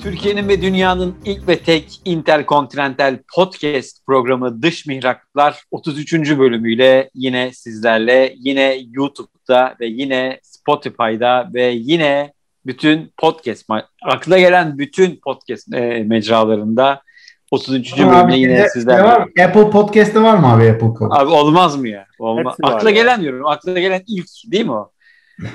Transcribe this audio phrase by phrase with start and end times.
[0.00, 6.12] Türkiye'nin ve dünyanın ilk ve tek interkontinental podcast programı Dış Mihraklar 33.
[6.14, 12.32] bölümüyle yine sizlerle, yine YouTube'da ve yine Spotify'da ve yine
[12.66, 13.66] bütün podcast,
[14.02, 17.02] akla gelen bütün podcast e, mecralarında
[17.50, 17.98] 33.
[17.98, 19.02] bölümde yine sizlerle.
[19.02, 21.12] Var, Apple Podcast'te var mı abi Apple Podcast?
[21.12, 22.06] Abi olmaz mı ya?
[22.18, 22.56] Olmaz.
[22.62, 23.46] Akla gelen diyorum.
[23.46, 24.92] Akla gelen ilk değil mi o?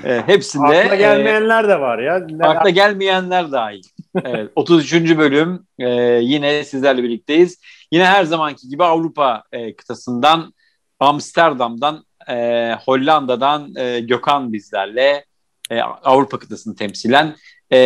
[0.04, 0.84] E, hepsinde.
[0.84, 2.26] Akla gelmeyenler e, de var ya.
[2.40, 3.82] Akla gelmeyenler dahil.
[4.24, 5.18] Evet, 33.
[5.18, 5.88] bölüm e,
[6.22, 7.58] yine sizlerle birlikteyiz.
[7.92, 10.54] Yine her zamanki gibi Avrupa e, kıtasından,
[11.00, 15.24] Amsterdam'dan, e, Hollanda'dan e, Gökhan bizlerle.
[15.72, 17.36] E, Avrupa kıtasını temsilen.
[17.72, 17.78] E,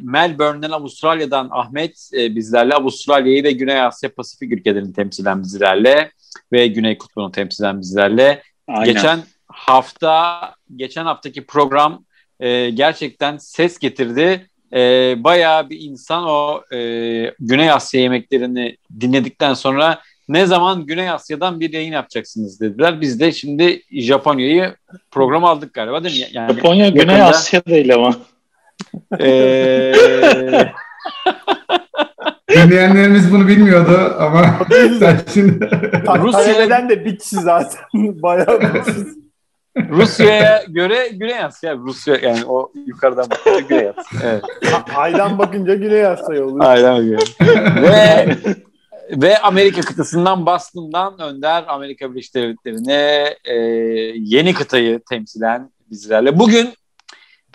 [0.00, 2.74] Melbourne'den, Avustralya'dan Ahmet e, bizlerle.
[2.74, 6.10] Avustralya'yı ve Güney Asya Pasifik ülkelerini temsilen bizlerle.
[6.52, 8.42] Ve Güney Kutbu'nu temsilen bizlerle.
[8.68, 8.84] Aynen.
[8.84, 10.40] Geçen hafta,
[10.76, 12.04] geçen haftaki program
[12.40, 16.78] e, gerçekten ses getirdi e, bayağı bir insan o e,
[17.40, 23.00] Güney Asya yemeklerini dinledikten sonra ne zaman Güney Asya'dan bir yayın yapacaksınız dediler.
[23.00, 24.74] Biz de şimdi Japonya'yı
[25.10, 26.26] program aldık galiba değil mi?
[26.32, 28.16] Yani Japonya yakında, Güney Asya değil ama.
[29.20, 29.92] Ee,
[32.50, 34.58] Dinleyenlerimiz bunu bilmiyordu ama
[34.98, 35.70] sen şimdi...
[36.18, 37.80] Rusya'dan de bitsi zaten.
[38.22, 38.60] Bayağı.
[39.90, 41.76] Rusya'ya göre Güney Asya.
[41.76, 44.20] Rusya yani o yukarıdan bakınca Güney Asya.
[44.24, 44.42] Evet.
[44.96, 46.64] Aydan bakınca Güney Asya oluyor.
[46.64, 47.18] Aydan bakınca.
[47.82, 48.36] ve
[49.10, 53.54] ve Amerika kıtasından Boston'dan Önder Amerika Birleşik Devletleri'ne e,
[54.18, 56.38] yeni kıtayı temsilen bizlerle.
[56.38, 56.74] Bugün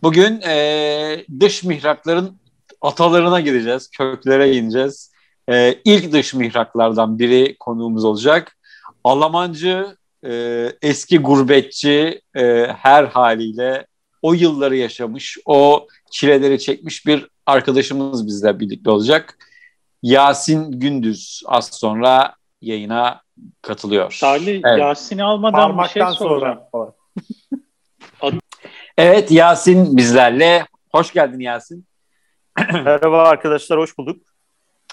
[0.03, 2.37] bugün e, dış mihrakların
[2.81, 3.89] atalarına gideceğiz.
[3.89, 5.11] Köklere ineceğiz.
[5.49, 8.57] E, ilk dış mihraklardan biri konuğumuz olacak.
[9.03, 13.87] Almancı e, eski gurbetçi e, her haliyle
[14.21, 19.37] o yılları yaşamış, o çileleri çekmiş bir arkadaşımız bizle birlikte olacak.
[20.03, 23.21] Yasin Gündüz az sonra yayına
[23.61, 24.11] katılıyor.
[24.11, 24.79] Salih evet.
[24.79, 26.69] Yasin'i almadan Parmaktan bir şey sonra.
[28.97, 30.65] evet Yasin bizlerle.
[30.91, 31.85] Hoş geldin Yasin.
[32.73, 34.21] Merhaba arkadaşlar, hoş bulduk.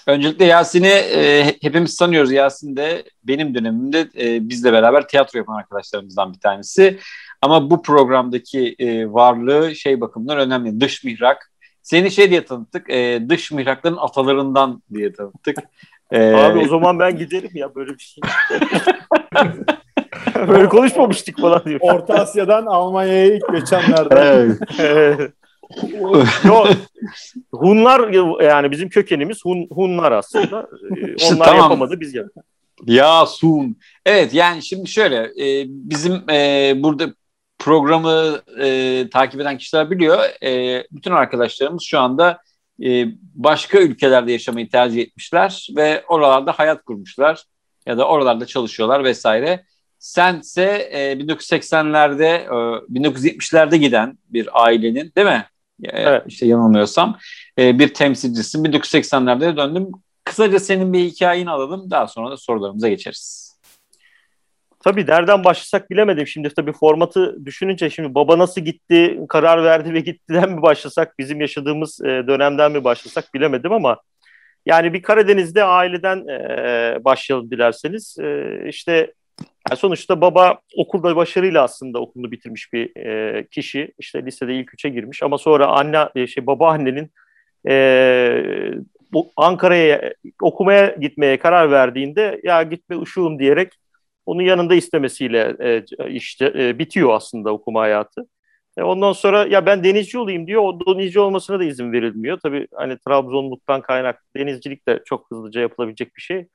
[0.07, 2.31] Öncelikle Yasin'i e, hepimiz sanıyoruz.
[2.31, 6.99] Yasin de benim dönemimde e, bizle beraber tiyatro yapan arkadaşlarımızdan bir tanesi.
[7.41, 10.81] Ama bu programdaki e, varlığı şey bakımından önemli.
[10.81, 11.50] Dış mihrak.
[11.83, 12.89] Seni şey diye tanıttık.
[12.89, 15.57] E, dış mihrakların atalarından diye tanıttık.
[16.11, 18.21] E, Abi o zaman ben giderim ya böyle bir şey.
[20.47, 21.79] böyle konuşmamıştık falan diyor.
[21.81, 24.57] Orta Asya'dan Almanya'ya ilk geçenlerden.
[24.79, 25.31] evet.
[26.43, 26.65] Yo,
[27.51, 28.09] Hunlar
[28.43, 30.67] yani bizim kökenimiz Hun, Hunlar aslında.
[30.97, 31.61] Ee, onlar tamam.
[31.61, 32.45] yapamadı biz yaptık.
[32.85, 33.77] Ya Sun.
[34.05, 37.13] Evet yani şimdi şöyle e, bizim e, burada
[37.61, 40.43] programı e, takip eden kişiler biliyor.
[40.43, 42.39] E, bütün arkadaşlarımız şu anda
[42.83, 47.43] e, başka ülkelerde yaşamayı tercih etmişler ve oralarda hayat kurmuşlar
[47.85, 49.65] ya da oralarda çalışıyorlar vesaire.
[49.99, 55.45] Sense e, 1980'lerde, e, 1970'lerde giden bir ailenin değil mi?
[55.83, 56.23] evet.
[56.27, 57.17] işte yanılmıyorsam
[57.59, 58.63] e, bir temsilcisin.
[58.63, 59.87] 1980'lerde döndüm.
[60.23, 61.91] Kısaca senin bir hikayeni alalım.
[61.91, 63.50] Daha sonra da sorularımıza geçeriz.
[64.83, 66.27] Tabii nereden başlasak bilemedim.
[66.27, 71.41] Şimdi tabii formatı düşününce şimdi baba nasıl gitti, karar verdi ve gittiden mi başlasak, bizim
[71.41, 73.97] yaşadığımız e, dönemden mi başlasak bilemedim ama
[74.65, 78.17] yani bir Karadeniz'de aileden e, başlayalım dilerseniz.
[78.19, 79.13] E, işte
[79.75, 82.91] sonuçta baba okulda başarıyla aslında okulunu bitirmiş bir
[83.43, 83.93] kişi.
[83.99, 87.11] İşte lisede ilk üçe girmiş ama sonra anne şey baba annenin
[87.69, 88.73] e,
[89.37, 93.73] Ankara'ya okumaya gitmeye karar verdiğinde ya gitme uşuğum diyerek
[94.31, 98.27] onun yanında istemesiyle e, işte e, bitiyor aslında okuma hayatı.
[98.77, 100.61] E, ondan sonra ya ben denizci olayım diyor.
[100.63, 102.39] O denizci olmasına da izin verilmiyor.
[102.43, 106.47] Tabii hani Trabzonluktan kaynak denizcilik de çok hızlıca yapılabilecek bir şey.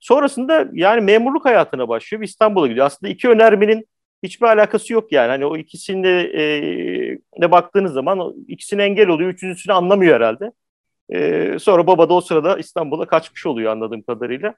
[0.00, 2.22] Sonrasında yani memurluk hayatına başlıyor.
[2.22, 2.86] İstanbul'a gidiyor.
[2.86, 3.86] Aslında iki önermenin
[4.22, 5.28] hiçbir alakası yok yani.
[5.28, 9.30] Hani o ikisinde e, de baktığınız zaman ikisine engel oluyor.
[9.30, 10.52] Üçüncüsünü anlamıyor herhalde.
[11.14, 14.54] E, sonra baba da o sırada İstanbul'a kaçmış oluyor anladığım kadarıyla.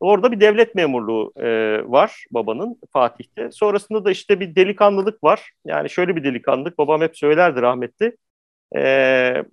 [0.00, 1.48] Orada bir devlet memurluğu e,
[1.84, 3.50] var babanın Fatih'te.
[3.52, 5.50] Sonrasında da işte bir delikanlılık var.
[5.66, 6.78] Yani şöyle bir delikanlılık.
[6.78, 8.16] Babam hep söylerdi rahmetli.
[8.76, 8.80] E,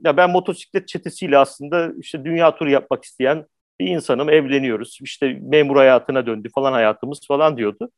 [0.04, 3.46] ya ben motosiklet çetesiyle aslında işte dünya turu yapmak isteyen
[3.80, 7.90] bir insanım, evleniyoruz, işte memur hayatına döndü falan hayatımız falan diyordu.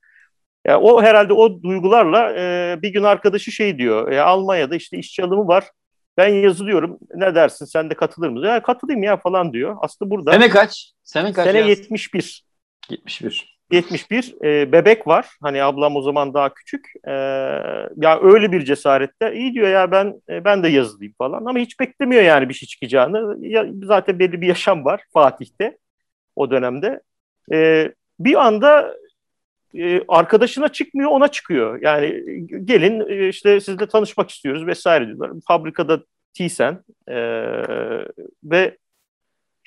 [0.66, 5.24] Yani o herhalde o duygularla e, bir gün arkadaşı şey diyor, e, Almanya'da işte işçi
[5.24, 5.66] alımı var,
[6.18, 7.00] ben yazılıyorum.
[7.16, 7.66] Ne dersin?
[7.66, 8.48] Sen de katılır mısın?
[8.48, 9.78] Ya katılayım ya falan diyor.
[9.82, 10.32] Aslında burada.
[10.32, 10.92] Sene kaç?
[11.04, 11.46] Sene kaç?
[11.46, 11.70] Sene yaz?
[11.70, 12.46] 71.
[12.90, 13.58] 71.
[13.72, 15.28] 71 e, bebek var.
[15.42, 16.88] Hani ablam o zaman daha küçük.
[17.08, 17.12] E,
[17.98, 21.80] ya öyle bir cesarette iyi diyor ya ben e, ben de yazılayım falan ama hiç
[21.80, 23.48] beklemiyor yani bir şey çıkacağını.
[23.48, 25.78] Ya, zaten belli bir yaşam var Fatih'te
[26.36, 27.02] o dönemde.
[27.54, 28.96] E, bir anda
[29.78, 31.82] e, arkadaşına çıkmıyor ona çıkıyor.
[31.82, 32.24] Yani
[32.66, 35.32] gelin e, işte sizle tanışmak istiyoruz vesaire diyorlar.
[35.48, 36.04] Fabrikada
[36.34, 37.18] Tisen e,
[38.44, 38.78] ve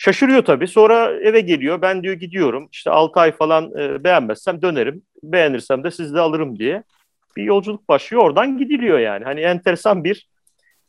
[0.02, 0.68] Şaşırıyor tabii.
[0.68, 1.82] Sonra eve geliyor.
[1.82, 2.68] Ben diyor gidiyorum.
[2.72, 5.02] İşte 6 ay falan e, beğenmezsem dönerim.
[5.22, 6.82] Beğenirsem de sizi de alırım diye.
[7.36, 8.22] Bir yolculuk başlıyor.
[8.22, 9.24] Oradan gidiliyor yani.
[9.24, 10.28] Hani enteresan bir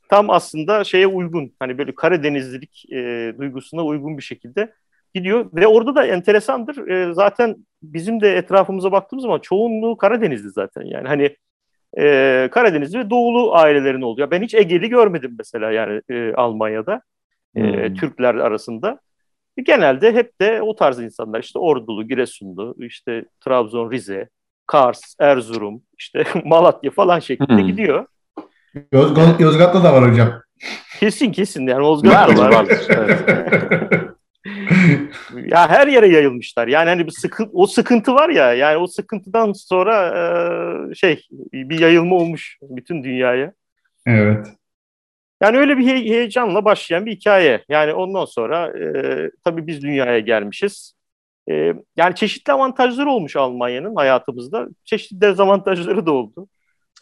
[0.10, 1.54] tam aslında şeye uygun.
[1.60, 4.74] Hani böyle Karadenizlilik e, duygusuna uygun bir şekilde
[5.14, 5.50] gidiyor.
[5.54, 6.88] Ve orada da enteresandır.
[6.88, 10.82] E, zaten bizim de etrafımıza baktığımız zaman çoğunluğu Karadenizli zaten.
[10.86, 11.36] Yani hani
[11.98, 14.32] e, Karadenizli ve Doğulu ailelerin oluyor.
[14.32, 17.02] Ben hiç Egeli görmedim mesela yani e, Almanya'da
[17.56, 17.96] e, hmm.
[17.96, 19.00] Türkler arasında.
[19.66, 24.30] Genelde hep de o tarz insanlar işte Ordulu, Giresunlu, işte Trabzon, Rize,
[24.68, 27.68] Kars, Erzurum, işte Malatya falan şeklinde hmm.
[27.68, 28.06] gidiyor.
[28.92, 30.30] Yozgat, Yozgat'ta da var hocam.
[31.00, 32.68] Kesin kesin yani Yozgat'ta var.
[35.46, 36.68] ya her yere yayılmışlar.
[36.68, 40.08] Yani hani bir sıkıntı, o sıkıntı var ya yani o sıkıntıdan sonra
[40.92, 43.54] e, şey bir yayılma olmuş bütün dünyaya.
[44.06, 44.48] Evet.
[45.42, 47.64] Yani öyle bir he- heyecanla başlayan bir hikaye.
[47.70, 50.94] Yani ondan sonra e, tabii biz dünyaya gelmişiz.
[51.52, 54.68] E, yani çeşitli avantajları olmuş Almanya'nın hayatımızda.
[54.86, 56.48] Çeşitli dezavantajları da oldu.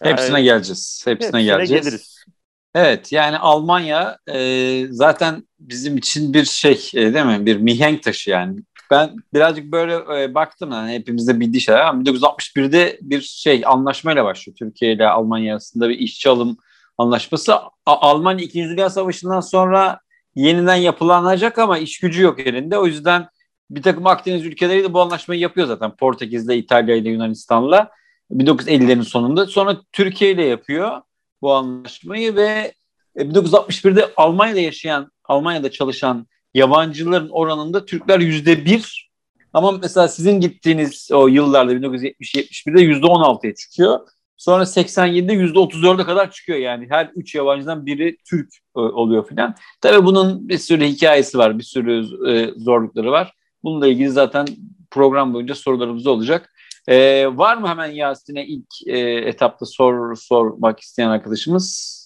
[0.04, 1.04] Yani, hepsine geleceğiz.
[1.08, 1.86] Hepsine, hepsine geleceğiz.
[1.86, 2.26] Geliriz.
[2.75, 7.45] Evet yani Almanya e, zaten bizim için bir şey e, değil mi?
[7.45, 8.60] Bir mihenk taşı yani.
[8.92, 14.56] Ben birazcık böyle e, baktım yani hepimizde bildiği şeyler ama 1961'de bir şey anlaşmayla başlıyor.
[14.57, 16.57] Türkiye ile Almanya arasında bir işçi alım
[16.98, 17.56] anlaşması.
[17.86, 18.63] Almanya 2.
[18.63, 20.00] Dünya Savaşı'ndan sonra
[20.36, 22.77] yeniden yapılanacak ama iş gücü yok elinde.
[22.77, 23.27] O yüzden
[23.69, 25.95] bir takım Akdeniz ülkeleri de bu anlaşmayı yapıyor zaten.
[25.95, 27.92] Portekiz'le, İtalya ile Yunanistan'la
[28.31, 29.45] 1950'lerin sonunda.
[29.45, 31.01] Sonra Türkiye ile yapıyor
[31.41, 32.74] bu anlaşmayı ve
[33.18, 39.09] 1961'de e, Almanya'da yaşayan, Almanya'da çalışan yabancıların oranında Türkler yüzde bir
[39.53, 44.00] ama mesela sizin gittiğiniz o yıllarda 1970-71'de yüzde on altıya çıkıyor.
[44.38, 46.88] Sonra 87'de %34'e kadar çıkıyor yani.
[46.89, 49.56] Her üç yabancıdan biri Türk e, oluyor filan.
[49.81, 53.33] Tabii bunun bir sürü hikayesi var, bir sürü e, zorlukları var.
[53.63, 54.47] Bununla ilgili zaten
[54.92, 56.53] program boyunca sorularımız olacak.
[56.89, 62.00] Ee, var mı hemen Yasin'e ilk e, etapta sor sormak isteyen arkadaşımız?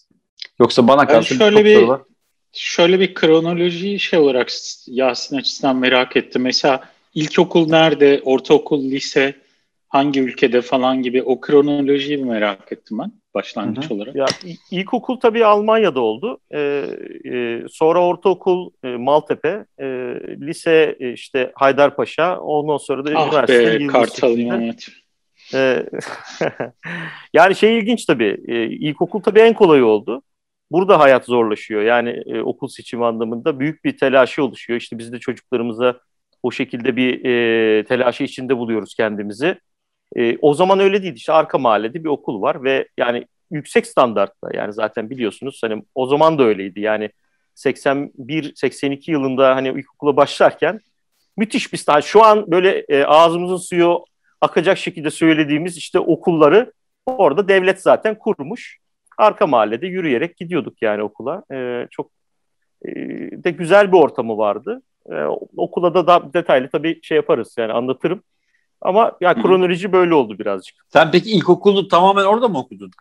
[0.60, 1.90] Yoksa bana karşı şöyle bir, bir
[2.52, 4.52] şöyle bir kronoloji şey olarak
[4.88, 6.42] Yasin açısından merak ettim.
[6.42, 6.84] Mesela
[7.14, 9.36] ilkokul nerede, ortaokul, lise
[9.88, 13.94] hangi ülkede falan gibi o kronolojiyi merak ettim ben başlangıç Hı-hı.
[13.94, 14.16] olarak.
[14.16, 14.26] Ya
[14.72, 16.40] ilkokul tabii Almanya'da oldu.
[16.52, 16.86] Ee,
[17.26, 19.86] e, sonra ortaokul e, Maltepe, e,
[20.42, 23.80] lise e, işte Haydarpaşa, ondan sonra da ah üniversite.
[23.80, 24.62] Be, Kartal İmam
[25.54, 25.86] ee,
[27.34, 28.38] yani şey ilginç tabii.
[28.48, 30.22] E, ilkokul tabii en kolayı oldu.
[30.72, 31.82] Burada hayat zorlaşıyor.
[31.82, 34.80] Yani e, okul seçimi anlamında büyük bir telaşı oluşuyor.
[34.80, 36.00] İşte biz de çocuklarımıza
[36.44, 39.58] o şekilde bir e, telaşı içinde buluyoruz kendimizi.
[40.16, 41.14] E, o zaman öyle değil.
[41.14, 46.08] İşte arka mahallede bir okul var ve yani yüksek standartta yani zaten biliyorsunuz hani o
[46.08, 46.82] zaman da öyleydi.
[46.82, 47.10] Yani
[47.56, 50.80] 81-82 yılında hani ilkokula başlarken
[51.38, 52.06] müthiş bir standart.
[52.06, 54.06] Şu an böyle e, ağzımızın suyu
[54.42, 56.72] akacak şekilde söylediğimiz işte okulları
[57.06, 58.78] orada devlet zaten kurmuş.
[59.18, 61.44] Arka mahallede yürüyerek gidiyorduk yani okula.
[61.52, 62.12] E, çok
[62.86, 62.92] e,
[63.44, 64.82] de güzel bir ortamı vardı.
[65.12, 65.24] E,
[65.58, 68.24] okula da, da detaylı tabii şey yaparız yani anlatırım.
[68.84, 70.76] Ama ya kronoloji böyle oldu birazcık.
[70.90, 72.92] Sen peki ilkokulu tamamen orada mı okudun?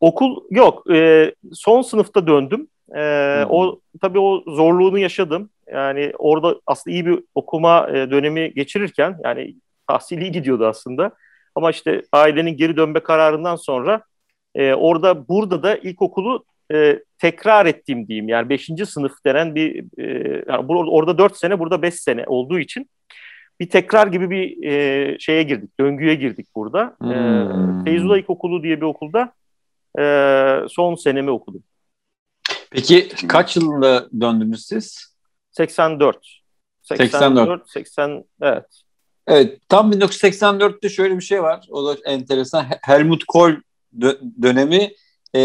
[0.00, 0.90] Okul yok.
[0.90, 2.68] E, son sınıfta döndüm.
[2.96, 5.50] E, o tabii o zorluğunu yaşadım.
[5.72, 9.54] Yani orada aslında iyi bir okuma e, dönemi geçirirken yani
[9.86, 11.10] tahsili iyi gidiyordu aslında.
[11.54, 14.02] Ama işte ailenin geri dönme kararından sonra
[14.54, 18.28] e, orada burada da ilkokulu e, tekrar ettiğim diyeyim.
[18.28, 18.70] Yani 5.
[18.86, 20.04] sınıf denen bir e,
[20.48, 22.90] yani orada 4 sene burada 5 sene olduğu için
[23.60, 26.96] bir tekrar gibi bir e, şeye girdik, döngüye girdik burada.
[27.02, 27.80] E, hmm.
[27.80, 29.32] E, Feyzullah İlkokulu diye bir okulda
[29.98, 30.04] e,
[30.68, 31.62] son senemi okudum.
[32.70, 35.14] Peki kaç yılında döndünüz siz?
[35.50, 36.40] 84.
[36.82, 37.70] 84.
[37.70, 38.64] 80, evet.
[39.26, 41.66] Evet, tam 1984'te şöyle bir şey var.
[41.70, 42.66] O da enteresan.
[42.82, 43.52] Helmut Kohl
[43.98, 44.92] dö- dönemi
[45.34, 45.42] e,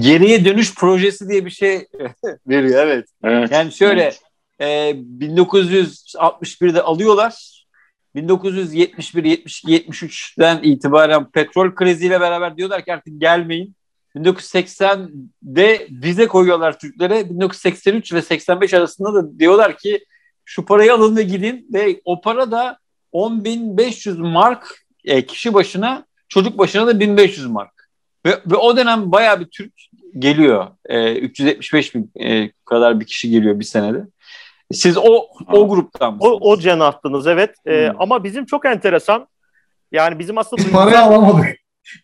[0.00, 1.86] geriye dönüş projesi diye bir şey
[2.46, 2.86] veriyor.
[2.86, 3.08] Evet.
[3.24, 3.50] evet.
[3.52, 4.20] Yani şöyle evet
[4.58, 7.64] e, ee, 1961'de alıyorlar.
[8.14, 13.74] 1971, 72, 73'ten itibaren petrol kriziyle beraber diyorlar ki artık gelmeyin.
[14.16, 17.30] 1980'de vize koyuyorlar Türklere.
[17.30, 20.04] 1983 ve 85 arasında da diyorlar ki
[20.44, 22.78] şu parayı alın ve gidin ve o para da
[23.12, 27.90] 10.500 mark e, kişi başına çocuk başına da 1500 mark.
[28.26, 29.72] Ve, ve o dönem baya bir Türk
[30.18, 30.66] geliyor.
[30.86, 34.06] E, 375 bin e, kadar bir kişi geliyor bir senede.
[34.74, 36.32] Siz o o gruptan mısınız?
[36.40, 37.50] O, o cenahttınız evet.
[37.66, 37.96] E, hmm.
[37.98, 39.26] Ama bizim çok enteresan.
[39.92, 40.62] Yani bizim aslında...
[40.62, 41.46] Biz parayı alamadık.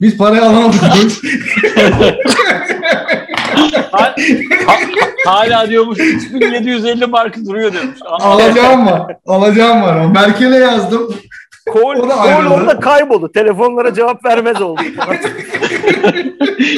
[0.00, 0.81] Biz parayı alamadık.
[5.27, 7.99] Hala diyormuş 3750 mark duruyor demiş.
[8.05, 9.17] Alacağım var.
[9.27, 10.07] Alacağım var.
[10.07, 11.15] Merkel'e yazdım.
[11.71, 13.33] Kol, kol orada kayboldu.
[13.33, 14.81] Telefonlara cevap vermez oldu.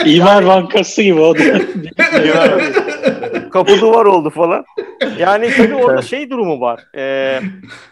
[0.05, 1.39] İmar Bankası gibi oldu.
[3.51, 4.65] Kapı duvar oldu falan.
[5.19, 6.85] Yani tabii orada şey durumu var.
[6.97, 7.41] Ee,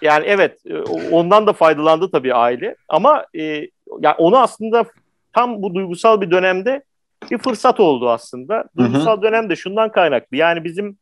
[0.02, 0.58] yani evet
[1.10, 2.76] ondan da faydalandı tabii aile.
[2.88, 3.42] Ama e,
[4.00, 4.84] yani onu aslında
[5.32, 6.82] tam bu duygusal bir dönemde
[7.30, 8.64] bir fırsat oldu aslında.
[8.76, 10.36] Duygusal dönem de şundan kaynaklı.
[10.36, 10.98] Yani bizim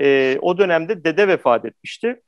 [0.00, 2.20] e, o dönemde dede vefat etmişti.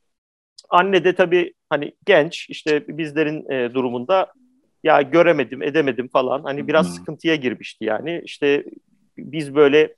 [0.70, 4.32] Anne de tabii hani genç işte bizlerin e, durumunda
[4.84, 6.42] ya göremedim edemedim falan.
[6.42, 6.94] Hani biraz hmm.
[6.94, 8.22] sıkıntıya girmişti yani.
[8.24, 8.64] İşte
[9.18, 9.94] biz böyle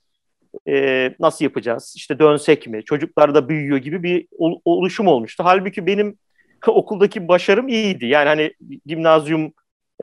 [0.67, 1.93] e, nasıl yapacağız?
[1.97, 2.83] İşte dönsek mi?
[2.85, 5.43] Çocuklar da büyüyor gibi bir ol, oluşum olmuştu.
[5.43, 6.17] Halbuki benim
[6.67, 8.05] okuldaki başarım iyiydi.
[8.05, 8.53] Yani hani
[8.85, 9.53] gimnazyum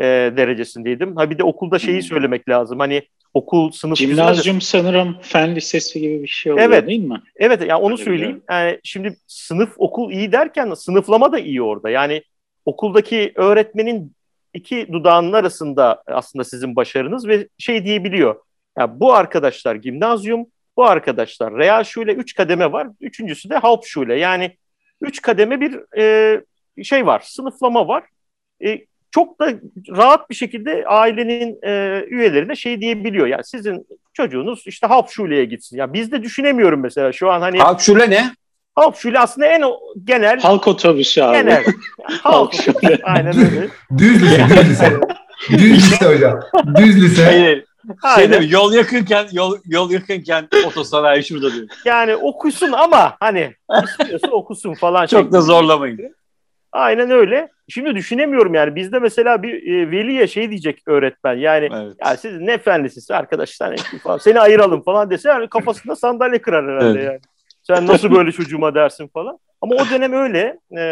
[0.01, 0.05] e,
[0.37, 1.17] derecesindeydim.
[1.17, 2.79] Ha bir de okulda şeyi söylemek lazım.
[2.79, 3.03] Hani
[3.35, 4.61] okul sınıf Gimnazyum de...
[4.61, 7.23] sanırım fen lisesi gibi bir şey oluyor evet, değil mi?
[7.37, 8.43] Evet yani onu söyleyeyim.
[8.51, 11.91] Yani şimdi sınıf okul iyi derken sınıflama da iyi orada.
[11.91, 12.23] Yani
[12.65, 14.13] okuldaki öğretmenin
[14.55, 18.41] iki dudağının arasında aslında sizin başarınız ve şey diyebiliyor.
[18.79, 22.89] Yani bu arkadaşlar gimnazyum, bu arkadaşlar real şule üç kademe var.
[23.01, 24.19] Üçüncüsü de Hauptschule.
[24.19, 24.57] Yani
[25.01, 26.41] üç kademe bir e,
[26.83, 28.05] şey var, sınıflama var.
[28.65, 28.81] E,
[29.15, 29.49] çok da
[29.97, 33.27] rahat bir şekilde ailenin e, üyelerine şey diyebiliyor.
[33.27, 35.77] Yani sizin çocuğunuz işte Hauptschule'ye gitsin.
[35.77, 38.31] Ya biz de düşünemiyorum mesela şu an hani Hauptschule ne?
[38.75, 39.63] Hauptschule aslında en
[40.05, 41.37] genel halk otobüsü abi.
[41.37, 41.65] Genel.
[42.23, 43.03] halk otobüsü.
[43.03, 43.69] Aynen öyle.
[43.99, 45.01] Düz lise, düz lise.
[45.51, 46.41] düz lise hocam.
[46.77, 47.25] Düz lise.
[47.25, 47.65] Hayır.
[48.17, 51.69] Şey değil yol yakınken yol yol yakınken otosanayi şurada diyor.
[51.85, 53.55] Yani okusun ama hani
[53.85, 55.07] istiyorsa okusun falan.
[55.07, 56.15] Çok da zorlamayın.
[56.73, 57.54] Aynen öyle.
[57.69, 61.95] Şimdi düşünemiyorum yani bizde mesela bir e, veliye şey diyecek öğretmen yani evet.
[62.05, 66.67] ya siz ne fen lisesi arkadaşlar falan seni ayıralım falan dese yani kafasında sandalye kırar
[66.67, 67.05] herhalde evet.
[67.05, 67.21] yani.
[67.63, 69.39] Sen nasıl böyle çocuğuma dersin falan.
[69.61, 70.83] Ama o dönem öyle e,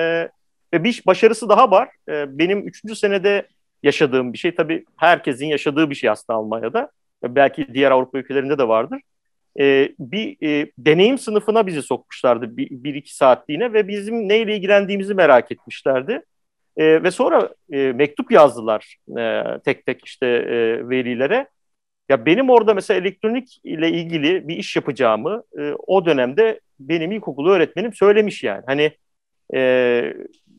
[0.75, 1.89] ve bir başarısı daha var.
[2.09, 3.47] E, benim üçüncü senede
[3.83, 6.91] yaşadığım bir şey tabii herkesin yaşadığı bir şey aslında Almanya'da.
[7.25, 9.01] Belki diğer Avrupa ülkelerinde de vardır
[9.61, 15.15] e, bir e, deneyim sınıfına bizi sokmuşlardı bir, bir iki saatliğine ve bizim neyle ilgilendiğimizi
[15.15, 16.23] merak etmişlerdi.
[16.77, 21.47] E, ve sonra e, mektup yazdılar e, tek tek işte e, velilere.
[22.09, 27.51] Ya benim orada mesela elektronik ile ilgili bir iş yapacağımı e, o dönemde benim ilkokulu
[27.51, 28.63] öğretmenim söylemiş yani.
[28.67, 28.93] Hani
[29.55, 29.61] e,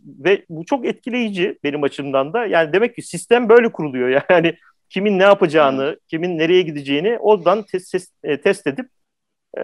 [0.05, 2.45] ve bu çok etkileyici benim açımdan da.
[2.45, 4.21] Yani demek ki sistem böyle kuruluyor.
[4.29, 4.55] Yani
[4.89, 8.89] kimin ne yapacağını, kimin nereye gideceğini oradan test, e, test edip
[9.57, 9.63] e,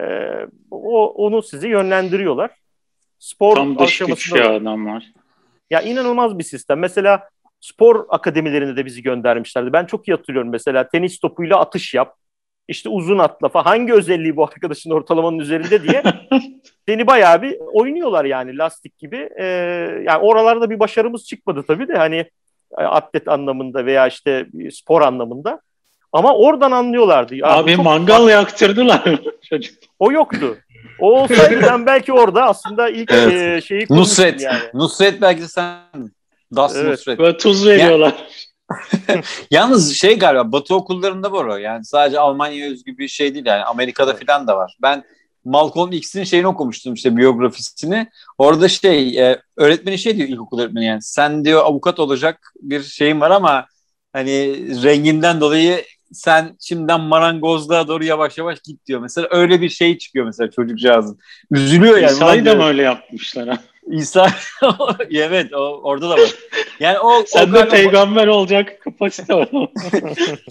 [0.70, 2.50] o onu sizi yönlendiriyorlar.
[3.18, 5.12] Spor Tam dış güç ya adamlar.
[5.70, 6.78] Ya inanılmaz bir sistem.
[6.78, 7.28] Mesela
[7.60, 9.72] spor akademilerinde de bizi göndermişlerdi.
[9.72, 12.14] Ben çok iyi hatırlıyorum mesela tenis topuyla atış yap.
[12.68, 13.64] İşte uzun atla falan.
[13.64, 16.02] Hangi özelliği bu arkadaşın ortalamanın üzerinde diye
[16.88, 19.28] seni bayağı bir oynuyorlar yani lastik gibi.
[19.38, 19.44] Ee,
[20.06, 22.16] yani oralarda bir başarımız çıkmadı tabii de hani
[22.78, 25.60] e, atlet anlamında veya işte spor anlamında.
[26.12, 27.34] Ama oradan anlıyorlardı.
[27.34, 29.78] Abi, Abi mangal yaktırdılar çocuk.
[29.98, 30.56] O yoktu.
[30.98, 33.64] O olsaydı ben belki orada aslında ilk evet.
[33.64, 34.40] e, şeyi Nusret.
[34.40, 34.60] Yani.
[34.74, 35.78] Nusret belki de sen
[36.56, 36.90] Das evet.
[36.90, 37.18] Nusret.
[37.18, 38.14] Böyle tuz veriyorlar.
[39.50, 41.56] Yalnız şey galiba Batı okullarında var o.
[41.56, 43.64] Yani sadece Almanya özgü bir şey değil yani.
[43.64, 44.20] Amerika'da evet.
[44.20, 44.76] filan da var.
[44.82, 45.04] Ben
[45.44, 48.06] Malcolm X'in şeyini okumuştum işte biyografisini.
[48.38, 53.20] Orada şey e, öğretmeni şey diyor ilkokul öğretmeni yani sen diyor avukat olacak bir şeyin
[53.20, 53.66] var ama
[54.12, 59.00] hani renginden dolayı sen şimdiden marangozluğa doğru yavaş yavaş git diyor.
[59.00, 61.18] Mesela öyle bir şey çıkıyor mesela çocukcağızın.
[61.50, 62.12] Üzülüyor yani.
[62.12, 63.58] İsa'yı da mı öyle yapmışlar ha?
[63.90, 64.30] İsa
[65.10, 66.34] evet o, orada da var.
[66.80, 69.48] Yani o sen o de peygamber olacak kapasite var.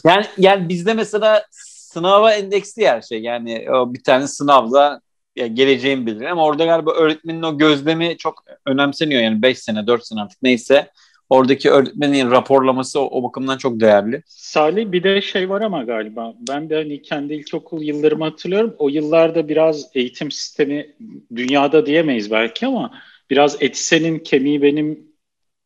[0.05, 3.21] yani yani bizde mesela sınava endeksli her şey.
[3.21, 5.01] Yani o bir tane sınavda
[5.35, 9.21] yani geleceğim bilir ama orada galiba öğretmenin o gözlemi çok önemseniyor.
[9.21, 10.89] Yani 5 sene 4 sene artık neyse
[11.29, 14.24] oradaki öğretmenin raporlaması o, o bakımdan çok değerli.
[14.25, 18.75] Salih bir de şey var ama galiba ben de hani kendi ilkokul yıllarımı hatırlıyorum.
[18.77, 20.95] O yıllarda biraz eğitim sistemi
[21.36, 22.91] dünyada diyemeyiz belki ama
[23.29, 25.09] biraz eti senin kemiği benim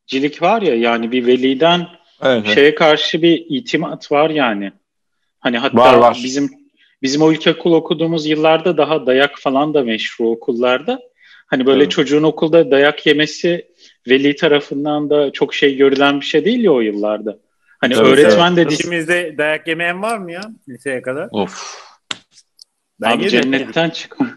[0.06, 1.86] cilik var ya yani bir veliden
[2.22, 4.72] evet, şeye karşı bir itimat var yani.
[5.40, 6.20] Hani hatta Var, var.
[6.24, 6.50] bizim
[7.02, 11.00] bizim o ilkokul okuduğumuz yıllarda daha dayak falan da meşru okullarda.
[11.46, 11.92] Hani böyle Evet.
[11.92, 13.68] çocuğun okulda dayak yemesi
[14.08, 17.38] veli tarafından da çok şey görülen bir şey değil ya o yıllarda.
[17.80, 21.28] Hani Evet, öğretmen de dis- İçimizde dayak yemeyen var mı ya liseye kadar?
[21.32, 21.78] Of.
[23.00, 23.42] Ben abi yedim.
[23.42, 24.28] cennetten çıkın.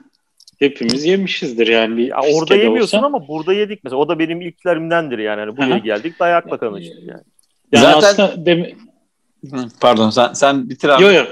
[0.59, 1.97] Hepimiz yemişizdir yani.
[1.97, 3.07] Bir Ya orada yemiyorsun olsa.
[3.07, 3.97] ama burada yedik mesela.
[3.99, 5.39] O da benim ilklerimdendir yani.
[5.39, 5.77] Hani buraya Aha.
[5.77, 7.21] geldik dayakla tanıştık yani.
[7.71, 8.67] Yani Zaten- aslında
[9.51, 11.03] Hı, Pardon sen sen bitir abi.
[11.03, 11.27] Yok yok.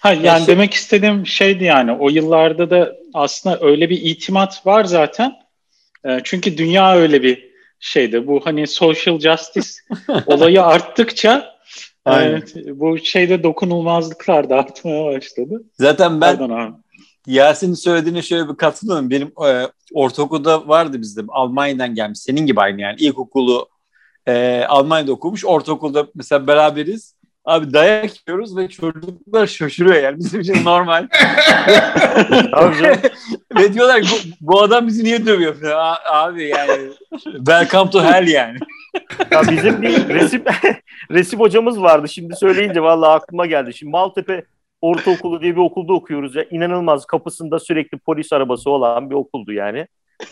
[0.00, 4.66] Ha, yani Ya şey- demek istediğim şeydi yani o yıllarda da aslında öyle bir itimat
[4.66, 5.32] var zaten.
[6.04, 7.47] E, çünkü dünya öyle bir
[7.80, 8.26] şeydi.
[8.26, 9.68] Bu hani social justice
[10.26, 11.58] olayı arttıkça
[12.04, 12.42] Aynen.
[12.56, 15.62] e, bu şeyde dokunulmazlıklar da artmaya başladı.
[15.72, 16.74] Zaten ben Pardon abi.
[17.26, 19.10] Yasin'in söylediğine şöyle bir katılıyorum.
[19.10, 21.20] Benim e, ortaokulda vardı bizde.
[21.28, 22.18] Almanya'dan gelmiş.
[22.18, 22.96] Senin gibi aynı yani.
[23.00, 23.68] İlkokulu
[24.26, 25.44] e, Almanya'da okumuş.
[25.44, 27.14] Ortaokulda mesela beraberiz.
[27.48, 30.18] Abi dayak yiyoruz ve çocuklar şaşırıyor yani.
[30.18, 31.08] Bizim için normal.
[33.58, 35.62] Ve diyorlar bu, bu adam bizi niye dövüyor?
[35.62, 36.90] A- Abi yani
[37.36, 38.58] welcome to hell yani.
[39.30, 40.44] Ya bizim bir resim
[41.10, 42.08] resim hocamız vardı.
[42.08, 43.74] Şimdi söyleyince vallahi aklıma geldi.
[43.74, 44.44] Şimdi Maltepe
[44.80, 46.44] Ortaokulu diye bir okulda okuyoruz ya.
[46.50, 49.86] İnanılmaz kapısında sürekli polis arabası olan bir okuldu yani.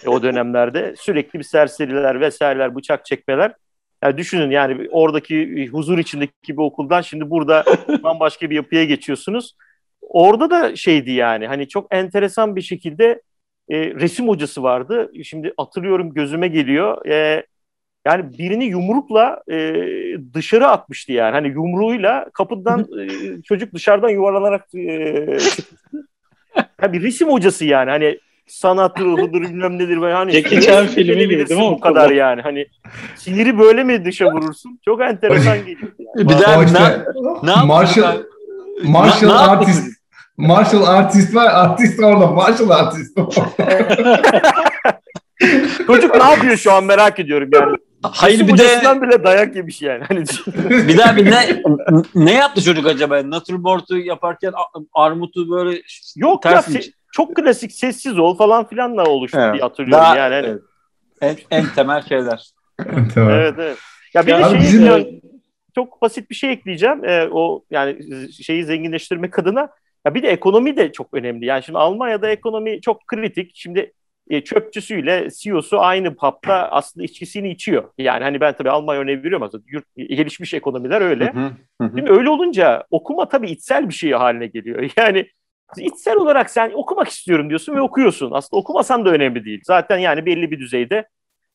[0.05, 3.53] E, o dönemlerde sürekli bir serseriler vesaireler, bıçak çekmeler.
[4.07, 7.65] Yani düşünün yani oradaki huzur içindeki bir okuldan şimdi burada
[8.03, 9.57] bambaşka bir yapıya geçiyorsunuz.
[10.01, 13.23] Orada da şeydi yani hani çok enteresan bir şekilde
[13.69, 15.13] e, resim hocası vardı.
[15.25, 17.07] Şimdi hatırlıyorum gözüme geliyor.
[17.07, 17.47] E,
[18.07, 19.75] yani birini yumrukla e,
[20.35, 21.33] dışarı atmıştı yani.
[21.33, 26.09] Hani yumruğuyla kapıdan e, çocuk dışarıdan yuvarlanarak e, çıkmıştı.
[26.83, 27.91] Ya bir resim hocası yani.
[27.91, 29.97] Hani sanat ruhudur bilmem nedir.
[29.97, 32.43] Hani Jackie Chan filmi gibi değil mi o Bu kadar yani.
[32.43, 32.67] Hani
[33.17, 34.81] siniri böyle mi dışa vurursun?
[34.85, 35.93] Çok enteresan geliyor.
[36.17, 36.29] Yani.
[36.29, 37.05] Bir daha ne, işte
[37.43, 38.23] ne martial, abi?
[38.89, 39.79] martial Ne- ne artist.
[39.81, 39.97] çocuk?
[40.37, 41.47] Martial artist var.
[41.55, 42.27] Artist orada.
[42.27, 43.19] Martial artist.
[45.87, 47.77] Çocuk ne yapıyor şu an merak ediyorum yani.
[48.03, 50.05] Hayır bir de bile dayak yemiş yani.
[50.09, 50.25] Hani
[50.89, 51.63] bir daha bir ne
[52.15, 53.31] ne yaptı çocuk acaba?
[53.31, 54.53] Natürmort'u yaparken
[54.95, 55.83] armutu böyle
[56.17, 59.53] Yok ya ters mi- se- çok klasik sessiz ol falan filanla oluştu Evet.
[59.55, 60.35] diye hatırlıyorum Daha- yani.
[60.35, 60.47] Hani-
[61.21, 61.39] evet.
[61.51, 62.47] en, en temel şeyler.
[63.17, 63.79] Evet evet.
[64.15, 65.21] Ya bir Ya de şey bizim- yani
[65.75, 67.05] çok basit bir şey ekleyeceğim.
[67.05, 67.99] Ee, o yani
[68.33, 69.69] şeyi zenginleştirmek adına.
[70.07, 71.47] Ya bir de ekonomi de çok önemli.
[71.47, 73.51] Yani şimdi Almanya'da ekonomi çok kritik.
[73.55, 73.93] Şimdi
[74.31, 77.85] e, çöpçüsüyle CEO'su aynı pub'da aslında içkisini içiyor.
[77.99, 79.65] Yani hani ben tabii Almanya örneği veriyorum aslında.
[79.69, 81.33] Yurt, gelişmiş ekonomiler öyle.
[81.33, 81.51] Hı hı,
[81.81, 81.93] hı hı.
[81.99, 84.91] Şimdi öyle olunca okuma tabii içsel bir şey haline geliyor.
[84.99, 85.27] Yani
[85.77, 88.31] içsel olarak sen okumak istiyorum diyorsun ve okuyorsun.
[88.31, 89.61] Aslında okumasan da önemli değil.
[89.65, 91.09] Zaten yani belli bir düzeyde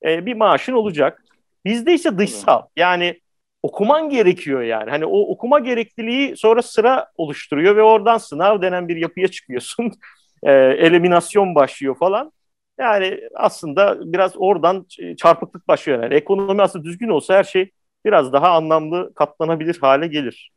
[0.05, 1.23] e, bir maaşın olacak.
[1.65, 2.61] Bizde ise dışsal.
[2.75, 3.21] Yani
[3.63, 4.89] okuman gerekiyor yani.
[4.89, 9.91] Hani o okuma gerekliliği sonra sıra oluşturuyor ve oradan sınav denen bir yapıya çıkıyorsun.
[10.43, 12.31] e, eliminasyon başlıyor falan.
[12.79, 14.85] Yani aslında biraz oradan
[15.17, 16.03] çarpıklık başlıyor.
[16.03, 17.71] Yani ekonomi aslında düzgün olsa her şey
[18.05, 20.51] biraz daha anlamlı katlanabilir hale gelir.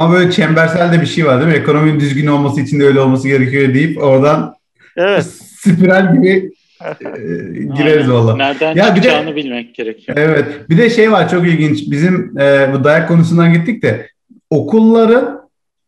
[0.00, 1.58] Ama böyle çembersel de bir şey var değil mi?
[1.58, 4.54] Ekonominin düzgün olması için de öyle olması gerekiyor deyip oradan
[4.96, 5.24] Evet.
[5.58, 6.28] spiral gibi
[6.84, 7.10] e,
[7.76, 8.36] gireriz valla.
[8.36, 10.18] Nereden Ya bir de- bilmek gerekiyor.
[10.20, 10.44] Evet.
[10.70, 11.90] Bir de şey var çok ilginç.
[11.90, 14.08] Bizim e, bu dayak konusundan gittik de
[14.50, 15.40] okulların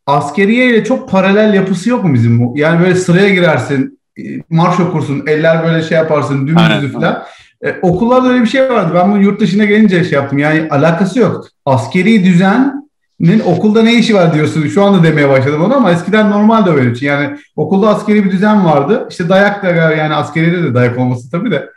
[0.06, 2.54] askeriye ile çok paralel yapısı yok mu bizim bu?
[2.58, 7.22] Yani böyle sıraya girersin, e, marş okursun, eller böyle şey yaparsın, Aynen, dümdüzü falan.
[7.64, 8.92] E, okullarda öyle bir şey vardı.
[8.94, 10.38] Ben bunu yurt dışına gelince şey yaptım.
[10.38, 11.46] Yani alakası yok.
[11.66, 12.81] Askeri düzenin
[13.46, 14.66] okulda ne işi var diyorsun.
[14.66, 17.08] Şu anda demeye başladım onu ama eskiden normaldi öyle bir şey.
[17.08, 19.06] Yani okulda askeri bir düzen vardı.
[19.10, 21.70] İşte dayak da yani askeride de dayak olması tabii de.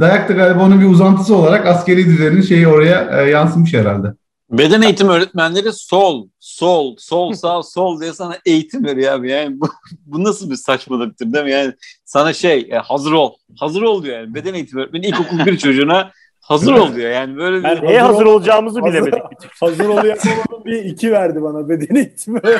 [0.00, 4.08] Dayak da galiba onun bir uzantısı olarak askeri düzenin şeyi oraya e, yansımış herhalde.
[4.50, 9.30] Beden eğitim öğretmenleri sol, sol, sol, sağ, sol diye sana eğitim veriyor abi.
[9.30, 9.68] Yani bu,
[10.06, 11.50] bu nasıl bir saçmalıktır değil mi?
[11.50, 11.72] Yani
[12.04, 14.34] sana şey e, hazır ol, hazır ol diyor yani.
[14.34, 16.10] Beden eğitim öğretmeni ilkokul bir çocuğuna
[16.52, 17.10] hazır ol diyor.
[17.10, 17.64] Yani böyle bir...
[17.64, 19.22] Ben- Neye Hazır hazır ol- olacağımızı hazır- bilemedik.
[19.60, 22.40] Hazır ol yapamadım bir iki verdi bana beden eğitimi.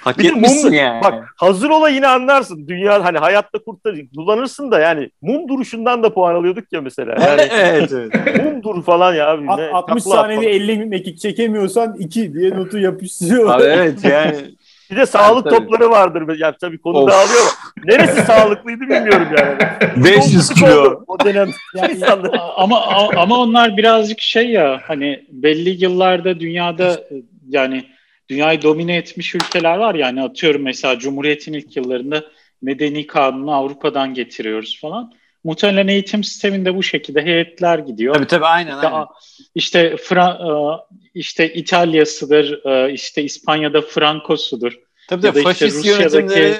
[0.00, 1.04] hak Bir etmişsin mum, yani.
[1.04, 2.68] bak hazır ola yine anlarsın.
[2.68, 4.06] Dünya hani hayatta kurtarır.
[4.16, 7.16] Kullanırsın da yani mum duruşundan da puan alıyorduk ya mesela.
[7.26, 8.44] Yani evet, evet.
[8.44, 9.46] mum dur falan ya abi.
[9.46, 10.54] ne, 60 takla at saniyede falan.
[10.54, 13.50] 50 mekik çekemiyorsan 2 diye notu yapıştırıyor.
[13.50, 14.36] Abi evet yani.
[14.90, 15.54] Bir de sağlık Tabii.
[15.56, 16.38] topları vardır.
[16.38, 17.10] Ya tabii konu Of.
[17.10, 19.58] dağılıyor ama neresi sağlıklıydı bilmiyorum yani.
[20.04, 21.04] 500 Çok kilo.
[21.06, 22.40] O dönem Yani, insanlar.
[22.56, 27.00] ama ama onlar birazcık şey ya hani belli yıllarda dünyada
[27.48, 27.84] yani
[28.30, 32.24] dünyayı domine etmiş ülkeler var yani atıyorum mesela Cumhuriyet'in ilk yıllarında
[32.62, 35.12] medeni kanunu Avrupa'dan getiriyoruz falan.
[35.44, 38.14] Muhtemelen eğitim sisteminde bu şekilde heyetler gidiyor.
[38.14, 38.74] Tabii tabii aynen.
[38.74, 39.06] İşte, aynen.
[39.54, 40.80] işte, Fra- e,
[41.14, 44.72] işte İtalya'sıdır, e, işte İspanya'da Franco'sudur.
[45.08, 46.54] Tabii tabii işte faşist Rusya'daki- yönetimleri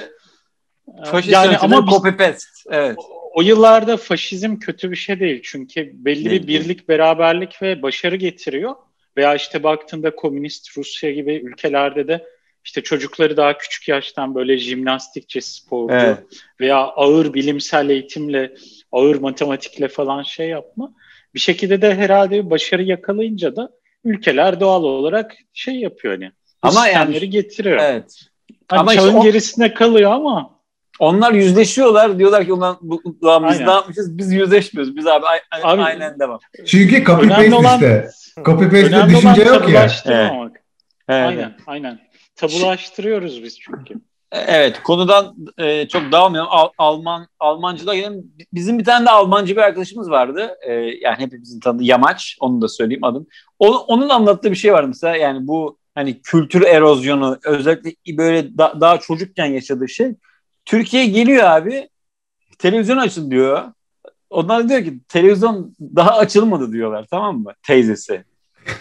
[1.05, 2.45] faşist yani yönetimleri ama copy paste.
[2.71, 2.95] Evet.
[3.33, 5.41] o yıllarda faşizm kötü bir şey değil.
[5.43, 8.75] Çünkü belli Değil, bir birlik, beraberlik ve başarı getiriyor.
[9.17, 12.25] Veya işte baktığında komünist Rusya gibi ülkelerde de
[12.65, 16.17] işte çocukları daha küçük yaştan böyle jimnastikçe sporcu Evet.
[16.59, 18.53] veya ağır bilimsel eğitimle,
[18.91, 20.93] ağır matematikle falan şey yapma.
[21.35, 23.69] Bir şekilde de herhalde bir başarı yakalayınca da
[24.03, 26.31] ülkeler doğal olarak şey yapıyor hani.
[26.61, 27.77] Ama yani- getiriyor.
[27.81, 28.25] Evet.
[28.67, 30.61] Hani Ama işte çağın o- gerisinde kalıyor ama
[30.99, 32.19] Onlar yüzleşiyorlar.
[32.19, 33.67] Diyorlar ki ulan bu, ulan biz Aynen.
[33.67, 34.17] ne yapmışız?
[34.17, 34.95] Biz yüzleşmiyoruz.
[34.95, 36.39] Biz abi, a- a- Abi- aynen devam.
[36.65, 38.09] Çünkü copy paste olan işte.
[38.45, 39.87] Copy olan düşünce yok ya.
[40.05, 40.31] Evet.
[41.07, 41.99] Aynen, aynen.
[42.47, 43.93] Tabulaştırıyoruz biz çünkü.
[44.31, 46.49] Evet, konudan e, çok dağılmayalım.
[46.51, 48.31] Al- Alman Almancıda gelelim.
[48.53, 50.51] Bizim bir tane de Almancı bir arkadaşımız vardı.
[50.67, 52.37] E, yani hepimizin tanıdığı Yamaç.
[52.39, 53.27] Onu da söyleyeyim adım.
[53.59, 55.15] O, onun anlattığı bir şey var mesela.
[55.15, 60.11] Yani bu hani kültür erozyonu özellikle böyle da- daha çocukken yaşadığı şey.
[60.65, 61.89] Türkiye geliyor abi.
[62.59, 63.63] Televizyon açın diyor.
[64.29, 67.53] Onlar diyor ki televizyon daha açılmadı diyorlar tamam mı?
[67.67, 68.23] Teyzesi.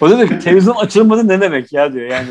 [0.00, 2.06] O da diyor ki televizyon açılmadı ne demek ya diyor.
[2.06, 2.28] Yani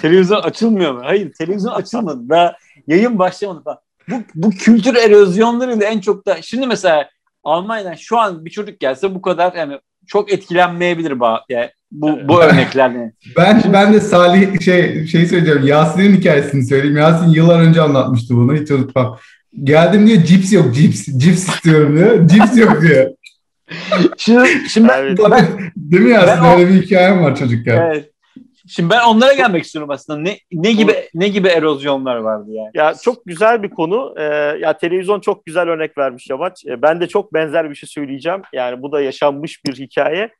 [0.00, 1.00] televizyon açılmıyor mu?
[1.04, 2.28] Hayır televizyon açılmadı.
[2.28, 3.78] Daha yayın başlamadı falan.
[4.08, 7.08] Bu, bu kültür erozyonlarıyla en çok da şimdi mesela
[7.44, 12.42] Almanya'dan şu an bir çocuk gelse bu kadar yani çok etkilenmeyebilir ba- yani bu, bu
[12.42, 13.12] örneklerle.
[13.36, 15.66] Ben ben de Salih şey şey söyleyeceğim.
[15.66, 16.96] Yasin'in hikayesini söyleyeyim.
[16.96, 18.54] Yasin yıllar önce anlatmıştı bunu.
[18.56, 19.18] Hiç unutmam.
[19.62, 21.06] Geldim diyor cips yok cips.
[21.06, 22.28] Cips istiyorum diyor.
[22.28, 23.10] Cips yok diyor.
[24.16, 25.18] Şimdi, şimdi ben, Evet.
[25.30, 26.28] ben, Değil mi Yasin?
[26.44, 27.76] Ben o- Öyle bir hikayem var çocukken.
[27.76, 28.10] evet.
[28.68, 30.18] Şimdi ben onlara gelmek istiyorum aslında.
[30.20, 32.70] Ne, ne gibi ne gibi erozyonlar vardı yani?
[32.74, 34.14] Ya çok güzel bir konu.
[34.18, 34.22] Ee,
[34.60, 36.64] ya televizyon çok güzel örnek vermiş Yamaç.
[36.66, 38.42] Ee, ben de çok benzer bir şey söyleyeceğim.
[38.52, 40.30] Yani bu da yaşanmış bir hikaye.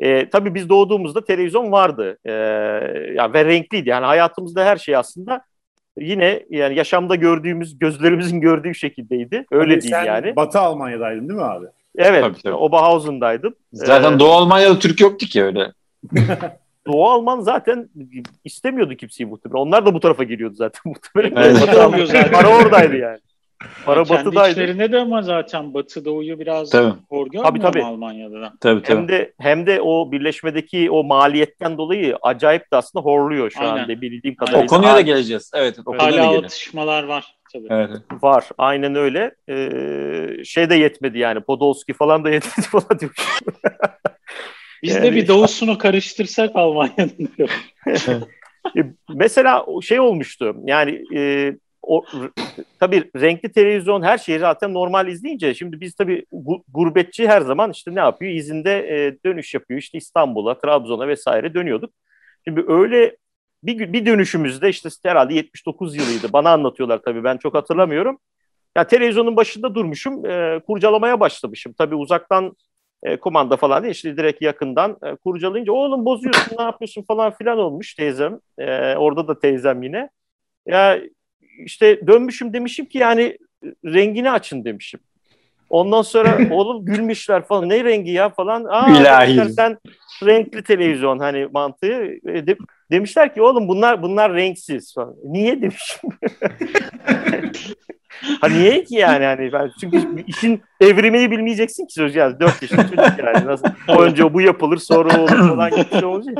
[0.00, 2.18] Ee, tabii biz doğduğumuzda televizyon vardı.
[2.24, 2.32] Ee,
[3.14, 3.88] ya ve renkliydi.
[3.88, 5.40] Yani hayatımızda her şey aslında
[5.98, 9.46] yine yani yaşamda gördüğümüz, gözlerimizin gördüğü şekildeydi.
[9.50, 10.36] Öyle Hani değil sen yani.
[10.36, 11.66] Batı Almanya'daydın değil mi abi?
[11.98, 12.54] Evet, Tabii, tabii.
[12.54, 13.54] Oberhausen'daydım.
[13.72, 15.72] Zaten Ee, Doğu Almanya'da Türk yoktu ki öyle.
[16.88, 17.88] Doğu Alman zaten
[18.44, 19.60] istemiyordu kimseyi muhtemelen.
[19.60, 21.42] Onlar da bu tarafa geliyordu zaten muhtemelen.
[21.42, 21.56] Evet.
[21.56, 22.32] Zaten.
[22.32, 23.18] Para oradaydı yani.
[23.84, 24.50] Para Kendi batıdaydı.
[24.50, 26.92] içlerinde de ama zaten Batı Doğu'yu biraz Tabii.
[27.08, 27.82] hor görmüyor Tabii, tabii.
[27.84, 28.52] Almanya'da da?
[28.60, 28.98] Tabii tabii.
[28.98, 33.82] Hem de hem de o birleşmedeki o maliyetten dolayı acayip de aslında horluyor şu Aynen.
[33.82, 34.64] anda bildiğim kadarıyla.
[34.64, 35.50] O konuya da geleceğiz.
[35.54, 36.44] Evet, o konuya da Hala geleceğiz.
[36.44, 37.66] atışmalar var tabii.
[37.70, 37.90] Evet.
[38.22, 38.44] Var.
[38.58, 39.34] Aynen öyle.
[39.48, 41.40] Ee, şey de yetmedi yani.
[41.40, 43.14] Podolski falan da yetmedi falan diyor.
[44.82, 47.48] Biz Yani- de bir doğusunu karıştırsak Almanya'nın diyor.
[48.76, 48.80] E,
[49.14, 50.56] Mesela şey olmuştu.
[50.64, 52.04] Yani e, o
[52.80, 57.70] tabii renkli televizyon her şeyi zaten normal izleyince şimdi biz tabii gu- gurbetçi her zaman
[57.70, 58.32] işte ne yapıyor?
[58.32, 59.80] İzinde e, dönüş yapıyor.
[59.80, 61.90] İşte İstanbul'a, Trabzon'a vesaire dönüyorduk.
[62.44, 63.16] Şimdi öyle
[63.62, 66.32] bir, bir dönüşümüzde işte herhalde 79 yılıydı.
[66.32, 68.18] Bana anlatıyorlar tabii ben çok hatırlamıyorum.
[68.76, 71.72] Ya televizyonun başında durmuşum, e, kurcalamaya başlamışım.
[71.78, 72.52] Tabii uzaktan
[73.02, 77.58] e, kumanda falan değil, işte direkt yakından e, kurcalayınca oğlum bozuyorsun, ne yapıyorsun falan filan
[77.58, 78.40] olmuş teyzem.
[78.58, 80.10] E, orada da teyzem yine.
[80.66, 81.00] Ya
[81.64, 83.38] işte dönmüşüm demişim ki yani
[83.84, 85.00] rengini açın demişim.
[85.70, 87.68] Ondan sonra oğlum gülmüşler falan.
[87.68, 88.64] Ne rengi ya falan.
[88.64, 89.52] Aa, İlahi.
[89.52, 89.78] sen
[90.26, 92.04] renkli televizyon hani mantığı.
[92.28, 92.56] E, de-
[92.90, 95.14] demişler ki oğlum bunlar bunlar renksiz falan.
[95.24, 96.10] Niye demişim.
[98.40, 102.82] ha niye ki yani hani ben çünkü işin evrimeyi bilmeyeceksin ki söz yani 4 yaşında
[102.82, 106.38] çocuk yani nasıl önce bu yapılır sonra olur falan gibi şey olacak.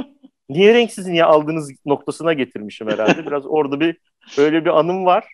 [0.48, 3.26] Niye renksiz niye aldığınız noktasına getirmişim herhalde.
[3.26, 3.96] Biraz orada bir
[4.38, 5.24] öyle bir anım var.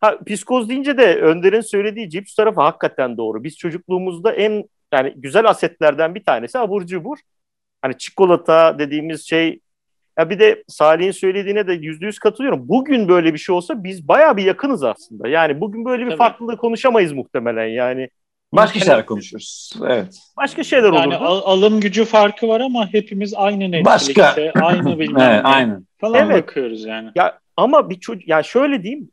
[0.00, 3.44] Ha, psikoz deyince de Önder'in söylediği cips tarafı hakikaten doğru.
[3.44, 7.18] Biz çocukluğumuzda en yani güzel asetlerden bir tanesi abur cubur.
[7.82, 9.60] Hani çikolata dediğimiz şey
[10.18, 12.68] ya bir de Salih'in söylediğine de yüzde yüz katılıyorum.
[12.68, 15.28] Bugün böyle bir şey olsa biz bayağı bir yakınız aslında.
[15.28, 16.18] Yani bugün böyle bir Tabii.
[16.18, 18.08] farklılığı konuşamayız muhtemelen yani.
[18.52, 19.72] Başka şeyler konuşuruz.
[19.86, 20.18] Evet.
[20.36, 21.24] Başka şeyler Yani olurdu.
[21.24, 24.52] al- alım gücü farkı var ama hepimiz aynı Netflix'e, Başka.
[24.66, 25.86] aynı bilmem Evet, ne aynen.
[26.00, 26.42] falan Evet.
[26.42, 27.10] bakıyoruz yani.
[27.14, 29.10] Ya ama bir çocuk ya şöyle diyeyim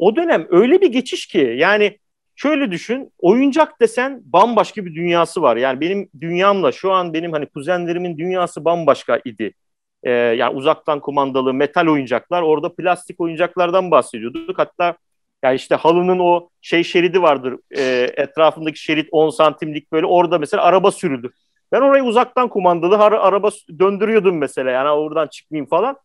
[0.00, 1.98] o dönem öyle bir geçiş ki yani
[2.36, 5.56] şöyle düşün oyuncak desen bambaşka bir dünyası var.
[5.56, 9.54] Yani benim dünyamla şu an benim hani kuzenlerimin dünyası bambaşka idi.
[10.02, 14.58] Ee, yani uzaktan kumandalı metal oyuncaklar orada plastik oyuncaklardan bahsediyorduk.
[14.58, 14.96] Hatta
[15.44, 17.82] yani işte halının o şey şeridi vardır e,
[18.16, 21.30] etrafındaki şerit 10 santimlik böyle orada mesela araba sürüldü.
[21.72, 25.96] Ben orayı uzaktan kumandalı ara- araba döndürüyordum mesela yani oradan çıkmayayım falan.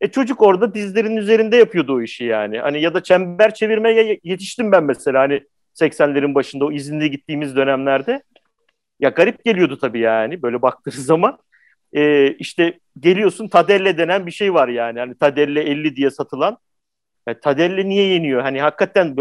[0.00, 2.58] E çocuk orada dizlerinin üzerinde yapıyordu o işi yani.
[2.58, 5.20] Hani ya da çember çevirmeye yetiştim ben mesela.
[5.20, 5.42] Hani
[5.74, 8.22] 80'lerin başında o izinli gittiğimiz dönemlerde.
[9.00, 11.38] Ya garip geliyordu tabii yani böyle baktığı zaman.
[11.92, 14.98] E, işte geliyorsun Tadelle denen bir şey var yani.
[14.98, 16.58] Hani Tadelle 50 diye satılan.
[17.28, 18.42] Ya, Tadelle niye yeniyor?
[18.42, 19.16] Hani hakikaten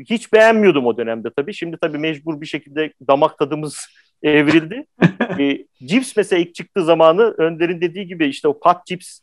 [0.00, 1.54] hiç beğenmiyordum o dönemde tabii.
[1.54, 3.86] Şimdi tabii mecbur bir şekilde damak tadımız
[4.22, 4.86] evrildi.
[5.40, 9.20] e, cips mesela ilk çıktığı zamanı Önder'in dediği gibi işte o pat cips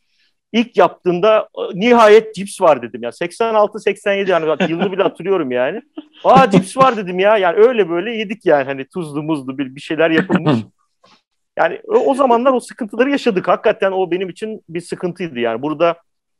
[0.52, 3.10] ilk yaptığında nihayet cips var dedim ya.
[3.10, 5.82] 86-87 yani yılını bile hatırlıyorum yani.
[6.24, 7.36] Aa cips var dedim ya.
[7.36, 10.56] Yani öyle böyle yedik yani hani tuzlu muzlu bir, bir şeyler yapılmış.
[11.58, 13.48] Yani o, o zamanlar o sıkıntıları yaşadık.
[13.48, 15.62] Hakikaten o benim için bir sıkıntıydı yani.
[15.62, 15.96] Burada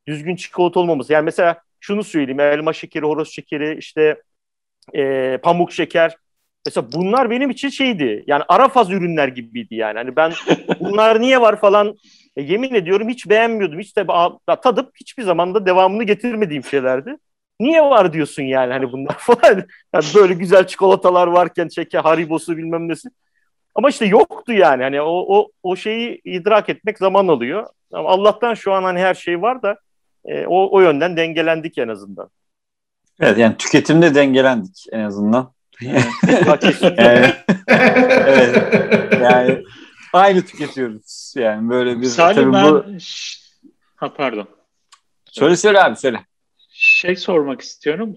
[0.06, 1.12] düzgün çikolata olmaması.
[1.12, 2.40] Yani mesela şunu söyleyeyim.
[2.40, 4.22] Elma şekeri, horoz şekeri, işte
[4.94, 6.16] e, pamuk şeker.
[6.66, 8.24] Mesela bunlar benim için şeydi.
[8.26, 9.98] Yani ara faz ürünler gibiydi yani.
[9.98, 10.32] Hani ben
[10.80, 11.94] bunlar niye var falan
[12.36, 13.80] e, yemin ediyorum hiç beğenmiyordum.
[13.80, 14.06] Hiç de
[14.62, 17.16] tadıp hiçbir zaman da devamını getirmediğim şeylerdi.
[17.60, 19.64] Niye var diyorsun yani hani bunlar falan.
[19.94, 23.08] Yani böyle güzel çikolatalar varken şeker, haribosu bilmem nesi.
[23.74, 24.82] Ama işte yoktu yani.
[24.82, 27.66] Hani o, o, o şeyi idrak etmek zaman alıyor.
[27.92, 29.76] Ama Allah'tan şu an hani her şey var da
[30.24, 32.30] e, o, o yönden dengelendik en azından.
[33.20, 35.52] Evet yani tüketimde dengelendik en azından.
[35.82, 37.34] yani,
[38.26, 38.72] evet.
[39.22, 39.62] Yani
[40.12, 41.34] aynı tüketiyoruz.
[41.36, 42.84] Yani böyle bir Salim ben bu...
[43.96, 44.48] ha pardon.
[45.30, 46.20] Söyle söyle abi söyle.
[46.72, 48.16] Şey sormak istiyorum.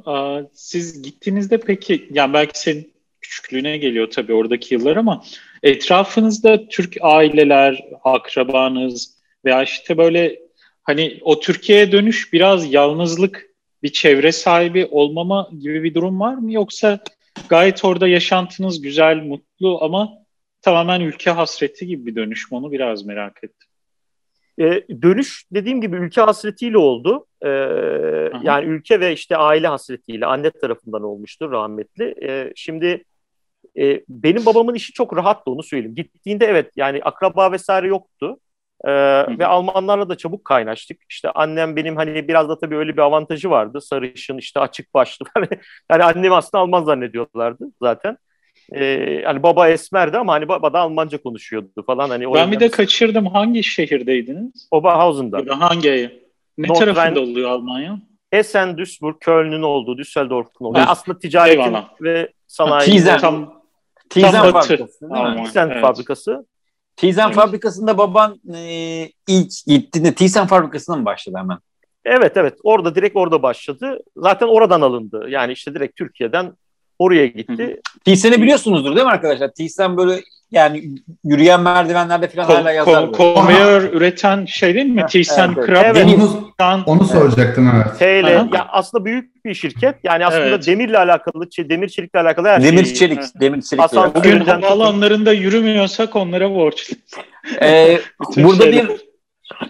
[0.54, 5.24] Siz gittiğinizde peki yani belki senin küçüklüğüne geliyor tabii oradaki yıllar ama
[5.64, 9.16] etrafınızda Türk aileler, akrabanız
[9.46, 10.40] veya işte böyle
[10.84, 13.50] hani o Türkiye'ye dönüş biraz yalnızlık
[13.84, 16.54] bir çevre sahibi olmama gibi bir durum var mı?
[16.54, 17.00] Yoksa
[17.50, 20.14] gayet orada yaşantınız güzel, mutlu ama
[20.62, 22.58] tamamen ülke hasreti gibi bir dönüş mü?
[22.58, 23.70] Onu biraz merak ettim.
[24.60, 27.26] Ee, dönüş dediğim gibi ülke hasretiyle oldu.
[27.42, 27.50] Ee,
[28.44, 32.16] yani ülke ve işte aile hasretiyle anne tarafından olmuştur rahmetli.
[32.24, 33.04] Ee, şimdi
[33.78, 35.96] e, benim babamın işi çok rahattı onu söyleyeyim.
[35.96, 38.40] Gittiğinde evet yani akraba vesaire yoktu.
[38.84, 38.92] Ee,
[39.40, 41.02] ve Almanlarla da çabuk kaynaştık.
[41.10, 43.82] İşte annem benim hani biraz da tabii öyle bir avantajı vardı.
[43.82, 45.26] Sarışın işte açık başlı.
[45.92, 48.18] yani annem aslında Alman zannediyorlardı zaten.
[48.74, 52.10] Ee, hani baba esmerdi ama hani baba da Almanca konuşuyordu falan.
[52.10, 53.26] Hani ben bir de kaçırdım.
[53.26, 54.68] Hangi şehirdeydiniz?
[54.72, 55.40] Oberhausen'da.
[55.48, 56.26] Ya hangi?
[56.58, 58.00] Ne North tarafında Rhein, oluyor Almanya?
[58.32, 60.78] Essen, Duisburg, Köln'ün olduğu, Düsseldorf'un olduğu.
[60.78, 61.90] Yani aslında ticaretin Eyvallah.
[62.02, 62.92] ve sanayi.
[62.92, 63.20] Tizen.
[63.20, 63.62] Tam,
[64.10, 65.10] Tizen tam fabrikası.
[65.46, 65.82] Tizen evet.
[65.82, 66.46] fabrikası.
[66.96, 71.58] Tizen fabrikasında baban e, ilk gittiğinde Tizen fabrikasına mı başladı hemen?
[72.06, 74.00] Evet evet orada direkt orada başladı.
[74.18, 75.26] Zaten oradan alındı.
[75.30, 76.54] Yani işte direkt Türkiye'den
[77.00, 77.82] oraya gitti.
[78.06, 79.54] Tizen'i biliyorsunuzdur değil mi arkadaşlar?
[79.54, 80.84] Tizen böyle yani
[81.24, 83.12] yürüyen merdivenlerde falan hala yazar.
[83.12, 85.06] Konveyör üreten şey değil mi?
[85.10, 85.70] Thyssen evet.
[85.96, 86.20] Evet.
[86.60, 88.00] Onu, onu soracaktım evet.
[88.00, 89.96] TL, ya aslında büyük bir şirket.
[90.04, 90.68] Yani aslında evet.
[90.68, 92.94] demirle alakalı, demir çelikle alakalı her demir şey.
[92.94, 93.32] Çelik, evet.
[93.40, 93.84] Demir çelik.
[93.84, 97.04] Aslında bugün havaalanlarında yürümüyorsak onlara borçluyuz.
[97.62, 98.00] ee,
[98.38, 98.90] burada şeyler.
[98.90, 99.06] bir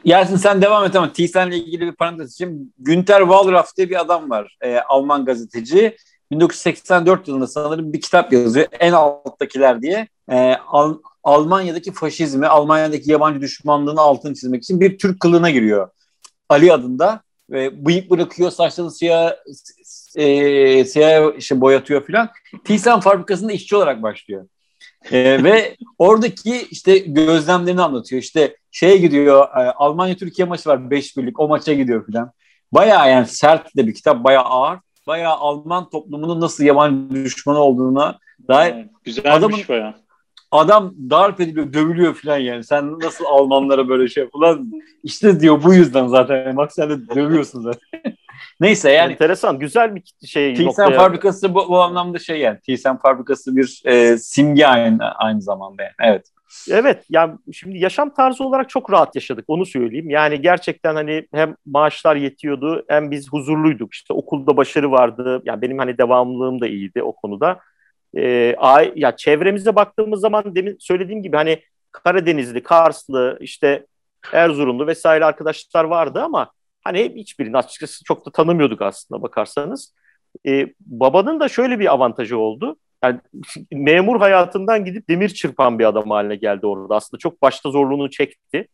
[0.06, 4.02] Yasin sen devam et ama Thyssen ile ilgili bir parantez için Günter Wallraff diye bir
[4.02, 4.58] adam var.
[4.62, 5.98] E, Alman gazeteci.
[6.32, 8.68] 1984 yılında sanırım bir kitap yazıyor.
[8.80, 10.08] En alttakiler diye.
[10.32, 15.90] E, Al- Almanya'daki faşizmi, Almanya'daki yabancı düşmanlığını altını çizmek için bir Türk kılığına giriyor.
[16.50, 17.22] Ali adında.
[17.50, 19.32] Ve bıyık bırakıyor, saçlarını siyah,
[20.16, 22.30] e, siyah işte boyatıyor filan.
[22.64, 24.48] Thyssen fabrikasında işçi olarak başlıyor.
[25.12, 28.22] E, ve oradaki işte gözlemlerini anlatıyor.
[28.22, 32.32] İşte şeye gidiyor, e, Almanya-Türkiye maçı var 5 birlik, o maça gidiyor filan.
[32.72, 38.20] Bayağı yani sert de bir kitap, bayağı ağır bayağı Alman toplumunun nasıl yabancı düşmanı olduğuna
[38.48, 39.94] dair Güzelmiş adamın, bayağı.
[40.52, 42.64] Adam darp ediliyor, dövülüyor falan yani.
[42.64, 44.72] Sen nasıl Almanlara böyle şey falan
[45.04, 46.58] işte diyor bu yüzden zaten.
[46.58, 47.82] Bak sen de dövüyorsun zaten.
[48.60, 49.12] Neyse yani.
[49.12, 50.54] Enteresan, güzel bir şey.
[50.54, 52.60] Thyssen fabrikası bu, bu anlamda şey yani.
[52.60, 55.94] Thyssen fabrikası bir e, simge aynı, aynı zamanda yani.
[56.00, 56.26] Evet.
[56.72, 60.10] Evet yani şimdi yaşam tarzı olarak çok rahat yaşadık onu söyleyeyim.
[60.10, 63.94] Yani gerçekten hani hem maaşlar yetiyordu hem biz huzurluyduk.
[63.94, 65.42] İşte okulda başarı vardı.
[65.46, 67.60] Yani benim hani devamlılığım da iyiydi o konuda.
[68.18, 68.56] Ee,
[68.96, 73.86] ya çevremize baktığımız zaman demin söylediğim gibi hani Karadenizli, Karslı, işte
[74.34, 76.52] Erzurumlu vesaire arkadaşlar vardı ama
[76.84, 79.94] hani hiçbirini açıkçası çok da tanımıyorduk aslında bakarsanız.
[80.48, 83.20] Ee, babanın da şöyle bir avantajı oldu yani
[83.72, 86.96] memur hayatından gidip demir çırpan bir adam haline geldi orada.
[86.96, 88.68] Aslında çok başta zorluğunu çekti.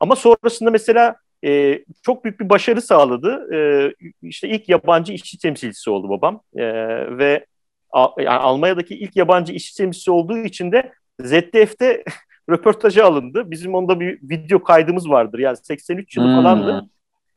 [0.00, 3.54] Ama sonrasında mesela e, çok büyük bir başarı sağladı.
[3.54, 3.58] E,
[4.22, 6.40] işte ilk yabancı işçi temsilcisi oldu babam.
[6.56, 6.64] E,
[7.18, 7.46] ve
[7.92, 12.04] a, yani Almanya'daki ilk yabancı işçi temsilcisi olduğu için de ZDF'de
[12.50, 13.50] röportajı alındı.
[13.50, 15.38] Bizim onda bir video kaydımız vardır.
[15.38, 16.34] Yani 83 yılı hmm.
[16.34, 16.88] falandı.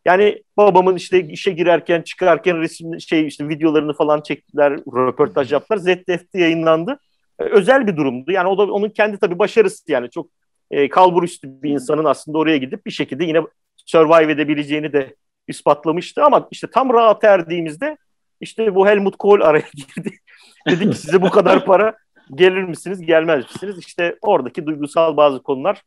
[0.08, 5.78] Yani babamın işte işe girerken çıkarken resim şey işte videolarını falan çektiler, röportaj yaptılar.
[5.78, 7.00] ZDF'de yayınlandı.
[7.40, 8.32] E, özel bir durumdu.
[8.32, 10.30] Yani o da onun kendi tabii başarısı yani çok
[10.72, 13.42] e, kalbur üstü bir insanın aslında oraya gidip bir şekilde yine
[13.76, 15.16] survive edebileceğini de
[15.48, 17.98] ispatlamıştı ama işte tam rahat erdiğimizde
[18.42, 20.12] işte bu Helmut Kohl araya girdi.
[20.70, 21.98] Dedi ki size bu kadar para
[22.36, 23.76] gelir misiniz gelmez misiniz?
[23.80, 25.82] İşte oradaki duygusal bazı konular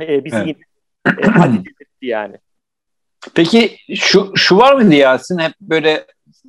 [0.00, 0.46] e, bizi evet.
[0.46, 0.58] yine
[1.22, 1.62] e,
[2.06, 2.36] yani.
[3.34, 5.38] Peki şu şu var mıydı Yasin?
[5.38, 6.06] Hep böyle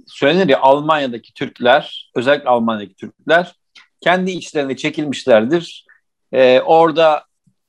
[0.07, 3.55] söylenir ya Almanya'daki Türkler, özellikle Almanya'daki Türkler
[4.01, 5.85] kendi içlerine çekilmişlerdir.
[6.31, 7.23] Ee, orada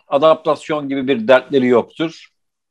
[0.08, 2.26] adaptasyon gibi bir dertleri yoktur.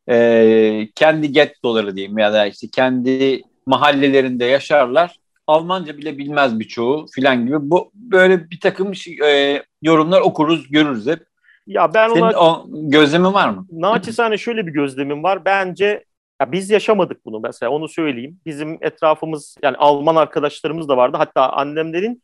[0.10, 5.20] Ee, kendi gettoları diyeyim ya da işte kendi mahallelerinde yaşarlar.
[5.48, 7.58] Almanca bile bilmez birçoğu filan gibi.
[7.62, 8.94] Bu böyle bir takım
[9.26, 11.26] e, yorumlar okuruz, görürüz hep.
[11.68, 13.68] Ya ben Senin ona o gözlemin var mı?
[13.72, 15.46] Naçizane şöyle bir gözlemim var.
[15.46, 16.04] Bence
[16.42, 18.40] ya biz yaşamadık bunu mesela onu söyleyeyim.
[18.46, 21.18] Bizim etrafımız yani Alman arkadaşlarımız da vardı.
[21.18, 22.24] Hatta annemlerin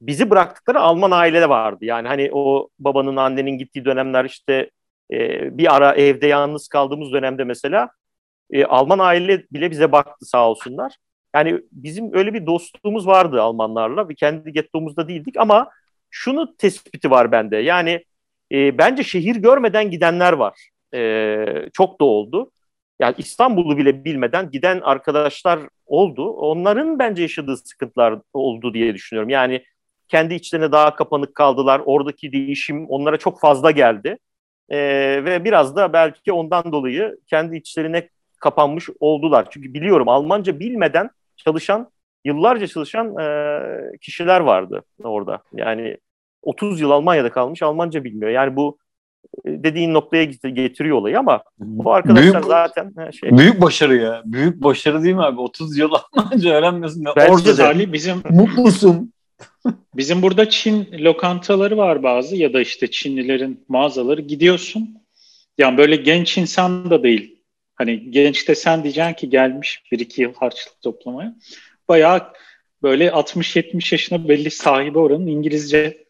[0.00, 1.84] bizi bıraktıkları Alman aile vardı.
[1.84, 4.70] Yani hani o babanın annenin gittiği dönemler işte
[5.12, 5.18] e,
[5.58, 7.90] bir ara evde yalnız kaldığımız dönemde mesela
[8.50, 10.96] e, Alman aile bile bize baktı sağ olsunlar.
[11.34, 14.08] Yani bizim öyle bir dostluğumuz vardı Almanlarla.
[14.08, 15.70] Bir kendi gettomuzda değildik ama
[16.10, 17.56] şunu tespiti var bende.
[17.56, 18.04] Yani
[18.52, 20.68] e, bence şehir görmeden gidenler var.
[20.94, 22.50] E, çok da oldu.
[23.00, 26.28] Yani İstanbul'u bile bilmeden giden arkadaşlar oldu.
[26.30, 29.28] Onların bence yaşadığı sıkıntılar oldu diye düşünüyorum.
[29.30, 29.64] Yani
[30.08, 31.82] kendi içlerine daha kapanık kaldılar.
[31.84, 34.18] Oradaki değişim onlara çok fazla geldi.
[34.68, 34.78] E,
[35.24, 38.08] ve biraz da belki ondan dolayı kendi içlerine
[38.40, 39.46] kapanmış oldular.
[39.50, 41.90] Çünkü biliyorum Almanca bilmeden çalışan,
[42.24, 45.42] yıllarca çalışan e, kişiler vardı orada.
[45.52, 45.96] Yani
[46.42, 48.30] 30 yıl Almanya'da kalmış Almanca bilmiyor.
[48.30, 48.78] Yani bu
[49.46, 53.38] dediğin noktaya getiriyor olayı ama bu arkadaşlar büyük, zaten şey.
[53.38, 54.22] Büyük başarı ya.
[54.24, 55.40] Büyük başarı değil mi abi?
[55.40, 57.04] 30 yıl Almanca öğrenmiyorsun.
[57.16, 59.12] Bence Orada Salih bizim mutlusun.
[59.96, 64.98] bizim burada Çin lokantaları var bazı ya da işte Çinlilerin mağazaları gidiyorsun.
[65.58, 67.36] Yani böyle genç insan da değil.
[67.74, 71.34] Hani genç de sen diyeceksin ki gelmiş bir iki yıl harçlık toplamaya.
[71.88, 72.32] Bayağı
[72.82, 76.03] böyle 60-70 yaşına belli sahibi oranın İngilizce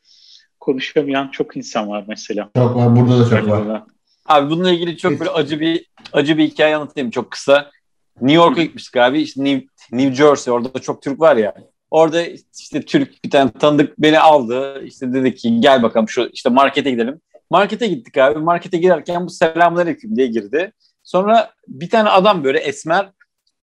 [0.64, 2.50] konuşamayan çok insan var mesela.
[2.56, 2.96] Çok var.
[2.96, 3.82] Burada da çok var.
[4.26, 7.70] Abi bununla ilgili çok böyle acı bir acı bir hikaye anlatayım çok kısa.
[8.20, 9.20] New York'a gitmiştik abi.
[9.20, 11.54] İşte New, New Jersey orada da çok Türk var ya.
[11.90, 12.22] Orada
[12.58, 14.84] işte Türk bir tane tanıdık beni aldı.
[14.84, 17.20] İşte dedi ki gel bakalım şu işte markete gidelim.
[17.50, 18.38] Markete gittik abi.
[18.38, 20.72] Markete girerken bu selamünaleyküm diye girdi.
[21.02, 23.10] Sonra bir tane adam böyle esmer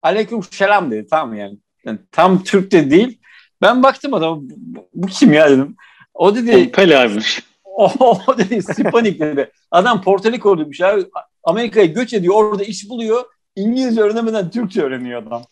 [0.04, 1.58] aleyküm selam dedi tamam yani.
[1.86, 3.20] yani tam Türk de değil.
[3.62, 5.76] Ben baktım adama bu, bu kim ya dedim.
[6.22, 7.44] O dedi Pelaymış.
[7.66, 7.92] O,
[8.28, 9.52] o dedi Spanik dedi.
[9.72, 11.06] Adam Porto Rico'luymuş abi.
[11.44, 12.36] Amerika'ya göç ediyor.
[12.36, 13.24] Orada iş buluyor.
[13.56, 15.44] İngilizce öğrenemeden Türkçe öğreniyor adam.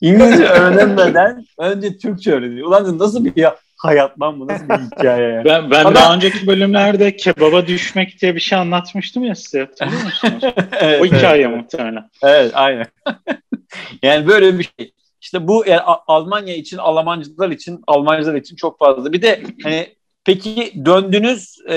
[0.00, 2.68] İngilizce öğrenemeden önce Türkçe öğreniyor.
[2.68, 5.44] Ulan nasıl bir ya, hayat lan bu nasıl bir hikaye ya.
[5.44, 10.42] Ben, ben daha önceki bölümlerde kebaba düşmek diye bir şey anlatmıştım ya size hatırlıyor musunuz?
[10.80, 11.56] evet, o hikaye evet.
[11.56, 12.10] muhtemelen.
[12.22, 12.86] Evet aynen.
[14.02, 14.92] yani böyle bir şey.
[15.20, 19.12] İşte bu yani Almanya için, Almancılar için, Almancılar için çok fazla.
[19.12, 19.95] Bir de hani
[20.26, 21.76] Peki döndünüz e,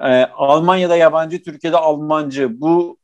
[0.00, 2.60] e, Almanya'da yabancı, Türkiye'de Almancı.
[2.60, 2.98] Bu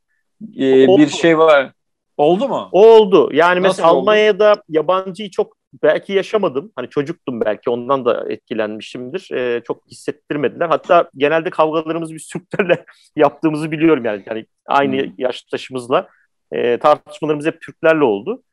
[0.57, 1.71] e, bir şey var.
[2.17, 2.69] Oldu mu?
[2.71, 3.29] Oldu.
[3.33, 3.99] Yani Nasıl mesela oldu?
[3.99, 6.71] Almanya'da yabancıyı çok belki yaşamadım.
[6.75, 9.29] Hani çocuktum belki ondan da etkilenmişimdir.
[9.31, 10.67] Ee, çok hissettirmediler.
[10.67, 14.23] Hatta genelde kavgalarımızı biz Türklerle yaptığımızı biliyorum yani.
[14.25, 15.11] yani aynı hmm.
[15.17, 16.07] yaştaşımızla
[16.51, 18.43] e, tartışmalarımız hep Türklerle oldu.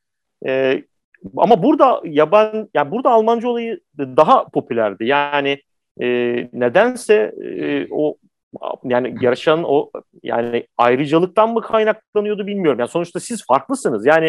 [0.47, 0.83] E,
[1.37, 5.05] ama burada yaban yani burada Almanca olayı daha popülerdi.
[5.05, 5.59] Yani
[6.01, 6.07] e,
[6.53, 8.17] nedense e, o
[8.85, 9.91] yani yarışan o
[10.23, 12.81] yani ayrıcalıktan mı kaynaklanıyordu bilmiyorum.
[12.81, 14.07] Yani sonuçta siz farklısınız.
[14.07, 14.27] Yani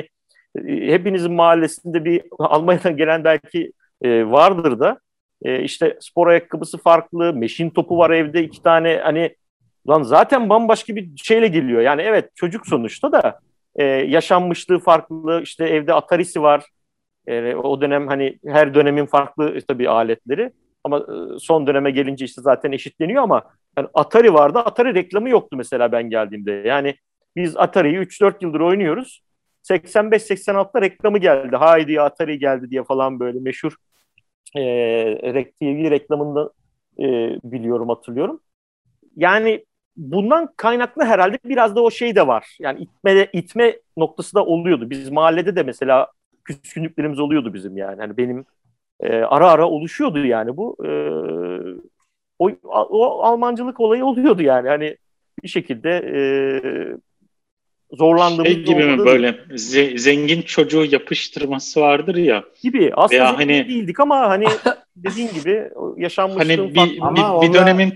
[0.68, 3.72] e, hepinizin mahallesinde bir Almanya'dan gelen belki
[4.02, 5.00] e, vardır da
[5.44, 9.36] e, işte spor ayakkabısı farklı, meşin topu var evde iki tane hani
[9.90, 11.82] lan zaten bambaşka bir şeyle geliyor.
[11.82, 13.40] Yani evet çocuk sonuçta da
[13.76, 15.42] e, yaşanmışlığı farklı.
[15.44, 16.66] işte evde Atari'si var.
[17.28, 20.52] E, o dönem hani her dönemin farklı tabii aletleri.
[20.84, 23.44] Ama e, son döneme gelince işte zaten eşitleniyor ama
[23.78, 24.60] yani Atari vardı.
[24.60, 26.52] Atari reklamı yoktu mesela ben geldiğimde.
[26.52, 26.96] Yani
[27.36, 29.22] biz Atari'yi 3-4 yıldır oynuyoruz.
[29.64, 31.56] 85-86'da reklamı geldi.
[31.56, 33.76] Haydi Atari geldi diye falan böyle meşhur
[34.58, 36.52] e, TV reklamında
[37.00, 37.04] e,
[37.44, 38.40] biliyorum hatırlıyorum.
[39.16, 39.66] Yani
[39.98, 42.58] bundan kaynaklı herhalde biraz da o şey de var.
[42.60, 44.90] Yani itme itme noktası da oluyordu.
[44.90, 46.08] Biz mahallede de mesela
[46.44, 48.02] küskünlüklerimiz oluyordu bizim yani.
[48.02, 48.46] Hani benim
[49.04, 50.78] e, ara ara oluşuyordu yani bu.
[50.86, 50.90] E,
[52.40, 54.68] o, o Almancılık olayı oluyordu yani.
[54.70, 54.98] Hani
[55.44, 56.18] bir şekilde e,
[57.96, 62.44] zorlandığımız Şey gibi mi böyle ze- zengin çocuğu yapıştırması vardır ya.
[62.62, 62.92] gibi.
[62.96, 64.46] Aslında Veya hani- değildik ama hani
[64.96, 67.94] dediğin gibi yaşanmışlığın Hani bir, farklı- Ama bir, bir dönemin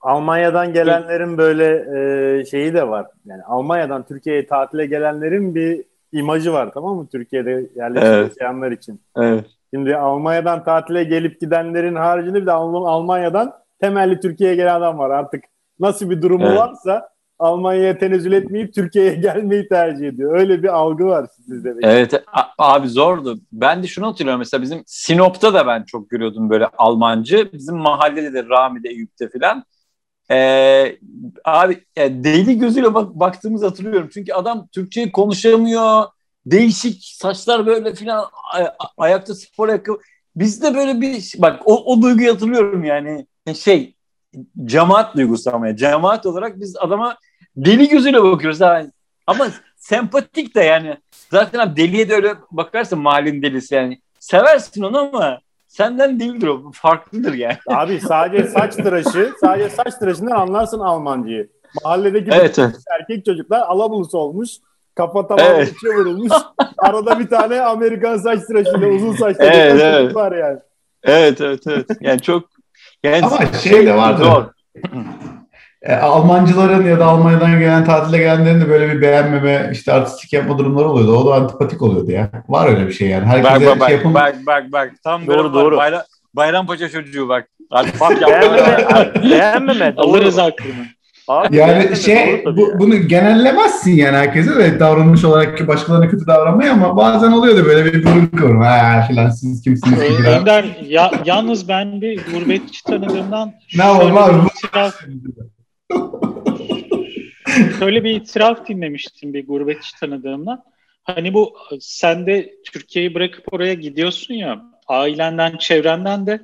[0.00, 1.66] Almanya'dan gelenlerin böyle
[2.40, 3.06] e, şeyi de var.
[3.26, 7.08] Yani Almanya'dan Türkiye'ye tatile gelenlerin bir imajı var tamam mı?
[7.12, 8.28] Türkiye'de yerleşik Evet.
[8.30, 9.00] yaşayanlar için.
[9.16, 9.44] Evet.
[9.74, 15.10] Şimdi Almanya'dan tatile gelip gidenlerin haricinde bir de Alm- Almanya'dan temelli Türkiye'ye gelen adam var.
[15.10, 15.44] Artık
[15.80, 16.58] nasıl bir durumu Evet.
[16.58, 17.08] varsa
[17.38, 20.38] Almanya'ya tenezzül etmeyip Türkiye'ye gelmeyi tercih ediyor.
[20.38, 21.74] Öyle bir algı var sizde.
[21.82, 22.22] Evet
[22.58, 23.38] abi zordu.
[23.52, 27.50] Ben de şunu hatırlıyorum mesela bizim Sinop'ta da ben çok görüyordum böyle Almancı.
[27.52, 29.64] Bizim mahallede de Rami'de Eyüp'te filan.
[30.30, 30.96] Ee,
[31.44, 34.08] abi ya deli gözüyle bak, baktığımızı hatırlıyorum.
[34.14, 36.04] Çünkü adam Türkçe konuşamıyor.
[36.46, 38.24] Değişik saçlar böyle filan
[38.96, 40.00] ayakta spor ayakkabı.
[40.36, 43.94] Bizde böyle bir bak o, o duyguyu hatırlıyorum yani şey
[44.64, 45.76] cemaat duygusu ama ya.
[45.76, 47.16] cemaat olarak biz adama
[47.56, 48.82] deli gözüyle bakıyoruz ha.
[49.26, 50.96] Ama sempatik de yani.
[51.30, 54.00] Zaten abi deliye de öyle bakarsın mahallenin delisi yani.
[54.20, 56.70] Seversin onu ama senden değildir o.
[56.72, 57.56] Farklıdır yani.
[57.68, 61.48] Abi sadece saç tıraşı, sadece saç tıraşından anlarsın Almancıyı.
[61.84, 62.76] Mahalledeki Evet, evet.
[63.00, 64.50] erkek çocuklar alabulusu olmuş.
[64.94, 65.72] Kafa tamamen Evet.
[65.76, 66.32] içe vurulmuş.
[66.78, 70.14] Arada bir tane Amerikan saç tıraşıyla uzun saçlı Evet, bir evet.
[70.14, 70.58] var yani.
[71.04, 71.86] Evet evet evet.
[72.00, 72.44] Yani çok
[73.04, 74.24] yani Ama şey de vardı.
[74.24, 74.44] Zor.
[75.82, 80.58] E, Almancıların ya da Almanya'dan gelen tatile gelenlerin de böyle bir beğenmeme, işte artistik yapma
[80.58, 81.16] durumları oluyordu.
[81.16, 82.30] O da antipatik oluyordu ya.
[82.48, 83.26] Var öyle bir şey yani.
[83.26, 84.14] Herkese bak bak, şey yapın.
[84.14, 85.76] bak bak bak tam Doğru, böyle doğru.
[85.76, 86.02] Bayram,
[86.34, 87.48] Bayrampaşa çocuğu bak.
[87.70, 89.94] Hadi bak Beğenmeme, beğenmeme.
[89.96, 90.86] alırız aklını.
[91.32, 92.78] Abi, Yani şey bu, ya.
[92.78, 97.84] bunu genellemezsin yani herkese de davranış olarak ki başkalarına kötü davranmayı ama bazen oluyordu böyle
[97.84, 98.66] bir burun kıvırma.
[98.66, 100.30] Ha filan siz kimsiniz ki Ee.
[100.30, 104.32] Ender ya, yalnız ben bir gurbetçi tanıdığımdan Ne yapalım abi?
[104.44, 104.94] bir itiraf,
[107.78, 110.62] şöyle bir itiraf dinlemiştim bir gurbetçi tanıdığımdan.
[111.04, 116.40] Hani bu sen de Türkiye'yi bırakıp oraya gidiyorsun ya ailenden, çevrenden de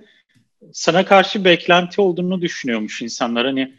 [0.73, 3.47] sana karşı beklenti olduğunu düşünüyormuş insanlar.
[3.47, 3.73] Hani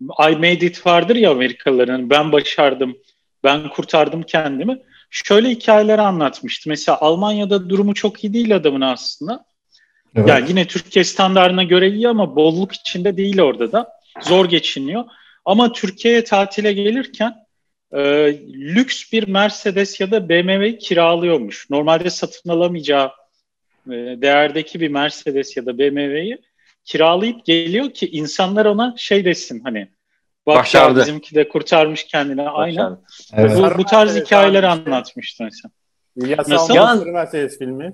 [0.00, 2.96] I made it vardır ya Amerikalıların ben başardım,
[3.44, 4.78] ben kurtardım kendimi.
[5.10, 6.68] Şöyle hikayeler anlatmıştı.
[6.68, 9.44] Mesela Almanya'da durumu çok iyi değil adamın aslında.
[10.16, 10.28] Evet.
[10.28, 13.88] Yani yine Türkiye standartına göre iyi ama bolluk içinde değil orada da.
[14.22, 15.04] Zor geçiniyor.
[15.44, 17.34] Ama Türkiye'ye tatile gelirken
[17.92, 18.00] e,
[18.52, 21.70] lüks bir Mercedes ya da BMW kiralıyormuş.
[21.70, 23.10] Normalde satın alamayacağı
[23.86, 26.38] e, değerdeki bir Mercedes ya da BMW'yi
[26.84, 29.88] kiralayıp geliyor ki insanlar ona şey desin hani
[30.46, 31.00] bak ya Başardı.
[31.00, 32.96] bizimki de kurtarmış kendini aynen.
[33.32, 33.52] Evet.
[33.58, 34.90] Bu, bu tarz Evet, hikayeler abi işte.
[34.90, 35.70] anlatmıştı mesela.
[36.16, 36.74] İlyas Nasıl?
[36.98, 37.92] Sırrı Mercedes filmi.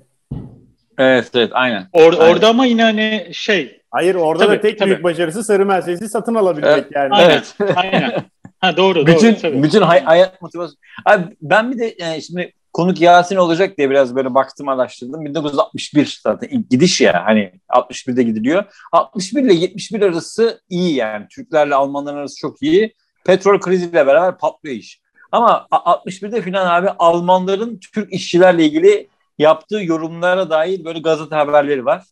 [0.97, 1.87] Evet evet aynen.
[1.93, 2.33] Or- Aynen.
[2.33, 4.89] orada ama yine hani şey Hayır orada Tabii, da tek tabii.
[4.89, 6.87] büyük başarısı Sarı Mercedes'i satın alabilmek Evet.
[6.95, 7.13] yani.
[7.21, 7.55] Evet.
[7.75, 8.13] aynen.
[8.59, 9.63] Ha doğru bütün doğru tabii.
[9.63, 10.77] bütün hay- hayat motivasyonu.
[11.05, 15.25] Abi ben bir de yani şimdi konuk Yasin olacak diye biraz böyle baktım araştırdım.
[15.25, 18.63] 1961 zaten ilk gidiş ya hani 61'de gidiliyor.
[18.91, 21.27] 61 ile 71 arası iyi yani.
[21.27, 22.93] Türklerle Almanların arası çok iyi.
[23.25, 25.01] Petrol kriziyle beraber patlıyor iş.
[25.31, 29.07] Ama a- 61'de filan abi Almanların Türk işçilerle ilgili
[29.39, 32.03] yaptığı yorumlara dair böyle gazete haberleri var.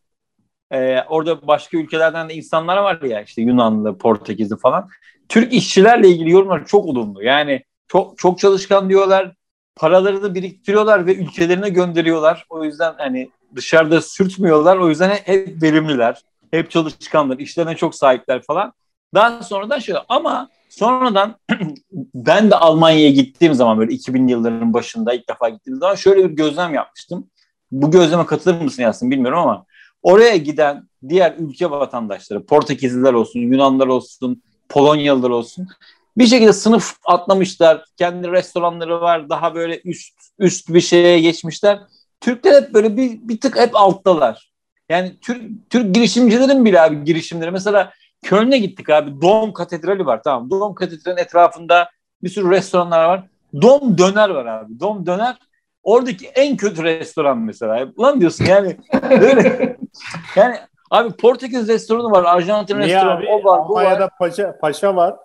[0.72, 4.90] Ee, orada başka ülkelerden de insanlar var ya işte Yunanlı, Portekizli falan.
[5.30, 7.24] Türk işçilerle ilgili yorumlar çok olumlu.
[7.24, 9.34] Yani çok çok çalışkan diyorlar.
[9.80, 12.46] Paralarını biriktiriyorlar ve ülkelerine gönderiyorlar.
[12.50, 14.78] O yüzden hani dışarıda sürtmüyorlar.
[14.78, 16.22] O yüzden hep verimliler.
[16.52, 17.38] Hep çalışkanlar.
[17.38, 18.74] işlerine çok sahipler falan.
[19.14, 21.36] Daha sonradan şöyle ama sonradan
[22.16, 26.36] ben de Almanya'ya gittiğim zaman böyle 2000'li yılların başında ilk defa gittiğim zaman şöyle bir
[26.36, 27.28] gözlem yapmıştım.
[27.72, 29.66] Bu gözleme katılır mısın Yasin bilmiyorum ama
[30.04, 35.68] oraya giden diğer ülke vatandaşları, Portekizliler olsun, Yunanlar olsun, Polonyalılar olsun
[36.18, 37.86] bir şekilde sınıf atlamışlar.
[37.98, 39.30] Kendi restoranları var.
[39.30, 41.80] Daha böyle üst üst bir şeye geçmişler.
[42.22, 44.52] Türkler hep böyle bir, bir tık hep alttalar.
[44.90, 47.52] Yani Türk, Türk girişimcilerin bile abi girişimleri.
[47.52, 47.94] Mesela
[48.24, 49.22] Köln'e gittik abi.
[49.22, 50.24] Dom Katedrali var.
[50.24, 50.50] Tamam.
[50.50, 51.90] Dom Katedrali'nin etrafında
[52.24, 53.24] bir sürü restoranlar var.
[53.62, 54.80] Dom Döner var abi.
[54.80, 55.38] Dom Döner
[55.84, 57.88] oradaki en kötü restoran mesela.
[57.98, 58.78] Ulan diyorsun yani
[59.22, 59.78] böyle
[60.36, 60.56] yani
[60.92, 62.24] abi Portekiz restoranı var.
[62.24, 63.28] Arjantin Niye restoranı abi?
[63.28, 63.86] o var bu var.
[63.86, 65.16] Almanya'da paşa, paşa var.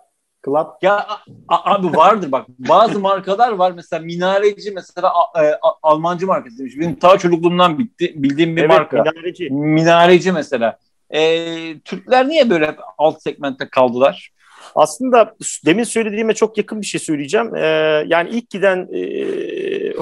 [0.45, 0.67] Club.
[0.81, 1.07] Ya
[1.47, 6.57] a- abi vardır bak bazı markalar var mesela minareci mesela a- e, a- Almancı markası
[6.57, 6.73] demiş.
[6.79, 8.97] Benim ta çocukluğumdan bitti, bildiğim bir Evet, marka.
[8.97, 9.49] minareci.
[9.49, 10.77] Minareci mesela.
[11.09, 14.31] E, Türkler niye böyle alt segmentte kaldılar?
[14.75, 15.35] Aslında
[15.65, 17.55] demin söylediğime çok yakın bir şey söyleyeceğim.
[17.55, 17.65] Ee,
[18.07, 19.03] yani ilk giden e,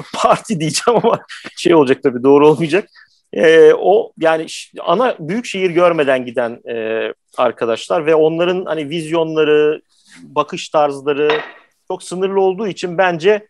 [0.14, 1.18] parti diyeceğim ama
[1.56, 2.88] şey olacak tabii doğru olmayacak.
[3.32, 4.46] Ee, o yani
[4.80, 9.82] ana büyük şehir görmeden giden e, arkadaşlar ve onların hani vizyonları,
[10.22, 11.40] bakış tarzları
[11.88, 13.48] çok sınırlı olduğu için bence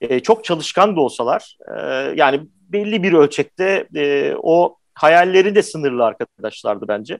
[0.00, 1.80] e, çok çalışkan da olsalar e,
[2.16, 7.18] yani belli bir ölçekte e, o hayalleri de sınırlı arkadaşlardı bence.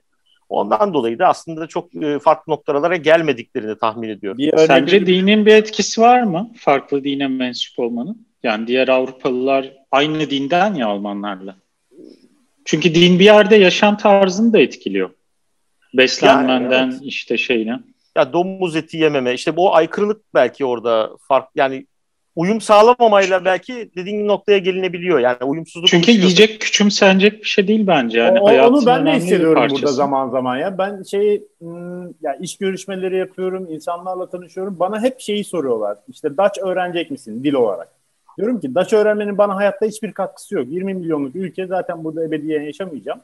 [0.49, 4.37] Ondan dolayı da aslında çok e, farklı noktalara gelmediklerini tahmin ediyorum.
[4.37, 6.51] Bir Sence dinin bir etkisi var mı?
[6.57, 8.27] Farklı dine mensup olmanın?
[8.43, 11.55] Yani diğer Avrupalılar aynı dinden ya Almanlarla.
[12.65, 15.09] Çünkü din bir yerde yaşam tarzını da etkiliyor.
[15.93, 17.01] Beslenmenden yani, evet.
[17.03, 17.79] işte şeyle.
[18.17, 21.85] Ya domuz eti yememe işte bu aykırılık belki orada fark yani
[22.37, 25.19] uyum sağlamamayla belki dediğin noktaya gelinebiliyor.
[25.19, 26.23] Yani uyumsuzluk Çünkü oluşuyor.
[26.23, 28.19] yiyecek küçümsenecek bir şey değil bence.
[28.19, 30.77] Yani o, onu ben de hissediyorum burada zaman zaman ya.
[30.77, 31.43] Ben şey
[32.21, 34.79] ya iş görüşmeleri yapıyorum, insanlarla tanışıyorum.
[34.79, 35.97] Bana hep şeyi soruyorlar.
[36.07, 37.89] İşte Dutch öğrenecek misin dil olarak?
[38.37, 40.67] Diyorum ki Dutch öğrenmenin bana hayatta hiçbir katkısı yok.
[40.69, 43.19] 20 milyonluk ülke zaten burada ebediyen yaşamayacağım.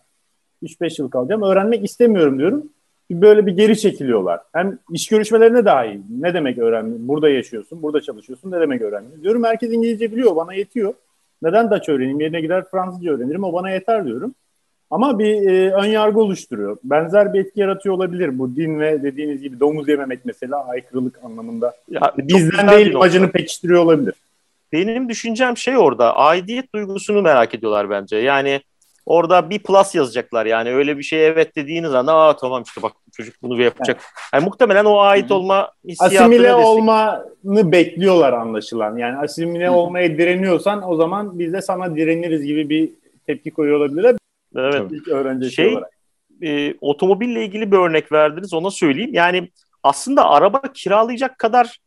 [0.64, 1.42] 3-5 yıl kalacağım.
[1.42, 2.70] Öğrenmek istemiyorum diyorum.
[3.12, 4.40] Böyle bir geri çekiliyorlar.
[4.54, 6.00] Hem iş görüşmelerine dahil.
[6.20, 6.96] Ne demek öğrenme?
[7.00, 8.52] Burada yaşıyorsun, burada çalışıyorsun.
[8.52, 9.10] Ne demek öğrenme?
[9.24, 10.94] Diyorum herkes İngilizce biliyor, bana yetiyor.
[11.42, 12.20] Neden Dutch öğreneyim?
[12.20, 14.36] Yerine gider Fransızca öğrenirim, o bana yeter diyorum.
[14.92, 16.78] Ama bir e, ön yargı oluşturuyor.
[16.84, 21.74] Benzer bir etki yaratıyor olabilir bu din ve dediğiniz gibi domuz yememek mesela aykırılık anlamında.
[21.92, 24.14] Ya, Bizden değil imajını pekiştiriyor olabilir.
[24.72, 28.18] Benim düşüncem şey orada aidiyet duygusunu merak ediyorlar bence.
[28.18, 28.62] Yani
[29.06, 32.92] orada bir plus yazacaklar yani öyle bir şey evet dediğiniz anda aa tamam işte bak
[33.12, 34.02] çocuk bunu yapacak.
[34.34, 36.66] Yani muhtemelen o ait olma hissiyatını asimile destek...
[36.66, 38.98] olmanı bekliyorlar anlaşılan.
[38.98, 39.76] Yani asimile Hı-hı.
[39.76, 42.90] olmaya direniyorsan o zaman biz de sana direniriz gibi bir
[43.28, 44.16] tepki koyuyor olabilirler.
[44.56, 44.92] Evet.
[44.92, 45.94] İlk öğrenci şey olarak.
[46.42, 49.14] E, otomobille ilgili bir örnek verdiniz ona söyleyeyim.
[49.14, 49.50] Yani
[49.84, 51.80] aslında araba kiralayacak kadar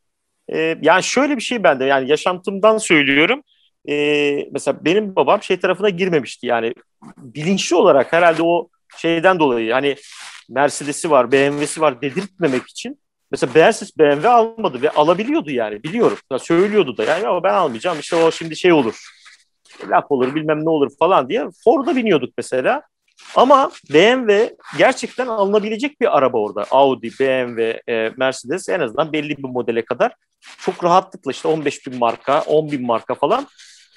[0.52, 3.42] e, yani şöyle bir şey bende yani yaşantımdan söylüyorum.
[3.88, 6.74] E, mesela benim babam şey tarafına girmemişti yani
[7.16, 9.96] bilinçli olarak herhalde o şeyden dolayı hani
[10.48, 12.98] Mercedes'i var, BMW'si var dedirtmemek için
[13.30, 16.18] mesela Mercedes BMW almadı ve alabiliyordu yani biliyorum.
[16.32, 18.94] Ya söylüyordu da yani ama ben almayacağım işte o şimdi şey olur.
[19.88, 22.82] Laf olur bilmem ne olur falan diye Ford'a biniyorduk mesela.
[23.34, 26.64] Ama BMW gerçekten alınabilecek bir araba orada.
[26.70, 30.12] Audi, BMW, e, Mercedes en azından belli bir modele kadar
[30.58, 33.46] çok rahatlıkla işte 15 bin marka, 10 bin marka falan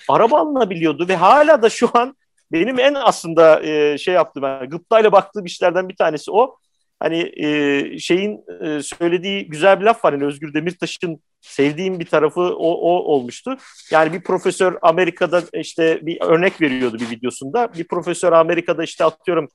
[0.10, 2.16] araba alınabiliyordu ve hala da şu an
[2.52, 6.56] benim en aslında e, şey yaptığım, yani gıptayla baktığım işlerden bir tanesi o.
[7.00, 10.14] Hani e, şeyin e, söylediği güzel bir laf var.
[10.14, 13.58] Yani Özgür Demirtaş'ın sevdiğim bir tarafı o, o olmuştu.
[13.92, 17.74] Yani bir profesör Amerika'da işte bir örnek veriyordu bir videosunda.
[17.74, 19.48] Bir profesör Amerika'da işte atıyorum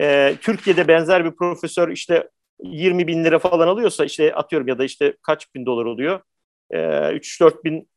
[0.00, 2.28] e, Türkiye'de benzer bir profesör işte
[2.62, 6.20] 20 bin lira falan alıyorsa işte atıyorum ya da işte kaç bin dolar oluyor?
[6.70, 7.88] E, 3-4 bin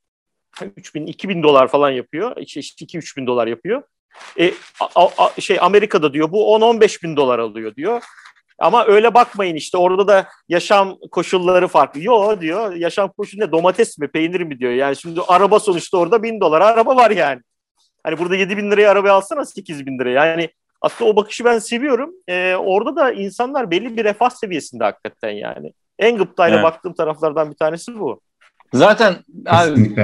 [0.75, 2.37] 3 bin, 2 bin dolar falan yapıyor.
[2.37, 3.83] İşte 2-3 bin dolar yapıyor.
[4.39, 4.53] E,
[4.95, 8.01] a, a, şey Amerika'da diyor bu 10-15 bin dolar alıyor diyor.
[8.59, 12.01] Ama öyle bakmayın işte orada da yaşam koşulları farklı.
[12.01, 14.71] Yo diyor yaşam koşulu ne domates mi peynir mi diyor.
[14.71, 17.41] Yani şimdi araba sonuçta orada bin dolar araba var yani.
[18.03, 20.25] Hani burada 7 bin liraya araba alsana 8 bin liraya.
[20.25, 20.49] Yani
[20.81, 22.13] aslında o bakışı ben seviyorum.
[22.27, 25.73] Ee, orada da insanlar belli bir refah seviyesinde hakikaten yani.
[25.99, 26.63] En gıptayla evet.
[26.63, 28.21] baktığım taraflardan bir tanesi bu.
[28.73, 29.15] Zaten
[29.45, 29.95] abi,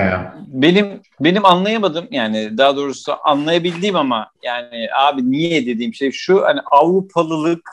[0.47, 6.59] benim benim anlayamadığım yani daha doğrusu anlayabildiğim ama yani abi niye dediğim şey şu hani
[6.72, 7.70] Avrupalılık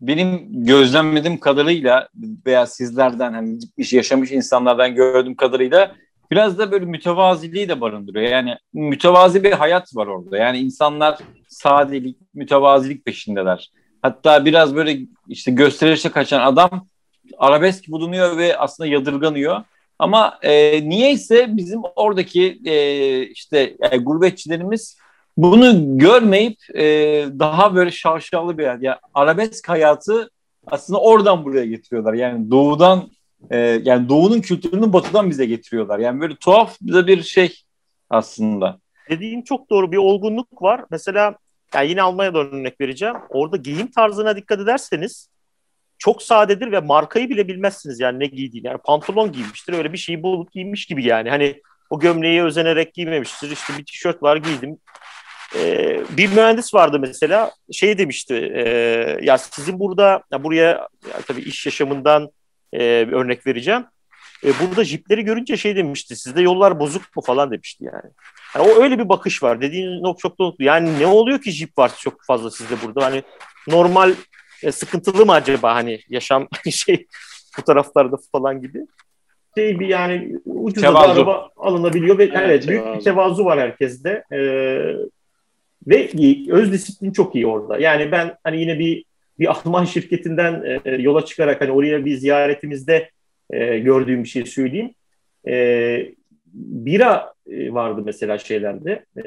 [0.00, 2.08] benim gözlemlediğim kadarıyla
[2.46, 5.92] veya sizlerden hani gitmiş yaşamış insanlardan gördüğüm kadarıyla
[6.30, 8.30] biraz da böyle mütevaziliği de barındırıyor.
[8.30, 10.36] Yani mütevazi bir hayat var orada.
[10.36, 11.18] Yani insanlar
[11.48, 13.70] sadelik, mütevazilik peşindeler.
[14.02, 16.86] Hatta biraz böyle işte gösterişe kaçan adam
[17.38, 19.60] arabesk bulunuyor ve aslında yadırganıyor.
[20.00, 24.98] Ama e, niyeyse bizim oradaki e, işte yani gurbetçilerimiz
[25.36, 26.84] bunu görmeyip e,
[27.38, 28.82] daha böyle şaşalı bir hayat.
[28.82, 30.30] Yani arabesk hayatı
[30.66, 32.14] aslında oradan buraya getiriyorlar.
[32.14, 33.10] Yani doğudan
[33.50, 35.98] e, yani doğunun kültürünü batıdan bize getiriyorlar.
[35.98, 37.62] Yani böyle tuhaf da bir şey
[38.10, 38.78] aslında.
[39.10, 40.84] Dediğin çok doğru bir olgunluk var.
[40.90, 41.34] Mesela
[41.74, 43.16] yani yine Almanya'dan örnek vereceğim.
[43.28, 45.28] Orada giyim tarzına dikkat ederseniz
[46.00, 48.66] çok sadedir ve markayı bile bilmezsiniz yani ne giydiğini.
[48.66, 51.30] Yani pantolon giymiştir öyle bir şeyi bulup giymiş gibi yani.
[51.30, 53.50] Hani o gömleği özenerek giymemiştir.
[53.50, 54.78] İşte bir tişört var giydim.
[55.56, 58.62] Ee, bir mühendis vardı mesela şey demişti e,
[59.22, 60.66] ya sizin burada ya buraya
[61.08, 62.30] ya tabii iş yaşamından
[62.72, 62.82] e,
[63.12, 63.84] örnek vereceğim.
[64.44, 68.12] E, burada jipleri görünce şey demişti sizde yollar bozuk mu falan demişti yani.
[68.54, 71.92] yani o öyle bir bakış var dediğin çok da Yani ne oluyor ki jip var
[71.98, 73.22] çok fazla sizde burada hani
[73.68, 74.14] normal
[74.62, 77.06] e, sıkıntılı mı acaba hani yaşam şey
[77.58, 78.86] bu taraflarda falan gibi.
[79.56, 84.24] Şey bir yani ucuz araba alınabiliyor ve evet, evet büyük bir tevazu var herkeste.
[84.32, 84.94] Ee,
[85.86, 86.10] ve
[86.50, 87.78] öz disiplin çok iyi orada.
[87.78, 89.04] Yani ben hani yine bir
[89.38, 93.10] bir Alman şirketinden e, yola çıkarak hani oraya bir ziyaretimizde
[93.50, 94.94] e, gördüğüm bir şey söyleyeyim.
[95.46, 96.12] e,
[96.54, 99.22] bira e, vardı mesela şeylerde e,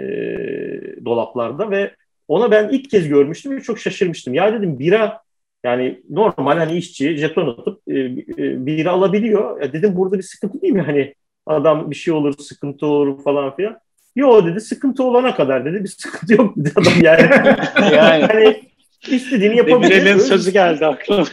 [1.05, 1.95] dolaplarda ve
[2.27, 4.33] ona ben ilk kez görmüştüm ve çok şaşırmıştım.
[4.33, 5.22] Ya dedim bira
[5.63, 9.61] yani normal hani işçi jeton atıp e, e, alabiliyor.
[9.61, 10.81] Ya dedim burada bir sıkıntı değil mi?
[10.81, 11.13] Hani
[11.45, 13.77] adam bir şey olur, sıkıntı olur falan filan.
[14.15, 17.21] Yo dedi sıkıntı olana kadar dedi bir sıkıntı yok dedi adam yani.
[17.95, 18.63] yani hani
[19.07, 19.91] istediğini yapabilir.
[19.91, 21.25] Demirel'in sözü geldi aklıma.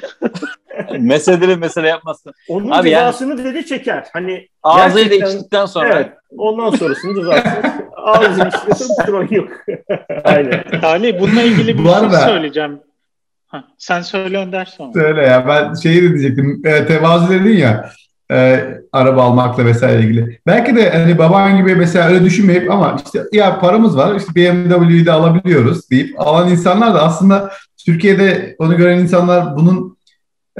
[0.98, 2.32] Meseleleri mesele yapmazsın.
[2.48, 4.06] Onun Abi cezasını yani, dedi çeker.
[4.12, 5.88] Hani ağzıyla içtikten sonra.
[5.94, 6.12] Evet.
[6.38, 7.62] Ondan sonrasını cezasını
[7.96, 9.48] ağzını içtikten sonra yok.
[10.24, 10.64] Aynen.
[10.82, 12.80] Ali bununla ilgili bir şey söyleyeceğim.
[13.78, 14.92] Sen söyle Önder sonra.
[14.92, 16.62] Söyle ya ben şeyi de diyecektim.
[16.64, 17.90] E, tevazu dedin ya
[18.32, 20.38] e, araba almakla vesaire ilgili.
[20.46, 25.06] Belki de hani baban gibi mesela öyle düşünmeyip ama işte ya paramız var işte BMW'yi
[25.06, 27.50] de alabiliyoruz deyip alan insanlar da aslında
[27.86, 29.96] Türkiye'de onu gören insanlar bunun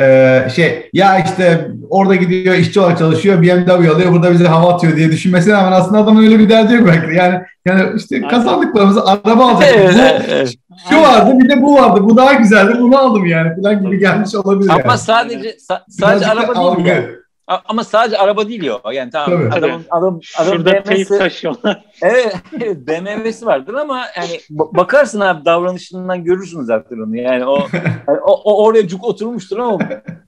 [0.01, 4.97] e, şey ya işte orada gidiyor işçi olarak çalışıyor BMW alıyor burada bize hava atıyor
[4.97, 7.17] diye düşünmesine rağmen aslında adamın öyle bir derdi yok belki.
[7.17, 9.75] Yani yani işte kazandıklarımızı araba alacak.
[9.75, 12.01] bu, şu vardı bir de bu vardı.
[12.03, 12.77] Bu daha güzeldi.
[12.81, 14.71] Bunu aldım yani falan gibi gelmiş olabilir.
[14.71, 14.99] Ama yani.
[14.99, 17.03] sadece sa- sadece araba değil.
[17.51, 18.81] Ama sadece araba değil ya.
[18.93, 19.59] Yani tamam Tabii.
[19.59, 21.85] adamın adam adam Şurada teyip taşıyorlar.
[22.03, 27.17] Evet, evet BMW'si vardır ama yani bakarsın abi davranışından görürsün zaten onu.
[27.17, 27.59] Yani o
[28.09, 29.79] yani o, o oraya cuk oturmuştur ama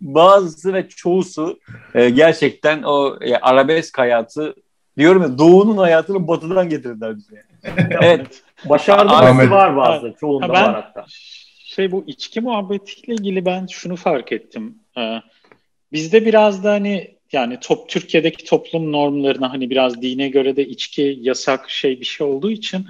[0.00, 1.58] bazısı ve çoğusu
[1.94, 4.54] e, gerçekten o e, arabesk hayatı
[4.98, 7.42] diyorum ya doğunun hayatını batıdan getirdiler bize.
[8.02, 8.42] evet.
[8.64, 10.14] Başardığı var bazı.
[10.20, 11.04] Çoğunda ben, var hatta.
[11.64, 14.74] Şey bu içki muhabbetiyle ilgili ben şunu fark ettim.
[14.98, 15.18] Ee,
[15.92, 21.18] Bizde biraz da hani yani top Türkiye'deki toplum normlarına hani biraz dine göre de içki
[21.20, 22.86] yasak şey bir şey olduğu için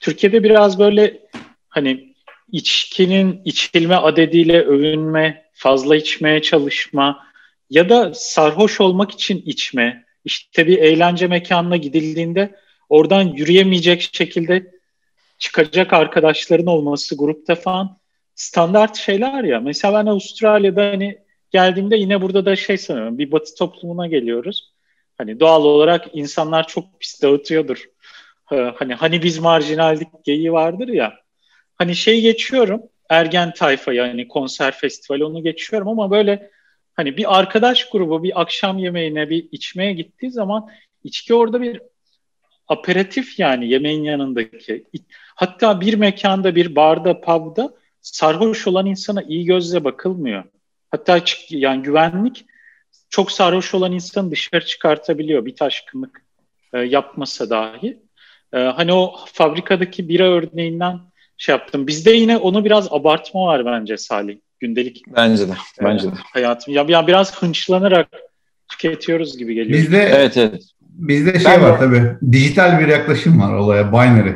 [0.00, 1.20] Türkiye'de biraz böyle
[1.68, 2.14] hani
[2.52, 7.26] içkinin içilme adediyle övünme, fazla içmeye çalışma
[7.70, 10.04] ya da sarhoş olmak için içme.
[10.24, 12.54] İşte bir eğlence mekanına gidildiğinde
[12.88, 14.72] oradan yürüyemeyecek şekilde
[15.38, 17.98] çıkacak arkadaşların olması grupta falan
[18.34, 19.60] standart şeyler ya.
[19.60, 21.18] Mesela ben Avustralya'da hani
[21.50, 24.72] geldiğimde yine burada da şey sanıyorum bir batı toplumuna geliyoruz.
[25.18, 27.84] Hani doğal olarak insanlar çok pis dağıtıyordur.
[28.46, 31.14] Hani hani biz marjinaldik geyiği vardır ya.
[31.76, 36.50] Hani şey geçiyorum ergen tayfa yani konser festivali onu geçiyorum ama böyle
[36.94, 40.68] hani bir arkadaş grubu bir akşam yemeğine bir içmeye gittiği zaman
[41.04, 41.80] içki orada bir
[42.68, 44.84] aperatif yani yemeğin yanındaki.
[45.34, 50.44] Hatta bir mekanda bir barda pub'da sarhoş olan insana iyi gözle bakılmıyor.
[50.90, 52.46] Hatta yani güvenlik
[53.10, 56.22] çok sarhoş olan insanı dışarı çıkartabiliyor bir taşkınlık
[56.72, 57.98] e, yapmasa dahi.
[58.52, 60.98] E, hani o fabrikadaki bira örneğinden
[61.36, 61.86] şey yaptım.
[61.86, 64.38] Bizde yine onu biraz abartma var bence Salih.
[64.60, 65.02] Gündelik.
[65.16, 65.52] Bence de.
[65.52, 66.14] E, bence de.
[66.32, 66.74] Hayatım.
[66.74, 68.08] Ya, ya biraz hınçlanarak
[68.68, 69.78] tüketiyoruz gibi geliyor.
[69.78, 70.62] Bizde evet evet.
[70.80, 72.32] Bizde şey ben var tabii.
[72.32, 73.92] Dijital bir yaklaşım var olaya.
[73.92, 74.32] Binary.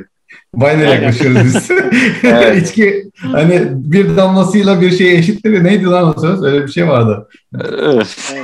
[0.54, 1.70] Binary yaklaşıyoruz biz.
[2.24, 2.62] evet.
[2.62, 5.64] İçki hani bir damlasıyla bir şey eşittir.
[5.64, 6.42] Neydi lan o söz?
[6.44, 7.28] Öyle bir şey vardı.
[7.78, 8.34] Evet.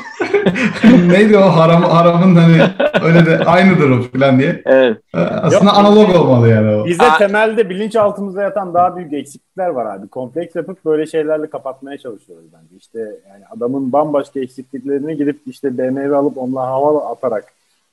[1.08, 2.62] Neydi o haram haramın hani
[3.02, 4.62] öyle de aynıdır o falan diye.
[4.66, 4.96] Evet.
[5.14, 6.86] Aslında Yok, analog olmalı yani o.
[6.86, 10.08] Bizde A- temelde bilinçaltımızda yatan daha büyük eksiklikler var abi.
[10.08, 12.76] Kompleks yapıp böyle şeylerle kapatmaya çalışıyoruz bence.
[12.78, 17.44] İşte yani adamın bambaşka eksikliklerini gidip işte BMW alıp onunla hava atarak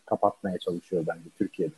[0.05, 1.73] kapatmaya çalışıyor bence Türkiye'de.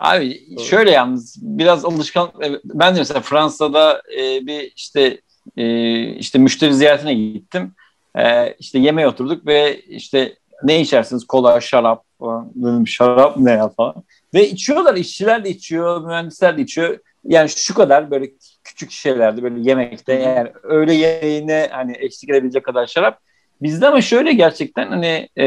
[0.00, 0.64] Abi Doğru.
[0.64, 2.30] şöyle yalnız biraz alışkan
[2.64, 5.20] ben de mesela Fransa'da e, bir işte
[5.56, 7.74] e, işte müşteri ziyaretine gittim.
[8.18, 11.26] E, işte yemeğe oturduk ve işte ne içersiniz?
[11.26, 12.52] Kola, şarap falan.
[12.54, 13.94] Dedim şarap ne ya falan.
[14.34, 14.94] Ve içiyorlar.
[14.94, 16.98] işçiler de içiyor, mühendisler de içiyor.
[17.24, 18.30] Yani şu kadar böyle
[18.64, 23.20] küçük şeylerde böyle yemekte yani öyle yemeğine hani eşlik edebilecek kadar şarap.
[23.62, 25.46] Bizde ama şöyle gerçekten hani e,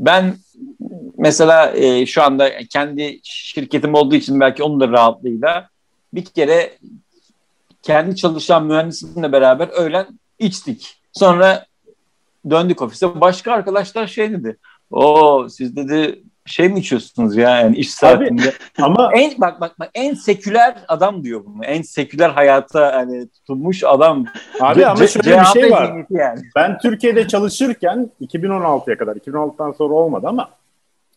[0.00, 0.36] ben
[1.18, 5.68] mesela e, şu anda kendi şirketim olduğu için belki onun da rahatlığıyla
[6.14, 6.78] bir kere
[7.82, 10.06] kendi çalışan mühendisimle beraber öğlen
[10.38, 10.96] içtik.
[11.12, 11.66] Sonra
[12.50, 13.20] döndük ofise.
[13.20, 14.56] Başka arkadaşlar şey dedi.
[14.90, 18.42] O siz dedi şey mi içiyorsunuz ya yani iş saatinde?
[18.42, 21.64] Abi, ama en bak bak bak en seküler adam diyor bunu.
[21.64, 24.24] En seküler hayata hani tutulmuş adam.
[24.60, 26.06] Abi ama şöyle bir şey var.
[26.10, 26.40] Yani.
[26.56, 30.50] Ben Türkiye'de çalışırken 2016'ya kadar 2016'dan sonra olmadı ama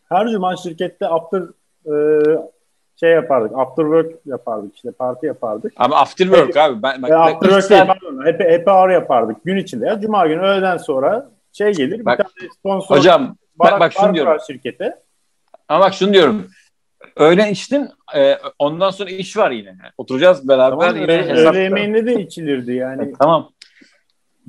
[0.09, 1.41] her cuma şirkette after
[1.85, 1.93] e,
[2.99, 3.51] şey yapardık.
[3.57, 5.73] After work yapardık işte parti yapardık.
[5.75, 6.83] Ama after work hep, abi.
[6.83, 7.87] Ben, bak, e, after work saat...
[7.87, 8.25] pardon.
[8.25, 9.85] Hep, hep hour yapardık gün içinde.
[9.85, 10.01] Ya.
[10.01, 14.37] Cuma günü öğleden sonra şey gelir bak, bir tane sponsor hocam, bak, bak şunu diyorum.
[14.47, 15.02] şirkete.
[15.73, 16.47] Ama bak şunu diyorum.
[17.15, 19.75] Öğlen içtin e, ondan sonra iş var yine.
[19.97, 20.87] Oturacağız beraber.
[20.87, 23.03] Tamam, yine öğle, öğle yemeğinde de içilirdi yani.
[23.03, 23.49] E, tamam.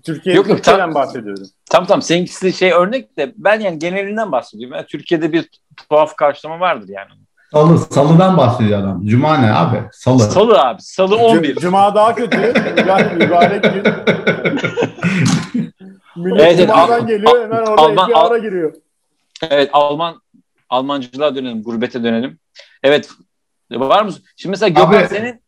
[0.05, 1.45] Türkiye yok, yok, tam, bahsediyorum.
[1.71, 4.77] Tamam tamam seninkisi şey örnek de ben yani genelinden bahsediyorum.
[4.77, 5.49] Yani Türkiye'de bir
[5.89, 7.11] tuhaf karşılama vardır yani.
[7.53, 9.07] Salı, salıdan bahsediyor adam.
[9.07, 9.83] Cuma ne abi?
[9.93, 10.19] Salı.
[10.19, 10.83] Salı abi.
[10.83, 11.57] Salı 11.
[11.57, 12.53] Cuma daha kötü.
[12.89, 13.83] Yani mübarek gün.
[16.17, 18.75] Millet evet, Cuma'dan Al- geliyor hemen orada Alman, ara giriyor.
[19.51, 20.24] Evet Alman
[20.75, 22.39] Almancılığa dönelim, gurbete dönelim.
[22.83, 23.11] Evet
[23.71, 24.13] var mı?
[24.37, 25.41] Şimdi mesela Gökhan abi, senin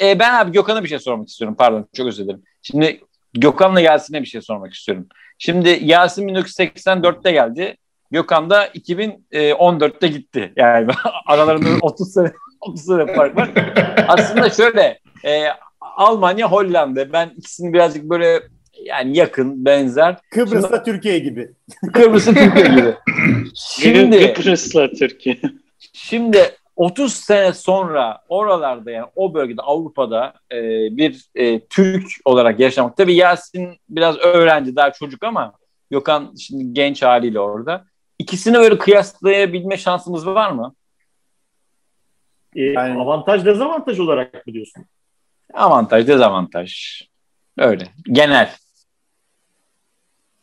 [0.00, 1.56] e, ben abi Gökhan'a bir şey sormak istiyorum.
[1.58, 2.42] Pardon çok özür dilerim.
[2.62, 3.00] Şimdi
[3.34, 5.06] Gökhan'la Yasin'e bir şey sormak istiyorum.
[5.38, 7.76] Şimdi Yasin 1984'te geldi.
[8.10, 10.52] Gökhan da 2014'te gitti.
[10.56, 10.92] Yani
[11.26, 13.50] aralarında 30 sene 30 sene fark var.
[14.08, 15.44] Aslında şöyle e,
[15.80, 17.12] Almanya, Hollanda.
[17.12, 18.42] Ben ikisini birazcık böyle
[18.84, 20.16] yani yakın, benzer.
[20.30, 21.52] Kıbrıs'ta Şimdi, Türkiye gibi.
[21.92, 22.94] Kıbrıs'ta Türkiye gibi.
[23.54, 25.40] Şimdi Kıbrıs'la Türkiye.
[25.92, 30.56] Şimdi 30 sene sonra oralarda yani o bölgede Avrupa'da e,
[30.96, 32.96] bir e, Türk olarak yaşamak.
[32.96, 35.52] Tabii Yasin biraz öğrenci daha çocuk ama
[35.90, 37.84] Gökhan şimdi genç haliyle orada.
[38.18, 40.74] İkisini öyle kıyaslayabilme şansımız var mı?
[42.56, 44.84] E, yani, avantaj dezavantaj olarak mı diyorsun?
[45.54, 47.00] Avantaj dezavantaj.
[47.58, 47.88] Öyle.
[48.12, 48.50] Genel.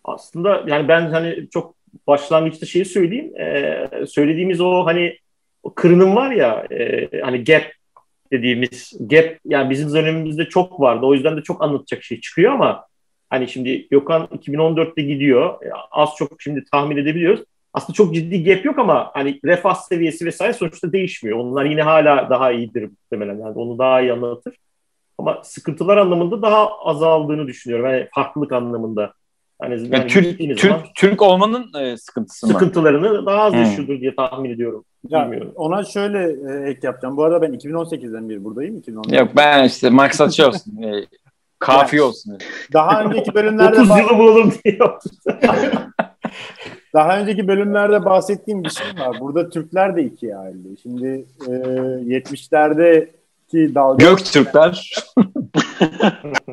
[0.05, 1.75] Aslında yani ben hani çok
[2.07, 3.39] başlangıçta şeyi söyleyeyim.
[3.39, 5.17] E, söylediğimiz o hani
[5.63, 7.63] o kırınım var ya e, hani gap
[8.31, 11.05] dediğimiz gap yani bizim dönemimizde çok vardı.
[11.05, 12.85] O yüzden de çok anlatacak şey çıkıyor ama
[13.29, 15.65] hani şimdi Gökhan 2014'te gidiyor.
[15.65, 17.43] E, az çok şimdi tahmin edebiliyoruz.
[17.73, 21.37] Aslında çok ciddi gap yok ama hani refah seviyesi vesaire sonuçta değişmiyor.
[21.37, 23.39] Onlar yine hala daha iyidir muhtemelen.
[23.39, 24.55] Yani onu daha iyi anlatır.
[25.17, 27.85] Ama sıkıntılar anlamında daha azaldığını düşünüyorum.
[27.85, 29.13] Yani farklılık anlamında.
[29.63, 33.59] Yani, yani Türk, Türk, zaman, Türk olmanın e, sıkıntısı Sıkıntılarını daha az hmm.
[33.59, 34.85] yaşıyordur diye tahmin ediyorum.
[35.09, 35.51] Ya, Bilmiyorum.
[35.55, 37.17] Ona şöyle e, ek yapacağım.
[37.17, 38.77] Bu arada ben 2018'den beri buradayım.
[38.77, 39.19] 2018'den.
[39.19, 40.83] Yok ben işte maksat şey olsun.
[40.83, 41.05] e,
[41.59, 42.37] kafi yani, olsun.
[42.73, 43.81] Daha önceki bölümlerde...
[43.81, 45.01] 30 yılı bulalım diyor.
[46.93, 49.17] daha önceki bölümlerde bahsettiğim bir şey var.
[49.19, 50.69] Burada Türkler de ikiye ayrıldı.
[50.81, 53.09] Şimdi e, 70'lerde
[53.47, 54.09] ki dalga...
[54.09, 54.93] Göktürkler.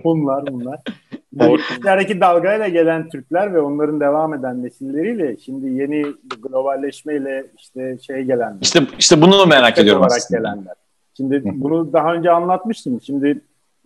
[0.04, 0.80] bunlar bunlar.
[1.36, 6.06] 70'lerdeki dalgayla gelen Türkler ve onların devam eden nesilleriyle şimdi yeni
[6.42, 8.58] globalleşmeyle işte şey gelenler.
[8.60, 10.40] İşte işte bunu merak ediyorum olarak aslında.
[10.40, 10.74] gelenler.
[11.16, 13.00] Şimdi bunu daha önce anlatmıştım.
[13.02, 13.40] Şimdi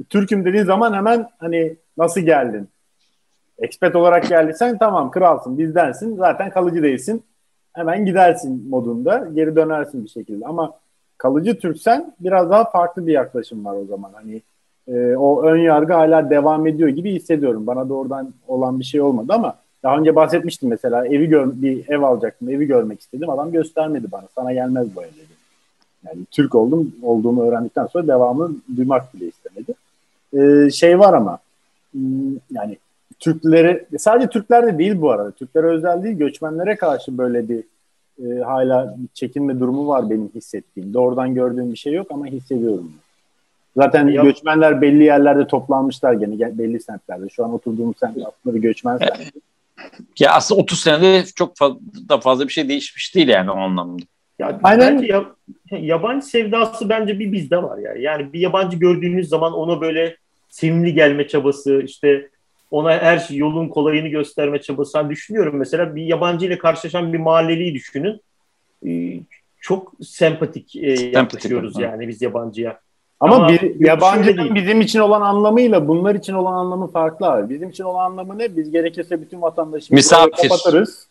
[0.08, 2.68] Türk'üm dediğin zaman hemen hani nasıl geldin?
[3.58, 7.22] Expat olarak geldiysen tamam kralsın bizdensin zaten kalıcı değilsin.
[7.72, 10.72] Hemen gidersin modunda geri dönersin bir şekilde ama
[11.18, 14.12] kalıcı Türksen biraz daha farklı bir yaklaşım var o zaman.
[14.12, 14.42] Hani
[14.88, 17.66] e, o ön yargı hala devam ediyor gibi hissediyorum.
[17.66, 22.02] Bana doğrudan olan bir şey olmadı ama daha önce bahsetmiştim mesela evi gör bir ev
[22.02, 23.30] alacaktım, evi görmek istedim.
[23.30, 24.24] Adam göstermedi bana.
[24.34, 25.36] Sana gelmez bu ev dedi.
[26.06, 29.74] Yani Türk oldum, olduğumu öğrendikten sonra devamını duymak bile istemedi.
[30.34, 31.38] Ee, şey var ama
[31.92, 32.76] hmm, yani
[33.18, 35.30] Türklere sadece Türklerde değil bu arada.
[35.30, 37.64] Türklere özel değil göçmenlere karşı böyle bir
[38.24, 40.94] e, hala bir çekinme durumu var benim hissettiğim.
[40.94, 42.92] Doğrudan gördüğüm bir şey yok ama hissediyorum.
[43.76, 44.24] Zaten Yok.
[44.24, 47.28] göçmenler belli yerlerde toplanmışlar gene belli semtlerde.
[47.28, 49.40] Şu an oturduğum semt aslında bir göçmen semti.
[50.18, 54.02] Ya aslında 30 senede çok fazla, da fazla bir şey değişmiş değil yani o anlamda.
[54.38, 54.98] Ya Aynen.
[54.98, 55.24] Bence ya,
[55.70, 57.94] yabancı sevdası bence bir bizde var ya.
[57.94, 60.16] Yani bir yabancı gördüğünüz zaman ona böyle
[60.48, 62.28] sevimli gelme çabası, işte
[62.70, 64.98] ona her şey yolun kolayını gösterme çabası.
[64.98, 68.20] Ben düşünüyorum mesela bir yabancı ile karşılaşan bir mahalleliyi düşünün.
[68.86, 69.20] Ee,
[69.60, 72.80] çok sempatik e, yaklaşıyoruz yani biz yabancıya.
[73.20, 77.54] Ama, Ama bir, yabancının bizim için olan anlamıyla bunlar için olan anlamı farklı abi.
[77.54, 78.56] Bizim için olan anlamı ne?
[78.56, 81.06] Biz gerekirse bütün vatandaşımızı kapatırız.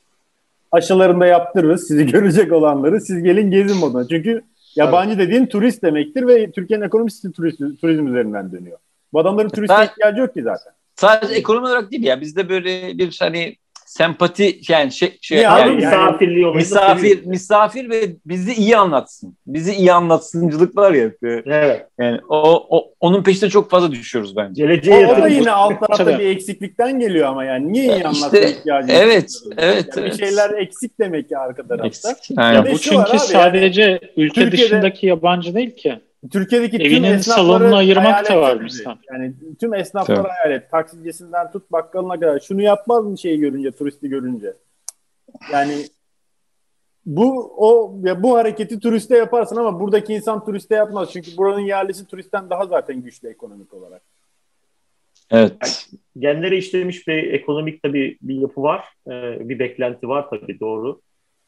[0.71, 3.01] Aşılarında yaptırırız sizi görecek olanları.
[3.01, 4.07] Siz gelin gezin moduna.
[4.07, 4.41] Çünkü
[4.75, 5.27] yabancı evet.
[5.27, 8.77] dediğin turist demektir ve Türkiye'nin ekonomisi turizm, turizm üzerinden dönüyor.
[9.13, 10.73] Bu adamların turiste ihtiyacı yok ki zaten.
[10.95, 12.21] Sadece ekonomi olarak değil ya.
[12.21, 18.15] Bizde böyle bir hani sempati yani şey, şey ya, yani, misafirliği yani, misafir misafir ve
[18.25, 19.37] bizi iyi anlatsın.
[19.47, 21.11] Bizi iyi anlatsıncılık var ya.
[21.23, 21.85] Evet.
[21.99, 24.63] Yani o, o onun peşinde çok fazla düşüyoruz bence.
[24.63, 28.39] Geleceğe o, o da yine alt tarafta bir eksiklikten geliyor ama yani niye iyi anlatma
[28.39, 30.19] işte, ihtiyacı Evet, evet, yani evet.
[30.19, 31.87] Bir şeyler eksik demek ki arka tarafta.
[31.87, 32.37] Eksik.
[32.37, 35.99] Ya bu çünkü sadece yani, ülke Türkiye'de, dışındaki yabancı değil ki.
[36.31, 38.97] Türkiye'deki Evinin tüm salonunu ayırmak da var mesela.
[39.11, 40.29] Yani tüm esnafları evet.
[40.29, 40.71] hayal et.
[40.71, 42.39] Taksicisinden tut bakkalına kadar.
[42.39, 44.53] Şunu yapmaz mı şeyi görünce, turisti görünce?
[45.51, 45.73] Yani
[47.05, 51.09] bu o ya bu hareketi turiste yaparsın ama buradaki insan turiste yapmaz.
[51.13, 54.01] Çünkü buranın yerlisi turistten daha zaten güçlü ekonomik olarak.
[55.31, 55.53] Evet.
[55.61, 58.85] Yani genlere işlemiş bir ekonomik tabii bir yapı var.
[59.07, 61.01] Ee, bir beklenti var tabii doğru.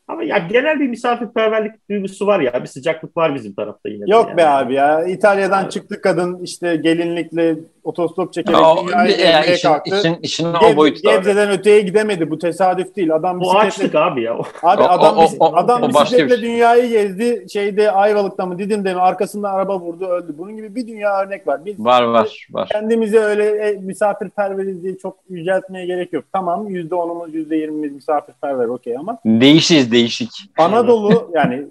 [0.08, 2.62] Ama ya genel bir misafirperverlik duygusu var ya.
[2.62, 4.04] Bir sıcaklık var bizim tarafta yine.
[4.08, 4.38] Yok yani.
[4.38, 5.06] be abi ya.
[5.06, 5.70] İtalya'dan yani.
[5.70, 7.56] çıktı kadın işte gelinlikle
[7.88, 9.98] otostop çekerek o, dünyayı gezmeye işin, kalktı.
[10.00, 12.32] Işin, işin Geb, o boyutu Gebze'den öteye gidemedi.
[12.32, 13.16] Bu tesadüf değil.
[13.16, 14.34] Adam Bu açtık abi ya.
[14.64, 16.42] Abi adam, o, o, o, adam o bisikletle şey.
[16.42, 17.46] dünyayı gezdi.
[17.54, 20.36] Şeyde Ayvalık'ta mı Didim'de mi arkasında araba vurdu öldü.
[20.38, 21.66] Bunun gibi bir dünya örnek var.
[21.66, 22.70] Biz var var var.
[22.72, 26.26] Kendimizi öyle e, misafirperveriz diye çok yüceltmeye gerek yok.
[26.34, 29.18] Tamam %10'umuz %20'miz misafirperver okey ama.
[29.26, 30.30] Değişiz değişik.
[30.58, 31.66] Anadolu yani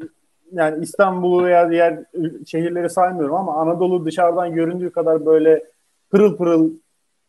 [0.53, 1.99] yani İstanbul'u veya diğer
[2.47, 5.63] şehirleri saymıyorum ama Anadolu dışarıdan göründüğü kadar böyle
[6.17, 6.71] pırıl pırıl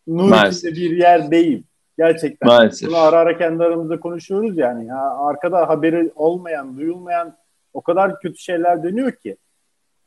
[0.08, 1.64] nur içinde bir yer değil.
[1.98, 2.48] Gerçekten.
[2.48, 2.90] Maalesef.
[2.90, 4.86] Bunu ara ara kendi aramızda konuşuyoruz yani.
[4.86, 7.38] Ya arkada haberi olmayan, duyulmayan
[7.74, 9.38] o kadar kötü şeyler dönüyor ki.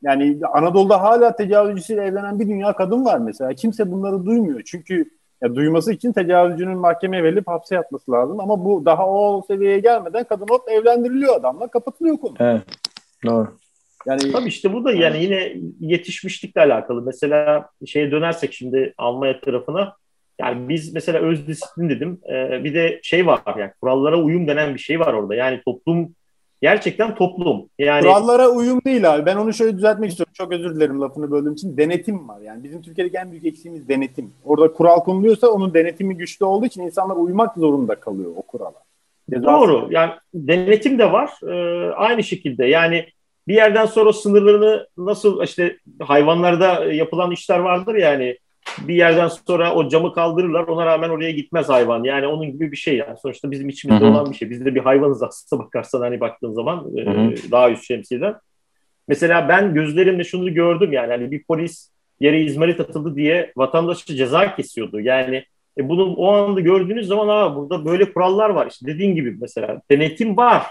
[0.03, 3.55] Yani Anadolu'da hala tecavüzcüsüyle evlenen bir dünya kadın var mesela.
[3.55, 4.63] Kimse bunları duymuyor.
[4.65, 5.11] Çünkü
[5.43, 8.41] ya duyması için tecavüzcünün mahkemeye verilip hapse yatması lazım.
[8.41, 12.35] Ama bu daha o seviyeye gelmeden kadın hop evlendiriliyor adamla kapatılıyor konu.
[12.41, 12.63] Evet.
[13.27, 13.49] Doğru.
[14.07, 17.03] Yani Tabii işte bu da yani yine yetişmişlikle alakalı.
[17.03, 19.97] Mesela şeye dönersek şimdi Almanya tarafına
[20.41, 22.21] yani biz mesela öz disiplin dedim.
[22.33, 25.35] Ee, bir de şey var yani kurallara uyum denen bir şey var orada.
[25.35, 26.15] Yani toplum
[26.63, 27.69] gerçekten toplum.
[27.79, 29.27] Yani kurallara uyum değil abi.
[29.27, 30.33] Ben onu şöyle düzeltmek istiyorum.
[30.37, 31.77] Çok özür dilerim lafını böldüğüm için.
[31.77, 32.41] Denetim var.
[32.41, 34.33] Yani bizim Türkiye'deki en büyük eksiğimiz denetim.
[34.45, 38.83] Orada kural konuluyorsa onun denetimi güçlü olduğu için insanlar uymak zorunda kalıyor o kurala.
[39.33, 39.89] Doğru.
[39.91, 41.31] Yani denetim de var.
[41.49, 42.67] Ee, aynı şekilde.
[42.67, 43.07] Yani
[43.49, 48.39] bir yerden sonra sınırlarını nasıl işte hayvanlarda yapılan işler vardır yani
[48.79, 52.05] bir yerden sonra o camı kaldırırlar ona rağmen oraya gitmez hayvan.
[52.05, 53.19] Yani onun gibi bir şey yani.
[53.23, 54.13] Sonuçta bizim içimizde Hı-hı.
[54.13, 54.51] olan bir şey.
[54.51, 57.05] Biz de bir hayvanız aslında bakarsan hani baktığın zaman e,
[57.51, 58.35] daha üst şemsiyeden.
[59.09, 64.57] Mesela ben gözlerimle şunu gördüm yani hani bir polis yere izmarit atıldı diye vatandaşı ceza
[64.57, 65.01] kesiyordu.
[65.01, 65.45] Yani
[65.79, 68.67] e bunu o anda gördüğünüz zaman Aa, burada böyle kurallar var.
[68.71, 70.63] İşte dediğin gibi mesela denetim var.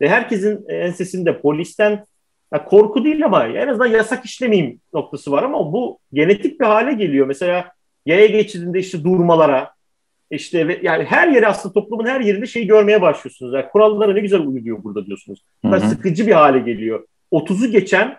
[0.00, 2.06] Ve herkesin ensesinde polisten
[2.52, 6.92] ya korku değil ama en azından yasak işlemeyeyim noktası var ama bu genetik bir hale
[6.92, 7.26] geliyor.
[7.26, 7.72] Mesela
[8.06, 9.72] yaya geçidinde işte durmalara
[10.30, 13.54] işte yani her yere aslında toplumun her yerinde şey görmeye başlıyorsunuz.
[13.54, 15.44] Yani kurallara ne güzel uyuluyor burada diyorsunuz.
[15.64, 17.06] Hı sıkıcı bir hale geliyor.
[17.32, 18.18] 30'u geçen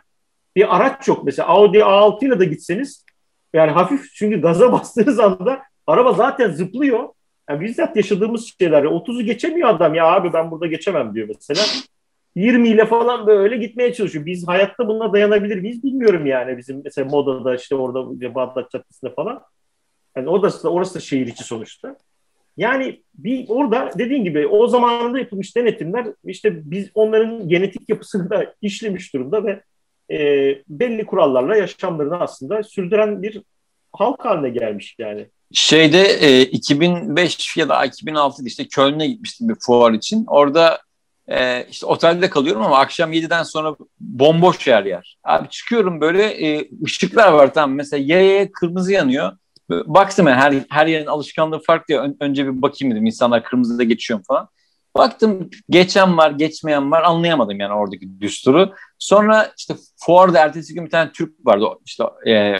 [0.56, 1.24] bir araç yok.
[1.24, 3.06] Mesela Audi A6 ile de gitseniz
[3.54, 7.10] yani hafif çünkü gaza bastığınız anda araba zaten zıplıyor.
[7.50, 8.84] Yani bizzat yaşadığımız şeyler.
[8.84, 11.62] 30'u geçemiyor adam ya abi ben burada geçemem diyor mesela.
[12.36, 14.26] 20 ile falan böyle gitmeye çalışıyor.
[14.26, 16.58] Biz hayatta buna dayanabilir miyiz bilmiyorum yani.
[16.58, 19.44] Bizim mesela modada işte orada Bağdat Caddesi'nde falan.
[20.18, 21.98] Yani orası da, orası da şehir içi sonuçta.
[22.58, 28.54] Yani bir orada dediğin gibi o zamanında yapılmış denetimler işte biz onların genetik yapısını da
[28.62, 29.62] işlemiş durumda ve
[30.12, 30.18] e,
[30.68, 33.42] belli kurallarla yaşamlarını aslında sürdüren bir
[33.94, 35.28] halk haline gelmiş yani.
[35.54, 40.26] Şeyde e, 2005 ya da 2006 işte Köln'e gitmiştim bir fuar için.
[40.28, 40.80] Orada
[41.28, 45.18] e, işte otelde kalıyorum ama akşam 7'den sonra bomboş yer yer.
[45.24, 49.32] Abi çıkıyorum böyle e, ışıklar var tamam mesela yaya kırmızı yanıyor.
[49.70, 52.14] Baktım yani her, her yerin alışkanlığı farklı ya.
[52.20, 54.50] önce bir bakayım dedim insanlar kırmızıda geçiyor falan.
[54.96, 58.74] Baktım geçen var geçmeyen var anlayamadım yani oradaki düsturu.
[59.00, 62.56] Sonra işte fuarda ertesi gün bir tane Türk vardı işte e,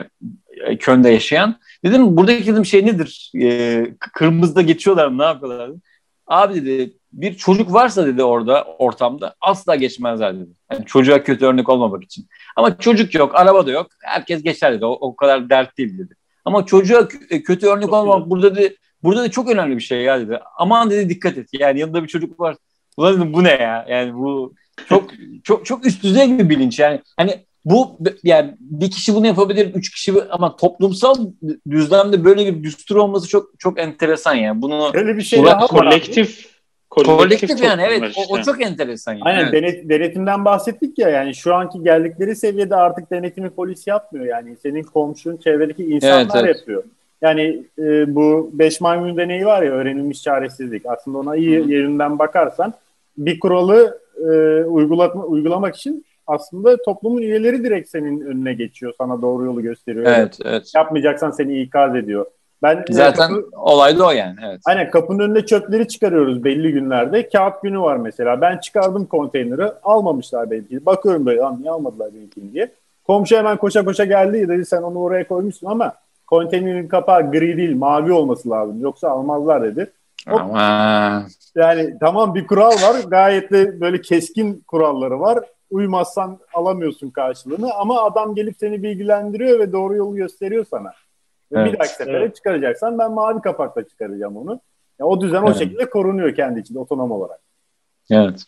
[0.80, 1.60] Köln'de yaşayan.
[1.86, 3.32] Dedim buradaki dedim şey nedir?
[3.42, 5.82] E, kırmızıda geçiyorlar ne yapıyorlar dedim.
[6.28, 10.50] Abi dedi bir çocuk varsa dedi orada ortamda asla geçmezler dedi.
[10.72, 12.28] Yani çocuğa kötü örnek olmamak için.
[12.56, 13.88] Ama çocuk yok, araba da yok.
[14.02, 14.86] Herkes geçer dedi.
[14.86, 16.16] O, o kadar dert değil dedi.
[16.46, 20.02] Ama çocuğa e, kötü örnek çok olmamak burada dedi burada da çok önemli bir şey
[20.02, 20.40] ya dedi.
[20.58, 21.50] Aman dedi dikkat et.
[21.54, 22.56] Yani yanında bir çocuk var.
[22.98, 23.86] Ulan dedim bu ne ya?
[23.90, 24.54] Yani bu
[24.90, 25.10] çok
[25.44, 26.80] çok çok üst düzey bir bilinç.
[26.80, 31.16] Yani hani bu yani bir kişi bunu yapabilir, üç kişi ama toplumsal
[31.70, 34.62] düzlemde böyle bir düstur olması çok çok enteresan yani.
[34.62, 36.54] Bunu öyle bir şey daha kolektif
[36.90, 38.22] kolektif, kolektif yani evet işte.
[38.30, 39.14] o, o çok enteresan.
[39.14, 39.24] Yani.
[39.24, 39.54] Aynen evet.
[39.54, 44.84] denet, denetimden bahsettik ya yani şu anki geldikleri seviyede artık denetimi polis yapmıyor yani senin
[44.84, 46.58] komşun çevredeki insanlar evet, evet.
[46.58, 46.84] yapıyor.
[47.22, 51.70] Yani e, bu beş maymun deneyi var ya öğrenilmiş çaresizlik aslında ona iyi Hı.
[51.70, 52.74] yerinden bakarsan
[53.18, 58.94] bir kuralı e, uygulatma, uygulamak için aslında toplumun üyeleri direkt senin önüne geçiyor.
[58.98, 60.06] Sana doğru yolu gösteriyor.
[60.06, 60.72] Evet, evet.
[60.76, 62.26] Yapmayacaksan seni ikaz ediyor.
[62.64, 64.36] Ben Zaten kapı, olay da o yani.
[64.46, 64.62] Evet.
[64.66, 67.30] Aynen kapının önüne çöpleri çıkarıyoruz belli günlerde.
[67.30, 68.42] Kağıt günü var mesela.
[68.42, 69.72] Ben çıkardım konteyneri.
[69.84, 70.86] Almamışlar benimkini.
[70.86, 72.72] Bakıyorum böyle niye almadılar benimkini diye.
[73.04, 74.50] Komşu hemen koşa koşa geldi.
[74.50, 75.94] Dedi sen onu oraya koymuşsun ama
[76.28, 78.82] konteynerin kapağı gri değil mavi olması lazım.
[78.82, 79.92] Yoksa almazlar dedi.
[80.28, 81.24] Ama...
[81.56, 82.96] Yani tamam bir kural var.
[83.08, 85.40] Gayet de böyle keskin kuralları var.
[85.74, 90.92] Uymazsan alamıyorsun karşılığını ama adam gelip seni bilgilendiriyor ve doğru yolu gösteriyor sana.
[91.56, 92.36] Evet, bir dahaki sefere evet.
[92.36, 94.62] çıkaracaksan ben mavi kapakla çıkaracağım onu.
[95.00, 95.56] Yani o düzen evet.
[95.56, 97.40] o şekilde korunuyor kendi içinde otonom olarak.
[98.12, 98.44] Evet.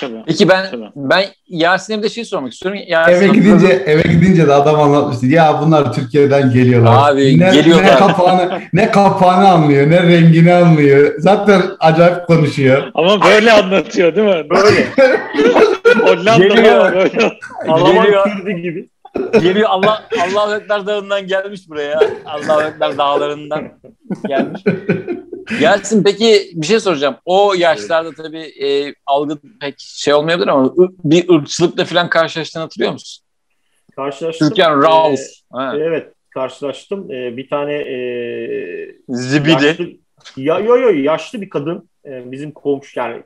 [0.00, 0.22] Tabii.
[0.26, 0.90] Peki ben Tabii.
[0.96, 2.80] ben Yasin'e bir de şey sormak istiyorum.
[2.86, 5.26] Yasin eve gidince eve gidince de adam anlatmıştı.
[5.26, 7.12] Ya bunlar Türkiye'den geliyorlar.
[7.12, 7.84] Abi ne, geliyorlar.
[7.84, 11.14] Ne kapağını ne kapağını anlıyor, ne rengini anlıyor.
[11.18, 12.90] Zaten acayip konuşuyor.
[12.94, 14.50] Ama böyle anlatıyor değil mi?
[14.50, 14.86] Böyle.
[15.94, 17.38] Hollanda'da böyle.
[17.68, 18.90] Alman Kürdü gibi.
[19.32, 22.00] Geliyor Allah Allah Ekber Dağı'ndan gelmiş buraya.
[22.26, 23.68] Allah Ekber Dağları'ndan
[24.28, 24.62] gelmiş.
[25.60, 27.16] Gelsin peki bir şey soracağım.
[27.24, 30.74] O yaşlarda tabii e, algı pek şey olmayabilir ama
[31.04, 33.24] bir ırkçılıkla falan karşılaştığını hatırlıyor musun?
[33.96, 34.48] Karşılaştım.
[34.48, 35.20] Türkan Raus.
[35.54, 37.12] Ee, evet karşılaştım.
[37.12, 37.96] Ee, bir tane e,
[39.08, 39.64] Zibidi.
[39.64, 39.86] Yaşlı,
[40.36, 43.22] ya, yo, yo, yaşlı bir kadın e, bizim komşu yani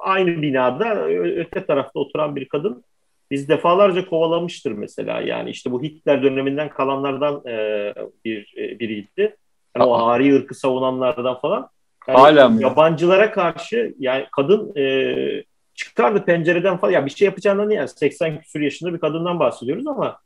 [0.00, 2.84] aynı binada öte tarafta oturan bir kadın
[3.30, 9.36] biz defalarca kovalamıştır mesela yani işte bu Hitler döneminden kalanlardan e, bir e, biriydi.
[9.76, 11.68] Yani o ari ırkı savunanlardan falan.
[12.08, 12.62] Yani Hala mı?
[12.62, 16.92] Yabancılara karşı yani kadın e, çıkardı pencereden falan.
[16.92, 20.18] Ya bir şey yapacağından yani 80 küsur yaşında bir kadından bahsediyoruz ama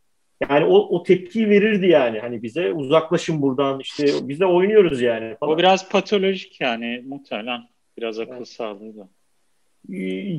[0.51, 2.19] yani o, o tepkiyi verirdi yani.
[2.19, 5.37] Hani bize uzaklaşın buradan işte biz de oynuyoruz yani.
[5.37, 5.53] Falan.
[5.53, 7.61] O biraz patolojik yani muhtemelen.
[7.99, 8.49] Biraz akıl evet.
[8.49, 9.09] sağlığı da.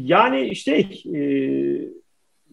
[0.06, 0.86] Yani işte
[1.16, 1.22] e,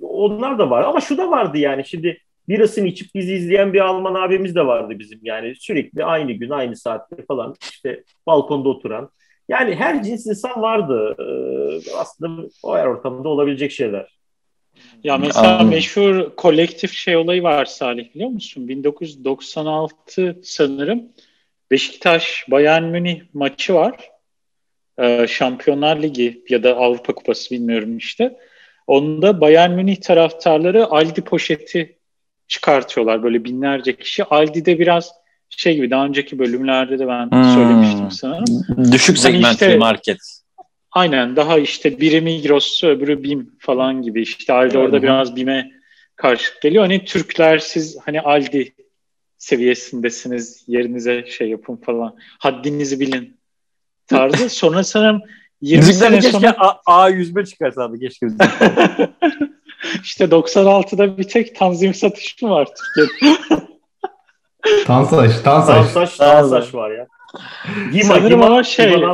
[0.03, 2.19] onlar da var ama şu da vardı yani şimdi
[2.49, 6.77] birasını içip bizi izleyen bir Alman abimiz de vardı bizim yani sürekli aynı gün aynı
[6.77, 9.11] saatte falan işte balkonda oturan.
[9.49, 11.17] Yani her cins insan vardı.
[11.19, 14.22] Ee, aslında o her ortamda olabilecek şeyler.
[15.05, 15.69] Ya mesela Anladım.
[15.69, 18.69] meşhur kolektif şey olayı var Salih biliyor musun?
[18.69, 21.03] 1996 sanırım
[21.71, 24.11] Beşiktaş Bayern Münih maçı var.
[24.99, 28.37] Ee, Şampiyonlar Ligi ya da Avrupa Kupası bilmiyorum işte.
[28.87, 31.99] Onda Bayern Münih taraftarları Aldi poşeti
[32.49, 34.25] çıkartıyorlar böyle binlerce kişi.
[34.25, 35.13] Aldi'de biraz
[35.49, 37.55] şey gibi daha önceki bölümlerde de ben hmm.
[37.55, 38.93] söylemiştim sanırım.
[38.93, 40.19] Düşük hani segmentli işte, market.
[40.93, 45.03] Aynen daha işte biri Migros öbürü BİM falan gibi işte Aldi orada hmm.
[45.03, 45.71] biraz BİM'e
[46.17, 46.83] karşılık geliyor.
[46.83, 48.75] Hani Türkler siz hani Aldi
[49.39, 53.41] seviyesindesiniz yerinize şey yapın falan haddinizi bilin
[54.07, 54.49] tarzı.
[54.51, 55.23] Sonra sanırım
[55.61, 58.27] 20 sene sonra A, A101 çıkarsa keşke.
[60.03, 63.63] İşte 96'da bir tek tanzim satış mı var Türkiye'de?
[64.87, 65.93] Tansaş, Tansaş.
[65.93, 67.07] Tansaş, Tansaş var ya.
[67.93, 69.05] Gima, Sanırım Gima, ama şey...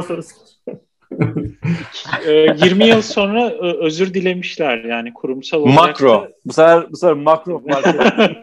[2.64, 5.74] 20 yıl sonra özür dilemişler yani kurumsal olarak.
[5.74, 6.12] Makro.
[6.12, 6.28] Da...
[6.44, 7.62] Bu sefer bu sefer makro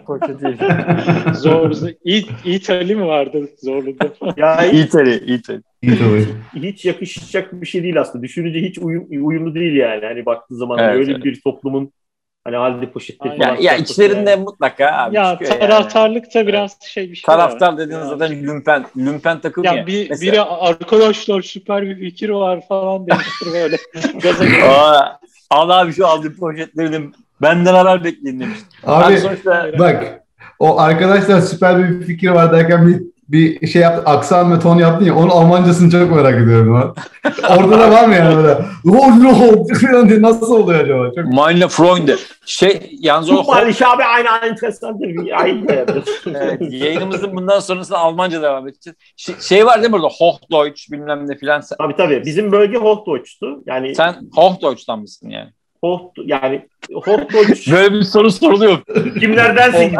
[0.06, 0.58] poşeti.
[1.34, 1.72] Zor.
[2.04, 4.14] İyi, iyi tali mi vardı zorluda?
[4.38, 5.62] ya iyi tali, iyi tali.
[6.56, 8.24] Hiç yakışacak bir şey değil aslında.
[8.24, 10.06] Düşününce hiç uyum, uyumlu değil yani.
[10.06, 11.24] Hani baktığı zaman evet, öyle evet.
[11.24, 11.92] bir toplumun
[12.46, 14.44] Hani halde poşetleri ya, ya içlerinde yani.
[14.44, 16.46] mutlaka abi Ya taraftarlık yani.
[16.46, 17.78] da biraz şey bir şey Taraftar var.
[17.78, 18.86] dediğiniz zaten lümpen.
[18.98, 19.74] Lümpen takım ya.
[19.74, 19.88] ya.
[19.88, 23.78] Bir, biri arkadaşlar süper bir fikir var falan demiştir böyle.
[24.68, 25.20] Aa,
[25.50, 28.60] al abi şu aldığı poşetlerini benden haber bekleyin demiş.
[28.84, 29.72] Abi, abi sonuçta...
[29.80, 30.24] bak
[30.60, 35.06] o arkadaşlar süper bir fikir var derken bir bir şey yaptı, aksan ve ton yaptın
[35.06, 36.94] ya onun Almancasını çok merak ediyorum.
[37.50, 38.58] Orada da var mı yani böyle?
[38.90, 41.12] Oh, nasıl oluyor acaba?
[41.16, 41.34] Çok...
[41.34, 42.16] Meine Freunde.
[42.46, 43.44] Şey, yalnız o...
[43.44, 45.06] Mal ich habe eine interessante
[46.26, 48.98] evet, yayınımızın bundan sonrasında Almanca devam edeceğiz.
[49.18, 50.08] Şey, şey var değil mi burada?
[50.08, 51.62] Hochdeutsch bilmem ne filan.
[51.78, 52.24] Tabii tabii.
[52.26, 53.64] Bizim bölge Hochdeutsch'tu.
[53.66, 53.96] Yani...
[53.96, 55.52] Sen Hochdeutsch'tan mısın yani?
[55.86, 56.62] Hoht, yani
[56.94, 57.72] Hochdeutsch.
[57.72, 58.78] Böyle bir soru soruluyor.
[59.20, 59.98] Kimlerdensin gibi.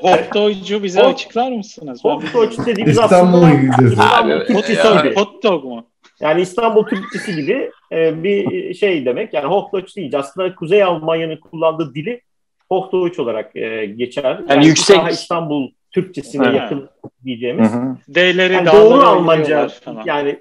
[0.00, 2.04] Hochdeutsch'u bize Hoch, açıklar mısınız?
[2.04, 5.14] Hochdeutsch dediğimiz İstanbul'a aslında İstanbul Türkçesi gibi.
[5.14, 5.86] Hot dog mu?
[6.20, 9.34] Yani İstanbul Türkçesi gibi e, bir şey demek.
[9.34, 10.18] Yani Hochdeutsch değil.
[10.18, 12.20] Aslında Kuzey Almanya'nın kullandığı dili
[12.68, 14.24] Hochdeutsch olarak e, geçer.
[14.24, 16.88] Yani, yani yüksek İstanbul Türkçesine yakın
[17.24, 17.72] diyeceğimiz.
[18.14, 19.68] D'leri yani doğru Almanca
[20.04, 20.40] yani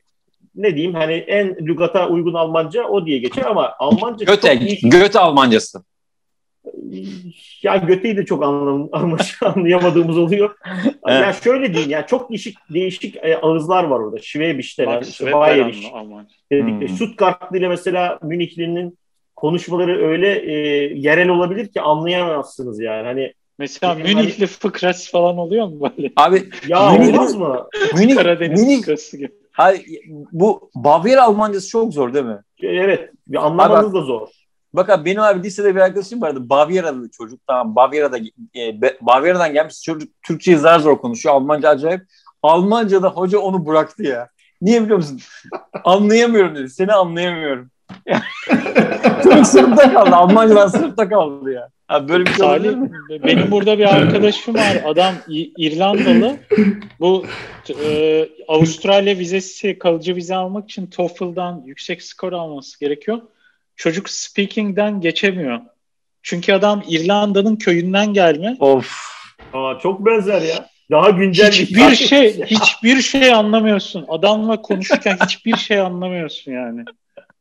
[0.56, 4.90] ne diyeyim hani en lügata uygun Almanca o diye geçer ama Almanca Göte, iyi...
[4.90, 5.84] Göte Almancası.
[7.64, 8.90] Ya Göte'yi de çok anlam
[9.42, 10.56] anlayamadığımız oluyor.
[10.86, 10.96] evet.
[11.06, 14.18] Yani şöyle diyeyim yani çok değişik değişik e, ağızlar var orada.
[14.18, 15.84] Schwäbisch denen, işte Bayerisch
[16.52, 16.90] dedikleri.
[16.90, 16.96] Hmm.
[16.96, 18.98] Stuttgartlı ile mesela Münihli'nin
[19.36, 20.54] konuşmaları öyle e,
[20.96, 23.06] yerel olabilir ki anlayamazsınız yani.
[23.06, 26.12] Hani Mesela yani, Münihli fıkrası falan oluyor mu böyle?
[26.16, 27.68] Abi ya Münih, olmaz mı?
[27.98, 29.32] Münih, Karadeniz Münih, fıkrası gibi.
[29.56, 29.86] Hayır,
[30.32, 32.40] bu Bavyera Almancası çok zor değil mi?
[32.62, 33.10] Evet.
[33.28, 34.28] Bir anlamanız da zor.
[34.74, 36.50] Bak abi benim abi lisede bir arkadaşım vardı.
[36.50, 37.40] Bavyeralı çocuk.
[37.48, 38.18] Tamam Bavyera'da
[38.56, 41.36] e, Bavyera'dan gelmiş çocuk Türkçeyi zar zor konuşuyor.
[41.36, 42.02] Almanca acayip.
[42.44, 44.30] Almanca'da hoca onu bıraktı ya.
[44.62, 45.20] Niye biliyor musun?
[45.84, 46.70] Anlayamıyorum dedi.
[46.70, 47.72] Seni anlayamıyorum.
[49.24, 50.16] Çocuk sınıfta kaldı.
[50.16, 51.70] Almancadan sınıfta kaldı ya.
[51.90, 52.76] Abi böyle bir şey Salih,
[53.24, 54.82] benim burada bir arkadaşım var.
[54.86, 55.14] Adam
[55.58, 56.38] İrlandalı.
[57.00, 57.26] Bu
[57.86, 63.22] e, Avustralya vizesi, kalıcı vize almak için TOEFL'dan yüksek skor alması gerekiyor.
[63.76, 65.60] çocuk speaking'den geçemiyor.
[66.24, 68.58] Çünkü adam İrlanda'nın köyünden gelme.
[68.60, 69.16] Of.
[69.54, 70.70] Aa, çok benzer ya.
[70.92, 74.06] Daha güncel hiçbir bir şey hiçbir şey anlamıyorsun.
[74.08, 76.86] Adamla konuşurken hiçbir şey anlamıyorsun yani.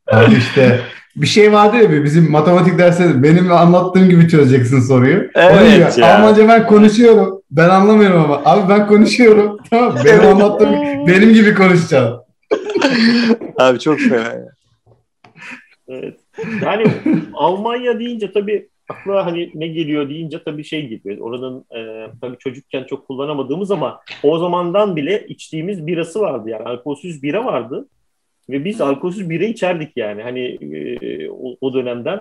[0.07, 0.81] Abi işte
[1.17, 5.31] bir şey vardı ya bizim matematik dersinde benim anlattığım gibi çözeceksin soruyu.
[5.35, 6.17] Evet ya.
[6.17, 7.43] Almanca ben konuşuyorum.
[7.51, 8.43] Ben anlamıyorum ama.
[8.45, 9.57] Abi ben konuşuyorum.
[9.71, 10.73] Tamam Benim anlattığım
[11.07, 12.21] benim gibi konuşacağım.
[13.59, 14.33] Abi çok fena.
[15.89, 16.21] Evet.
[16.63, 16.85] Yani
[17.35, 21.23] Almanya deyince tabii akla hani ne geliyor deyince tabii şey gibi.
[21.23, 26.65] Oranın e, tabii çocukken çok kullanamadığımız ama o zamandan bile içtiğimiz birası vardı yani.
[26.65, 27.89] Alkolsüz bira vardı.
[28.51, 30.23] Ve biz alkolsüz bira içerdik yani.
[30.23, 32.21] Hani e, o, o dönemden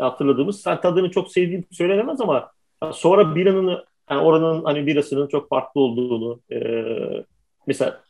[0.00, 0.60] hatırladığımız.
[0.60, 2.50] Sen tadını çok sevdiğim söylenemez ama
[2.92, 6.58] sonra biranın yani oranın hani birasının çok farklı olduğunu e,
[7.66, 8.00] mesela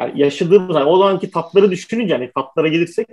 [0.00, 3.06] yani yaşadığımız hani o zamanki tatları düşününce hani tatlara gelirsek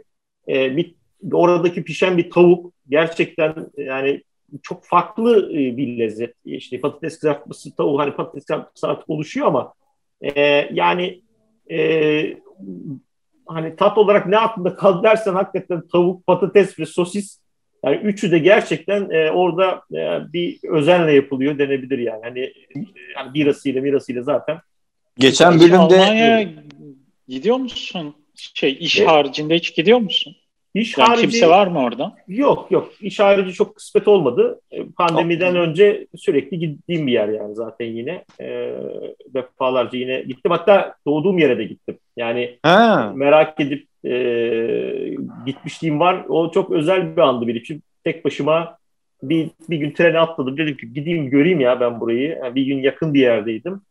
[0.47, 0.95] e, bir
[1.31, 4.23] oradaki pişen bir tavuk gerçekten yani
[4.63, 6.35] çok farklı e, bir lezzet.
[6.45, 9.73] İşte patates kızartması, tavuk hani patates kızartması artık oluşuyor ama
[10.21, 10.41] e,
[10.73, 11.21] yani
[11.71, 11.79] e,
[13.49, 17.39] hani tat olarak ne aklında kaldı dersen hakikaten tavuk, patates ve sosis
[17.85, 22.23] yani üçü de gerçekten e, orada e, bir özenle yapılıyor denebilir yani.
[22.23, 22.53] Hani e,
[23.15, 24.59] yani birasıyla mirasıyla zaten.
[25.17, 26.49] Geçen bölümde Almanya'ya
[27.27, 28.15] gidiyor musun?
[28.35, 29.09] Şey iş evet.
[29.09, 30.35] haricinde hiç gidiyor musun?
[30.73, 32.15] İş yani harici, kimse var mı orada?
[32.27, 32.91] Yok yok.
[33.01, 34.61] İş harici çok kısmet olmadı.
[34.71, 35.61] E, pandemiden okay.
[35.61, 38.25] önce sürekli gittiğim bir yer yani zaten yine.
[38.41, 38.73] E,
[39.33, 40.51] defalarca yine gittim.
[40.51, 41.97] Hatta doğduğum yere de gittim.
[42.17, 43.13] Yani ha.
[43.15, 45.15] merak edip e,
[45.45, 46.25] gitmişliğim var.
[46.29, 47.83] O çok özel bir andı benim için.
[48.03, 48.77] Tek başıma
[49.23, 50.57] bir, bir gün trene atladım.
[50.57, 52.39] Dedim ki gideyim göreyim ya ben burayı.
[52.43, 53.81] Yani bir gün yakın bir yerdeydim.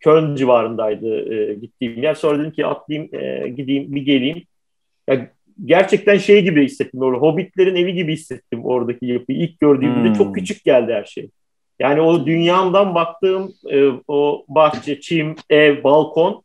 [0.00, 2.14] Köln civarındaydı e, gittiğim yer.
[2.14, 4.42] Sonra dedim ki atlayayım e, gideyim bir geleyim.
[5.08, 5.30] Ya,
[5.64, 7.00] gerçekten şey gibi hissettim.
[7.02, 7.20] Orada.
[7.20, 9.38] Hobbitlerin evi gibi hissettim oradaki yapıyı.
[9.38, 10.14] İlk gördüğümde hmm.
[10.14, 11.30] çok küçük geldi her şey.
[11.78, 16.42] Yani o dünyamdan baktığım e, o bahçe, çim, ev, balkon.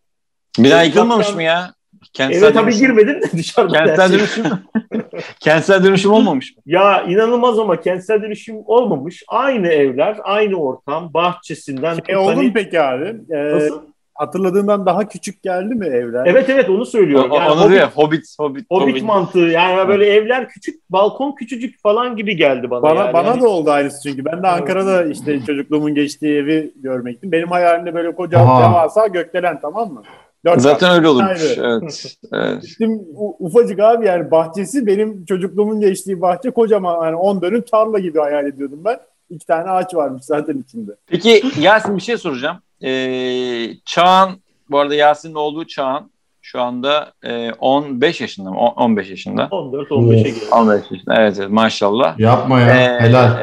[0.60, 1.74] Bir daha yıkılmamış mı ya?
[2.14, 3.86] Kentsel evet tabii girmedim de dışarıda.
[3.86, 4.46] Kentsel dönüşüm.
[5.40, 6.64] kentsel dönüşüm olmamış mı?
[6.66, 9.24] Ya inanılmaz ama kentsel dönüşüm olmamış.
[9.28, 11.98] Aynı evler, aynı ortam, bahçesinden.
[12.06, 13.16] Şey oldu mu peki abi?
[13.32, 13.93] Ee, Nasıl?
[14.16, 16.26] Hatırladığından daha küçük geldi mi evler?
[16.26, 17.24] Evet evet onu söylüyor.
[17.24, 19.40] Yani onu Hobbit, diyor Hobbit, Hobbit, Hobbit, Hobbit mantığı.
[19.40, 22.82] Yani böyle evler küçük, balkon küçücük falan gibi geldi bana.
[22.82, 23.14] Bana yani.
[23.14, 23.42] bana yani.
[23.42, 24.26] da oldu aynısı çünkü.
[24.26, 27.32] Ben de Ankara'da işte çocukluğumun geçtiği evi görmektim.
[27.32, 30.04] Benim hayalimde böyle koca devasa gökdelen tamam mı?
[30.46, 31.58] Dört Zaten öyle olurmuş.
[31.58, 32.16] Evet.
[32.34, 32.64] evet.
[32.78, 33.04] Şimdi
[33.40, 38.46] ufacık abi yani bahçesi benim çocukluğumun geçtiği bahçe kocaman yani 10 dönüm tarla gibi hayal
[38.46, 39.00] ediyordum ben.
[39.30, 40.92] İki tane ağaç varmış zaten içinde.
[41.08, 42.58] Peki Yasin bir şey soracağım.
[42.84, 44.32] Ee, Çağan
[44.70, 46.12] bu arada Yasin'in olduğu Çağan
[46.42, 48.60] şu anda e, 15 yaşında mı?
[48.60, 49.44] 15 yaşında.
[49.44, 50.52] 14-15'e geliyor.
[50.52, 52.20] 15 yaşında evet, evet maşallah.
[52.20, 53.40] Yapma ya ee, helal.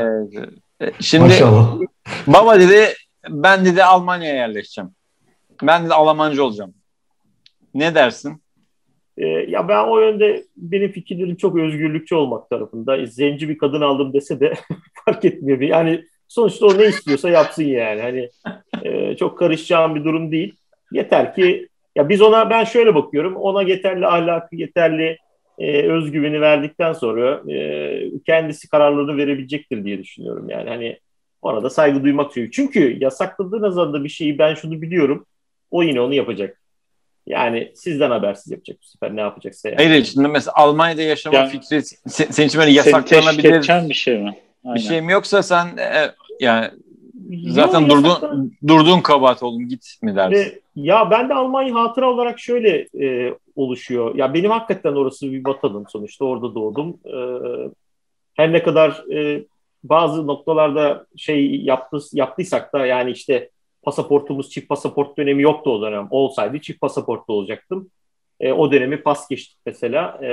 [0.80, 0.94] Evet.
[1.00, 1.78] Şimdi maşallah.
[2.26, 2.94] baba dedi
[3.28, 4.90] ben dedi Almanya'ya yerleşeceğim.
[5.62, 6.74] Ben de Almancı olacağım.
[7.74, 8.42] Ne dersin?
[9.18, 13.06] Ee, ya ben o yönde benim fikirlerim çok özgürlükçü olmak tarafında.
[13.06, 14.54] Zenci bir kadın aldım dese de
[15.04, 15.60] fark etmiyor.
[15.60, 18.00] Yani sonuçta o ne istiyorsa yapsın yani.
[18.00, 18.30] Hani
[18.82, 20.54] e, çok karışacağım bir durum değil.
[20.92, 23.36] Yeter ki ya biz ona ben şöyle bakıyorum.
[23.36, 25.18] Ona yeterli ahlakı, yeterli
[25.58, 30.50] e, özgüveni verdikten sonra e, kendisi kararlarını verebilecektir diye düşünüyorum.
[30.50, 30.98] Yani hani
[31.42, 32.52] ona da saygı duymak gerekiyor.
[32.52, 35.26] Çünkü yasakladığı nazarında bir şeyi ben şunu biliyorum.
[35.70, 36.60] O yine onu yapacak.
[37.26, 39.68] Yani sizden habersiz yapacak bu sefer ne yapacaksa.
[39.68, 39.76] Yani.
[39.76, 44.38] Hayır şimdi mesela Almanya'da yaşama yani, fikri sen, senin için böyle yasaklanabilir bir şey mi?
[44.64, 44.74] Aynen.
[44.74, 46.70] Bir şey mi yoksa sen e, yani
[47.48, 50.34] zaten Yok, durduğun, durduğun kabahat oğlum git mi dersin?
[50.34, 54.14] Ve, ya ben de Almanya hatıra olarak şöyle e, oluşuyor.
[54.14, 56.96] Ya benim hakikaten orası bir vatanım sonuçta orada doğdum.
[57.04, 57.16] E,
[58.34, 59.44] her ne kadar e,
[59.84, 63.50] bazı noktalarda şey yaptı, yaptıysak da yani işte
[63.82, 66.08] pasaportumuz çift pasaport dönemi yoktu o dönem.
[66.10, 67.90] Olsaydı çift pasaportlu olacaktım.
[68.40, 70.18] E, o dönemi pas geçtik mesela.
[70.22, 70.28] E,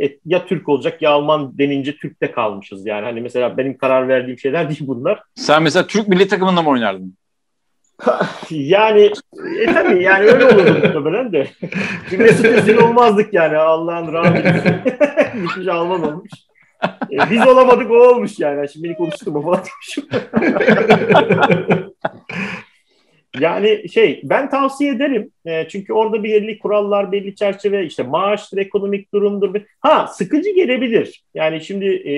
[0.00, 2.86] et, ya Türk olacak ya Alman denince Türk'te kalmışız.
[2.86, 5.22] Yani hani mesela benim karar verdiğim şeyler değil bunlar.
[5.34, 7.14] Sen mesela Türk milli takımında mı oynardın?
[8.50, 9.12] yani
[9.60, 11.46] e, tabii yani öyle olurdu muhtemelen de.
[12.18, 14.82] Mesut Özil olmazdık yani Allah'ın rahmeti.
[15.54, 16.30] Şey Alman olmuş.
[16.84, 18.68] E, biz olamadık o olmuş yani.
[18.68, 20.04] Şimdi beni konuştum falan demişim.
[23.40, 25.30] Yani şey ben tavsiye ederim.
[25.46, 29.60] E, çünkü orada belli kurallar, belli çerçeve işte maaştır, ekonomik durumdur.
[29.80, 31.24] Ha sıkıcı gelebilir.
[31.34, 32.14] Yani şimdi e,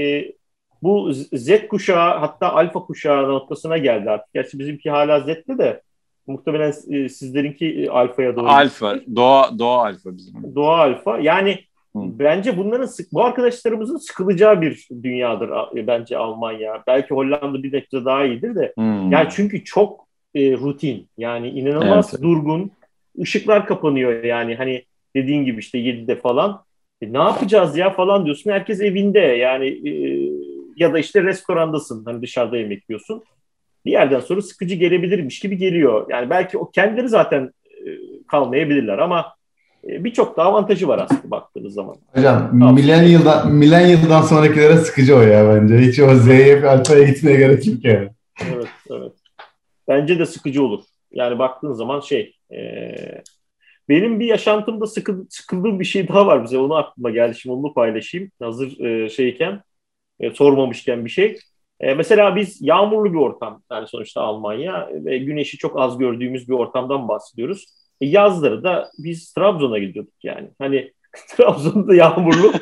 [0.82, 4.34] bu Z kuşağı hatta alfa kuşağı noktasına geldi artık.
[4.34, 5.82] Gerçi bizimki hala Z'de de
[6.26, 8.48] muhtemelen e, sizlerinki alfaya doğru.
[8.48, 10.54] Alfa, doğa, doğa alfa bizim.
[10.54, 11.18] Doğa alfa.
[11.18, 11.58] Yani
[11.94, 16.82] bence bunların sık, bu arkadaşlarımızın sıkılacağı bir dünyadır bence Almanya.
[16.86, 18.72] Belki Hollanda bir nebze daha iyidir de.
[18.76, 19.12] Hmm.
[19.12, 21.08] Yani çünkü çok e, rutin.
[21.18, 22.22] Yani inanılmaz evet.
[22.22, 22.70] durgun.
[23.16, 24.84] Işıklar kapanıyor yani hani
[25.16, 26.62] dediğin gibi işte 7'de falan.
[27.02, 28.50] E, ne yapacağız ya falan diyorsun.
[28.50, 29.92] Herkes evinde yani e,
[30.76, 32.04] ya da işte restorandasın.
[32.04, 33.22] Hani dışarıda yemek yiyorsun.
[33.84, 36.06] Bir yerden sonra sıkıcı gelebilirmiş gibi geliyor.
[36.10, 37.86] Yani belki o kendileri zaten e,
[38.28, 39.34] kalmayabilirler ama
[39.88, 41.96] e, birçok da avantajı var aslında baktığınız zaman.
[42.14, 45.78] Hocam milenyıldan, milenyıldan sonrakilere sıkıcı o ya bence.
[45.78, 48.08] Hiç o Z'ye alfaya gitmeye gerek yok yani.
[48.54, 49.12] Evet, evet.
[49.88, 50.84] Bence de sıkıcı olur.
[51.12, 52.94] Yani baktığın zaman şey e,
[53.88, 56.58] benim bir yaşantımda sıkı, sıkıldığım bir şey daha var bize.
[56.58, 57.38] Onu aklıma geldi.
[57.38, 58.30] Şimdi onu paylaşayım.
[58.42, 59.62] Hazır e, şeyken
[60.20, 61.38] e, sormamışken bir şey.
[61.80, 63.62] E, mesela biz yağmurlu bir ortam.
[63.72, 67.66] Yani sonuçta Almanya ve güneşi çok az gördüğümüz bir ortamdan bahsediyoruz.
[68.00, 70.48] E, yazları da biz Trabzon'a gidiyorduk yani.
[70.58, 70.92] Hani
[71.28, 72.52] Trabzon'da yağmurlu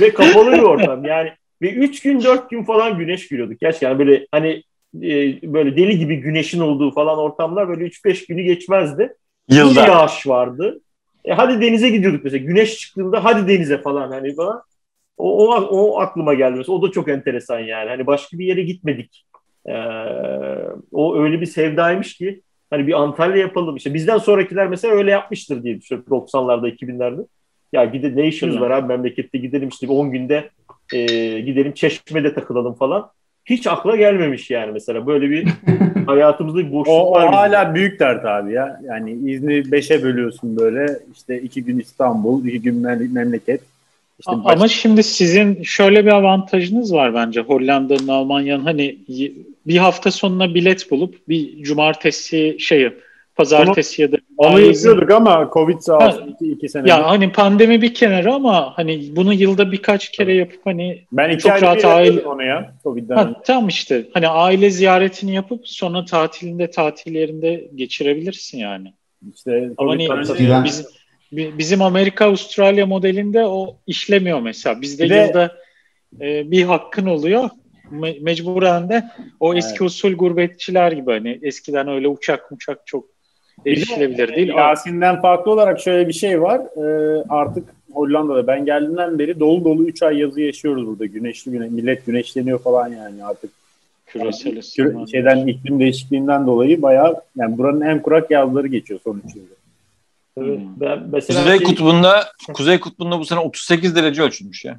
[0.00, 1.04] ve kapalı bir ortam.
[1.04, 1.32] Yani
[1.62, 3.60] ve 3 gün 4 gün falan güneş görüyorduk.
[3.60, 4.62] Gerçekten böyle hani
[4.96, 9.14] e, böyle deli gibi güneşin olduğu falan ortamlar böyle 3-5 günü geçmezdi.
[9.48, 9.82] Yılda.
[9.82, 10.80] Bir yağış vardı.
[11.24, 12.44] E, hadi denize gidiyorduk mesela.
[12.44, 14.62] Güneş çıktığında hadi denize falan hani falan.
[15.16, 16.76] O, o, o aklıma geldi mesela.
[16.76, 17.88] O da çok enteresan yani.
[17.88, 19.24] Hani başka bir yere gitmedik.
[19.66, 19.72] Ee,
[20.92, 22.40] o öyle bir sevdaymış ki
[22.70, 23.94] hani bir Antalya yapalım işte.
[23.94, 27.26] Bizden sonrakiler mesela öyle yapmıştır diye düşünüyorum 90'larda 2000'lerde.
[27.72, 30.50] Ya gide ne işimiz var abi memlekette gidelim işte 10 günde
[30.92, 31.06] e,
[31.40, 33.10] gidelim Çeşme'de takılalım falan
[33.44, 35.48] hiç akla gelmemiş yani mesela böyle bir
[36.06, 37.28] hayatımızda bir boşluk o, var.
[37.28, 38.80] O hala büyük dert abi ya.
[38.84, 42.74] Yani izni beşe bölüyorsun böyle işte iki gün İstanbul, iki gün
[43.12, 43.60] memleket.
[44.18, 44.72] İşte Ama baş...
[44.72, 48.96] şimdi sizin şöyle bir avantajınız var bence Hollanda'nın, Almanya'nın hani
[49.66, 52.92] bir hafta sonuna bilet bulup bir cumartesi şeyi
[53.42, 56.90] pazartesi ya da onu yapıyorduk ama Covid sağ iki, iki sene.
[56.90, 61.42] Ya hani pandemi bir kenara ama hani bunu yılda birkaç kere yapıp hani ben iki
[61.42, 63.14] çok rahat aile onu ya Covid'den.
[63.16, 68.92] Ha, tamam işte hani aile ziyaretini yapıp sonra tatilinde tatil yerinde geçirebilirsin yani.
[69.34, 70.08] İşte ama hani
[70.64, 70.86] biz,
[71.32, 74.82] bizim Amerika Avustralya modelinde o işlemiyor mesela.
[74.82, 75.56] Bizde bir yılda
[76.20, 77.50] e, bir hakkın oluyor
[77.92, 79.04] me- mecburen de
[79.40, 79.82] o eski evet.
[79.82, 83.11] usul gurbetçiler gibi hani eskiden öyle uçak uçak çok
[83.66, 84.48] erişilebilir değil.
[84.48, 86.60] Yasin'den farklı olarak şöyle bir şey var.
[86.76, 91.06] Ee, artık Hollanda'da ben geldiğimden beri dolu dolu 3 ay yazı yaşıyoruz burada.
[91.06, 93.50] Güneşli güne millet güneşleniyor falan yani artık.
[94.06, 95.06] Küresel ısınma.
[95.06, 99.54] Şeyden iklim değişikliğinden dolayı bayağı yani buranın en kurak yazları geçiyor son 3 yılda.
[100.36, 100.80] Hmm.
[100.80, 101.66] Ben mesela Kuzey şey...
[101.66, 102.24] kutbunda
[102.54, 104.78] Kuzey kutbunda bu sene 38 derece ölçülmüş ya.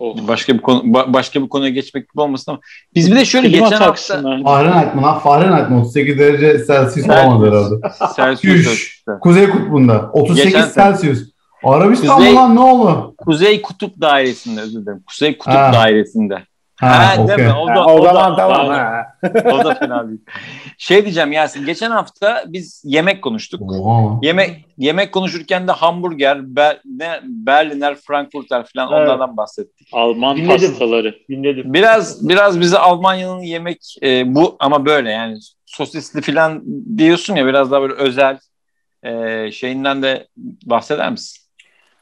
[0.00, 2.60] Başka bir konu başka bir konuya geçmek gibi olmasın ama
[2.94, 5.18] biz bir de şöyle Klima geçen hafta Fahrenheit mi lan?
[5.18, 5.76] Fahrenheit mi?
[5.76, 7.74] 38 derece Celsius olmadı herhalde.
[8.16, 9.02] Celsius.
[9.20, 11.18] Kuzey kutbunda 38 geçen Celsius.
[11.64, 13.14] Arabistan Kuzey, mı lan ne oldu?
[13.18, 15.02] Kuzey Kutup Dairesi'nde özür dilerim.
[15.06, 15.72] Kuzey Kutup ha.
[15.74, 16.42] Dairesinde.
[16.80, 17.38] Ha, ha okay.
[17.38, 17.54] değil mi?
[17.54, 18.68] O da, ha, o, o zaman da, tamam.
[18.68, 19.06] Ha.
[19.52, 20.20] o da fena değil.
[20.78, 23.72] Şey diyeceğim Yasin, geçen hafta biz yemek konuştuk.
[23.72, 24.18] Oha.
[24.22, 29.08] Yemek yemek konuşurken de hamburger, Ber, ne, Berliner, Frankfurter falan evet.
[29.08, 29.88] onlardan bahsettik.
[29.92, 30.68] Alman Dinledim.
[30.70, 31.14] pastaları.
[31.28, 31.74] Dinledim.
[31.74, 36.62] Biraz biraz bize Almanya'nın yemek e, bu ama böyle yani sosisli falan
[36.98, 38.38] diyorsun ya biraz daha böyle özel
[39.02, 40.28] e, şeyinden de
[40.66, 41.47] bahseder misin?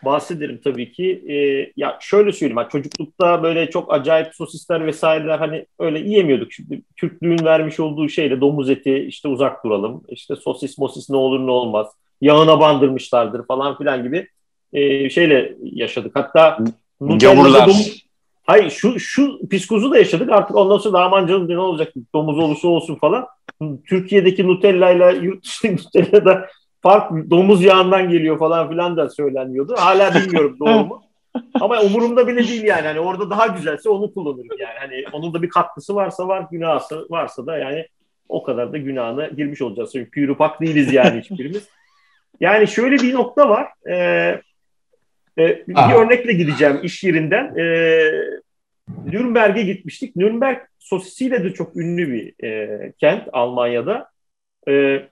[0.05, 1.24] Bahsederim tabii ki.
[1.28, 1.35] E,
[1.77, 6.52] ya şöyle söyleyeyim, yani çocuklukta böyle çok acayip sosisler vesaireler hani öyle yiyemiyorduk.
[6.52, 10.02] Şimdi Türklüğün vermiş olduğu şeyle domuz eti işte uzak duralım.
[10.09, 11.86] İşte sosis mosis ne olur ne olmaz.
[12.20, 14.28] Yağına bandırmışlardır falan filan gibi
[14.73, 16.12] e, şeyle yaşadık.
[16.14, 16.59] Hatta
[17.01, 17.68] Gavurlar.
[17.68, 18.06] Dom-
[18.47, 20.31] Hayır şu şu psikozu da yaşadık.
[20.32, 23.27] Artık ondan sonra aman canım ne olacak domuz olursa olsun falan.
[23.89, 26.47] Türkiye'deki Nutella ile yurt dışındaki Nutella'da
[26.87, 29.75] fark domuz yağından geliyor falan filan da söyleniyordu.
[29.79, 31.03] Hala bilmiyorum doğru mu?
[31.61, 32.87] Ama umurumda bile değil yani.
[32.87, 34.79] Hani orada daha güzelse onu kullanırım yani.
[34.79, 37.87] Hani onun da bir katkısı varsa var, günahı varsa da yani
[38.29, 39.93] o kadar da günahına girmiş olacağız.
[39.93, 41.69] Çünkü pürüpak değiliz yani hiçbirimiz.
[42.41, 43.69] Yani şöyle bir nokta var.
[43.89, 44.41] Ee,
[45.39, 45.99] e, bir Aha.
[45.99, 47.57] örnekle gideceğim iş yerinden.
[47.59, 48.11] Ee,
[49.07, 50.17] Nürnberg'e gitmiştik.
[50.17, 54.11] Nürnberg sosisiyle de çok ünlü bir e, kent Almanya'da.
[54.69, 55.03] E,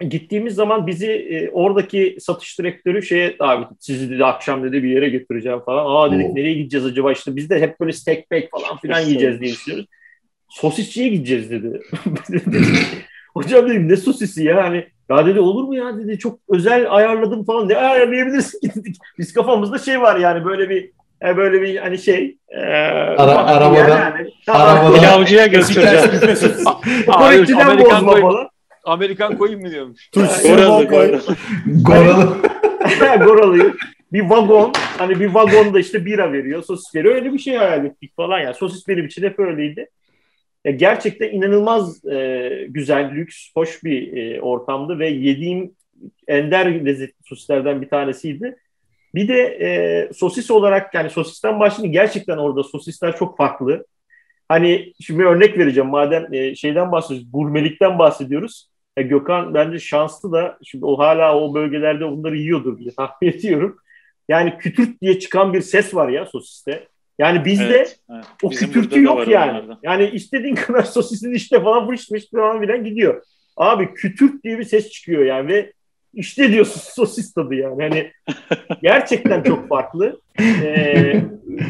[0.00, 3.76] gittiğimiz zaman bizi e, oradaki satış direktörü şeye davet etti.
[3.80, 5.84] Sizi dedi akşam dedi bir yere götüreceğim falan.
[5.88, 9.40] Aa dedik nereye gideceğiz acaba işte biz de hep böyle steak bake falan filan yiyeceğiz
[9.40, 9.88] diye düşünüyoruz.
[10.48, 11.80] Sosisçiye gideceğiz dedi.
[13.34, 17.44] Hocam dedim ne sosisi ya hani ya dedi olur mu ya dedi çok özel ayarladım
[17.44, 17.68] falan.
[17.68, 18.96] Ne ayarlayabilirsin ki dedik.
[19.18, 20.90] Biz kafamızda şey var yani böyle bir
[21.22, 24.30] e, böyle bir hani şey e, Ara, arabada yani.
[24.48, 26.64] arabada pilavcıya götüreceğiz.
[27.06, 28.48] Korektiden bozma falan.
[28.86, 30.10] Amerikan koyun mu diyormuş?
[30.84, 30.84] Goralı.
[31.64, 32.36] Goralı.
[33.24, 33.74] Goralı'yı
[34.12, 37.14] bir vagon Hani bir vagonda işte bira veriyor, sosis veriyor.
[37.14, 38.38] Öyle bir şey hayal ettik falan.
[38.38, 39.90] Yani sosis benim için hep öyleydi.
[40.64, 45.74] Ya gerçekten inanılmaz e, güzel, lüks, hoş bir e, ortamdı ve yediğim
[46.28, 48.56] ender lezzetli sosislerden bir tanesiydi.
[49.14, 53.86] Bir de e, sosis olarak yani sosisten başlayınca gerçekten orada sosisler çok farklı.
[54.48, 58.68] Hani şimdi örnek vereceğim madem e, şeyden bahsediyoruz, gurmelikten bahsediyoruz.
[58.96, 63.76] E, Gökhan bence şanslı da şimdi o hala o bölgelerde onları yiyordur diye tahmin ediyorum.
[64.28, 66.88] Yani kütürt diye çıkan bir ses var ya sosiste.
[67.18, 68.24] Yani bizde evet, evet.
[68.42, 69.50] o Bizim kütürtü yok yani.
[69.50, 69.78] Onlarda.
[69.82, 73.22] Yani istediğin kadar sosisin işte falan fış fış falan filan gidiyor.
[73.56, 75.72] Abi kütürt diye bir ses çıkıyor yani ve
[76.14, 77.82] işte diyorsun sosis tadı yani.
[77.82, 78.12] Hani
[78.82, 80.20] gerçekten çok farklı.
[80.40, 81.24] Ee,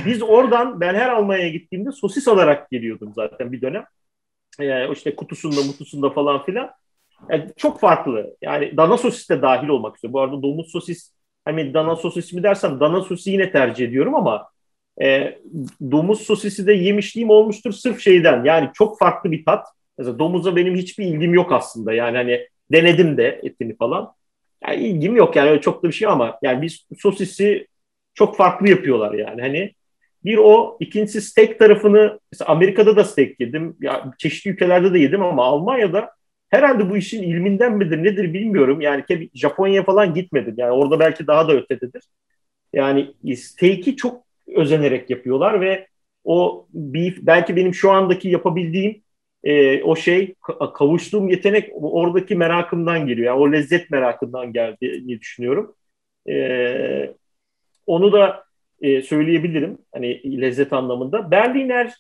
[0.06, 3.84] biz oradan ben her Almanya'ya gittiğimde sosis alarak geliyordum zaten bir dönem.
[4.60, 6.70] Ee, işte kutusunda mutusunda falan filan.
[7.30, 8.36] Yani çok farklı.
[8.42, 10.12] Yani dana sosis de dahil olmak üzere.
[10.12, 11.12] Bu arada domuz sosis
[11.44, 14.48] hani dana sosis mi dersen dana sosisi yine tercih ediyorum ama
[15.02, 15.38] e,
[15.90, 18.44] domuz sosisi de yemişliğim olmuştur sırf şeyden.
[18.44, 19.66] Yani çok farklı bir tat.
[19.98, 21.92] Mesela domuza benim hiçbir ilgim yok aslında.
[21.92, 24.12] Yani hani denedim de etini falan.
[24.64, 27.66] Yani ilgim yok yani öyle çok da bir şey ama yani biz sosisi
[28.14, 29.40] çok farklı yapıyorlar yani.
[29.40, 29.72] Hani
[30.24, 33.76] bir o, ikincisi steak tarafını mesela Amerika'da da steak yedim.
[33.80, 36.15] Ya çeşitli ülkelerde de yedim ama Almanya'da
[36.56, 38.80] herhalde bu işin ilminden midir nedir bilmiyorum.
[38.80, 39.04] Yani
[39.34, 40.54] Japonya falan gitmedim.
[40.58, 42.02] Yani orada belki daha da ötededir.
[42.72, 44.26] Yani steak'i çok
[44.56, 45.86] özenerek yapıyorlar ve
[46.24, 49.02] o beef belki benim şu andaki yapabildiğim
[49.44, 50.34] e, o şey
[50.74, 53.26] kavuştuğum yetenek oradaki merakımdan geliyor.
[53.26, 55.74] Yani o lezzet merakından geldiğini düşünüyorum.
[56.28, 57.14] E,
[57.86, 58.44] onu da
[58.80, 59.78] e, söyleyebilirim.
[59.92, 61.30] Hani lezzet anlamında.
[61.30, 61.94] Berliner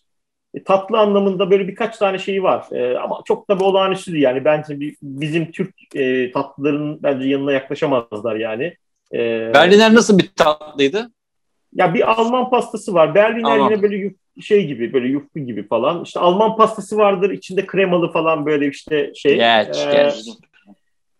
[0.56, 2.66] e, tatlı anlamında böyle birkaç tane şeyi var.
[2.72, 4.24] E, ama çok da bir olağanüstü değil.
[4.24, 8.74] Yani bence bizim Türk e, tatlıların bence yanına yaklaşamazlar yani.
[9.14, 9.18] E,
[9.54, 11.10] Berliner nasıl bir tatlıydı?
[11.74, 13.14] Ya bir Alman pastası var.
[13.14, 16.02] Berliner yine böyle yuf, şey gibi böyle yufka gibi falan.
[16.02, 19.32] İşte Alman pastası vardır içinde kremalı falan böyle işte şey.
[19.32, 20.26] Geç, ee, geç.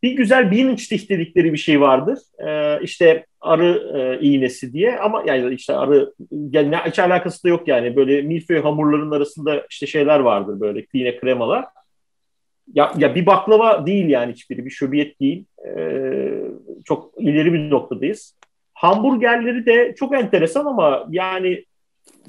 [0.03, 2.19] Bir güzel Bienenstich dedikleri bir şey vardır.
[2.47, 7.49] Ee, işte arı e, iğnesi diye ama yani işte arı yani ne hiç alakası da
[7.49, 7.97] yok yani.
[7.97, 11.65] Böyle milföy hamurların arasında işte şeyler vardır böyle yine kremalar.
[12.75, 15.45] Ya, ya bir baklava değil yani hiçbiri bir şöbiyet değil.
[15.67, 16.31] Ee,
[16.85, 18.37] çok ileri bir noktadayız.
[18.75, 21.65] Hamburgerleri de çok enteresan ama yani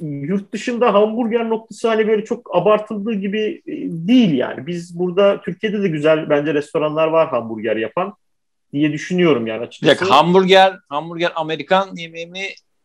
[0.01, 3.73] yurt dışında hamburger noktası hani böyle çok abartıldığı gibi e,
[4.07, 4.67] değil yani.
[4.67, 8.13] Biz burada Türkiye'de de güzel bence restoranlar var hamburger yapan
[8.73, 10.05] diye düşünüyorum yani açıkçası.
[10.05, 12.43] Bir hamburger, hamburger Amerikan yemeği mi,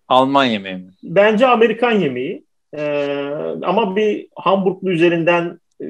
[0.08, 0.90] Alman yemeği mi?
[1.02, 2.44] Bence Amerikan yemeği.
[2.76, 5.86] Ee, ama bir Hamburglu üzerinden e,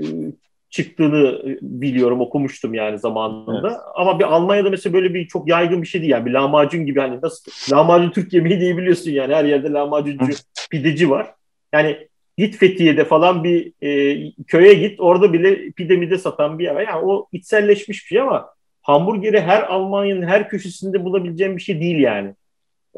[0.73, 3.69] çıktığını biliyorum okumuştum yani zamanında.
[3.69, 3.79] Evet.
[3.95, 7.01] Ama bir Almanya'da mesela böyle bir çok yaygın bir şey değil yani bir lahmacun gibi
[7.01, 10.33] hani nasıl lahmacun Türk yemeği diye biliyorsun yani her yerde lahmacuncu
[10.71, 11.35] pideci var.
[11.73, 12.09] Yani
[12.39, 16.81] git Fethiye'de falan bir e, köye git orada bile pide mide satan bir yer.
[16.81, 18.49] Yani o içselleşmiş bir şey ama
[18.83, 22.35] hamburgeri her Almanya'nın her köşesinde bulabileceğim bir şey değil yani.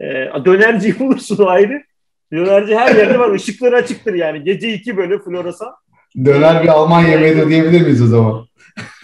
[0.01, 0.05] E,
[0.44, 1.82] dönerci bulursun ayrı.
[2.32, 3.34] Dönerci her yerde var.
[3.34, 4.44] Işıkları açıktır yani.
[4.44, 5.74] Gece iki böyle floresan.
[6.24, 8.47] Döner bir Alman yemeği de diyebilir miyiz o zaman?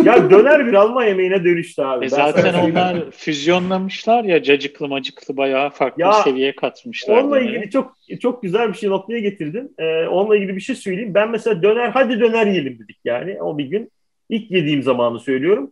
[0.05, 2.05] ya döner bir Alman yemeğine dönüştü abi.
[2.05, 7.17] E zaten onlar füzyonlamışlar ya cacıklı macıklı bayağı farklı ya, seviyeye katmışlar.
[7.17, 7.51] Onunla döneri.
[7.51, 9.75] ilgili çok çok güzel bir şey noktaya getirdin.
[9.79, 11.15] Ee, onunla ilgili bir şey söyleyeyim.
[11.15, 13.91] Ben mesela döner hadi döner yiyelim dedik yani o bir gün.
[14.29, 15.71] ilk yediğim zamanı söylüyorum.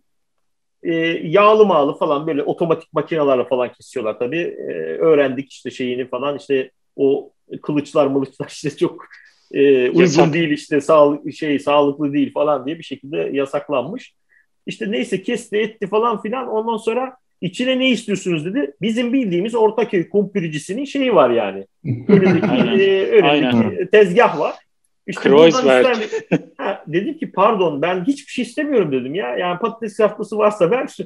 [0.82, 4.56] Ee, yağlı mağlı falan böyle otomatik makinelerle falan kesiyorlar tabii.
[4.58, 7.32] Ee, öğrendik işte şeyini falan işte o
[7.62, 9.06] kılıçlar mılıçlar işte çok
[9.52, 10.32] e, uygun Yasak.
[10.32, 14.14] değil işte sağlık şey sağlıklı değil falan diye bir şekilde yasaklanmış.
[14.66, 18.74] İşte neyse kesti etti falan filan ondan sonra içine ne istiyorsunuz dedi.
[18.82, 21.66] Bizim bildiğimiz Ortaköy kumpiricisinin şeyi var yani.
[22.08, 24.54] Önündeki, e, önündeki tezgah var.
[25.06, 25.96] İşte Kreuzberg.
[26.56, 29.36] ha, dedim ki pardon ben hiçbir şey istemiyorum dedim ya.
[29.36, 30.96] Yani patates salatası varsa ver.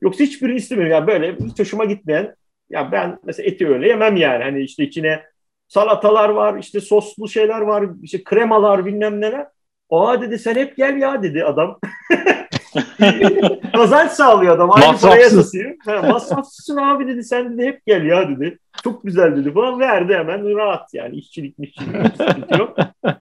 [0.00, 0.92] Yoksa hiçbirini istemiyorum.
[0.92, 2.34] Yani böyle hiç hoşuma gitmeyen.
[2.70, 4.44] Ya ben mesela eti öyle yemem yani.
[4.44, 5.22] Hani işte içine
[5.68, 9.46] salatalar var, işte soslu şeyler var, işte kremalar bilmem neler.
[9.90, 11.78] Aa dedi sen hep gel ya dedi adam.
[13.72, 14.70] Kazanç sağlıyor adam.
[14.72, 15.76] Aynı paraya satıyor.
[15.86, 18.58] masrafsızsın abi dedi sen dedi hep gel ya dedi.
[18.84, 22.76] Çok güzel dedi falan verdi hemen rahat yani işçilik işçilik yok.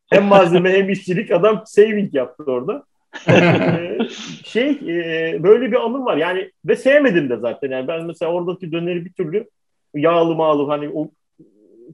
[0.10, 2.84] hem malzeme hem işçilik adam saving yaptı orada.
[3.30, 3.98] Ee,
[4.46, 8.72] şey e, böyle bir anım var yani ve sevmedim de zaten yani ben mesela oradaki
[8.72, 9.50] döneri bir türlü
[9.94, 11.10] yağlı mağlı hani o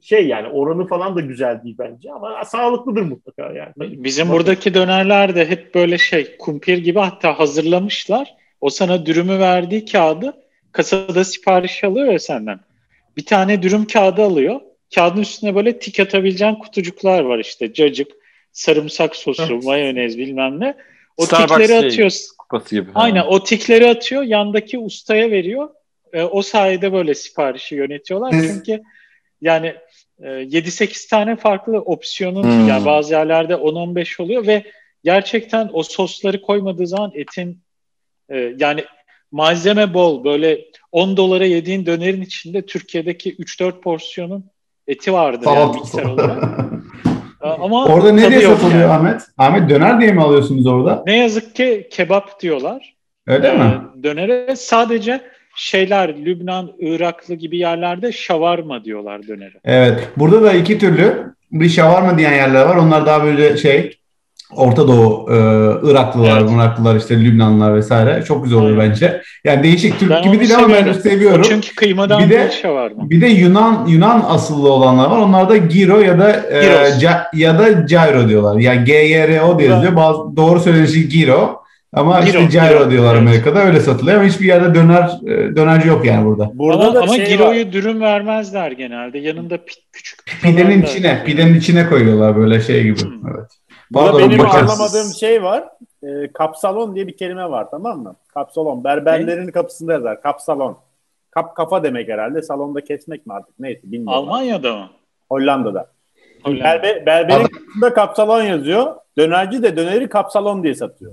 [0.02, 4.04] şey yani oranı falan da güzel değil bence ama sağlıklıdır mutlaka yani.
[4.04, 8.34] Bizim buradaki dönerler de hep böyle şey kumpir gibi hatta hazırlamışlar.
[8.60, 10.34] O sana dürümü verdiği kağıdı
[10.72, 12.60] kasada sipariş alıyor ya senden.
[13.16, 14.60] bir tane dürüm kağıdı alıyor.
[14.94, 17.72] Kağıdın üstüne böyle tik atabileceğin kutucuklar var işte.
[17.72, 18.08] Cacık,
[18.52, 20.74] sarımsak sosu, mayonez bilmem ne.
[21.16, 22.10] O Starbucks tikleri şey, atıyor.
[22.38, 22.90] Kupası gibi.
[22.94, 23.26] Aynen ha.
[23.26, 24.22] o tikleri atıyor.
[24.22, 25.68] Yandaki ustaya veriyor.
[26.12, 28.30] E, o sayede böyle siparişi yönetiyorlar.
[28.30, 28.82] Çünkü
[29.44, 29.74] yani
[30.22, 32.68] e, 7-8 tane farklı opsiyonun hmm.
[32.68, 34.64] yani bazı yerlerde 10-15 oluyor ve
[35.04, 37.62] gerçekten o sosları koymadığı zaman etin
[38.28, 38.84] e, yani
[39.32, 40.60] malzeme bol böyle
[40.92, 44.50] 10 dolara yediğin dönerin içinde Türkiye'deki 3-4 porsiyonun
[44.86, 46.42] eti vardır yani miktar olarak.
[47.40, 48.92] Ama orada ne diye satılıyor yani.
[48.92, 49.22] Ahmet?
[49.38, 51.02] Ahmet döner diye mi alıyorsunuz orada?
[51.06, 52.96] Ne yazık ki kebap diyorlar.
[53.26, 53.80] Öyle ee, mi?
[54.02, 55.20] Dönere sadece
[55.56, 59.54] şeyler Lübnan, Iraklı gibi yerlerde şavarma diyorlar dönere.
[59.64, 60.08] Evet.
[60.16, 62.76] Burada da iki türlü bir şavarma diyen yerler var.
[62.76, 63.98] Onlar daha böyle şey
[64.56, 65.34] Orta Doğu, e,
[65.90, 66.50] Iraklılar, evet.
[66.54, 69.22] Iraklılar işte Lübnanlılar vesaire çok güzel oluyor bence.
[69.44, 71.42] Yani değişik Türk ben gibi değil ama ben seviyorum.
[71.48, 73.10] Çünkü kıymadan bir de, şey var mı?
[73.10, 75.18] Bir de Yunan Yunan asıllı olanlar var.
[75.18, 78.60] Onlar da Giro ya da e, ca, ya da Gyro diyorlar.
[78.60, 79.96] Yani G Y R O diye yazıyor.
[79.96, 81.63] Bazı doğru söylenişi Giro.
[81.96, 83.22] Ama Giro, işte gyro, gyro diyorlar evet.
[83.22, 86.50] Amerika'da öyle satılıyor ama hiçbir yerde döner e, dönerci yok yani burada.
[86.54, 87.72] Burada ama, ama şey gyro'yu var.
[87.72, 89.18] dürüm vermezler genelde.
[89.18, 93.00] Yanında pi, küçük pidenin içine, pidenin içine koyuyorlar böyle şey gibi.
[93.00, 93.28] Hmm.
[93.28, 93.50] Evet.
[93.90, 94.70] Burada benim bakarsız.
[94.70, 95.64] anlamadığım şey var.
[96.02, 98.16] E, kapsalon diye bir kelime var tamam mı?
[98.34, 98.84] Kapsalon.
[98.84, 99.50] Berberlerin ne?
[99.52, 100.22] kapısında yazar.
[100.22, 100.78] Kapsalon.
[101.30, 102.42] Kap kafa demek herhalde.
[102.42, 103.54] Salonda kesmek mi artık?
[103.60, 104.18] Neyse bilmiyorum.
[104.18, 104.88] Almanya'da mı?
[105.28, 105.86] Hollanda'da.
[106.42, 106.64] Hollanda.
[106.64, 108.94] Berber, berberin kapısında kapsalon yazıyor.
[109.18, 111.12] Dönerci de döneri kapsalon diye satıyor.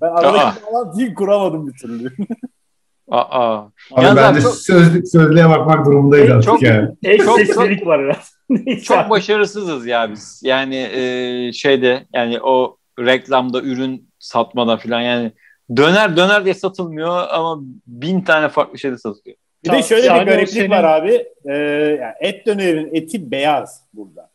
[0.00, 2.10] Ben aradaki bağlantıyı kuramadım bir türlü.
[3.10, 3.58] Aa.
[3.92, 4.54] Abi ben de çok...
[4.54, 6.88] sözlük, sözlüğe bakmak durumundayız artık çok, yani.
[7.04, 8.34] Ek seslilik var biraz.
[8.82, 10.40] çok başarısızız ya biz.
[10.44, 15.32] Yani e, şeyde yani o reklamda ürün satmada falan yani
[15.76, 19.36] döner döner diye satılmıyor ama bin tane farklı şeyde satılıyor.
[19.64, 20.70] Bir de şöyle yani bir gariplik senin...
[20.70, 21.26] var abi.
[21.44, 21.54] Ee,
[22.00, 24.30] yani et dönerin eti beyaz burada.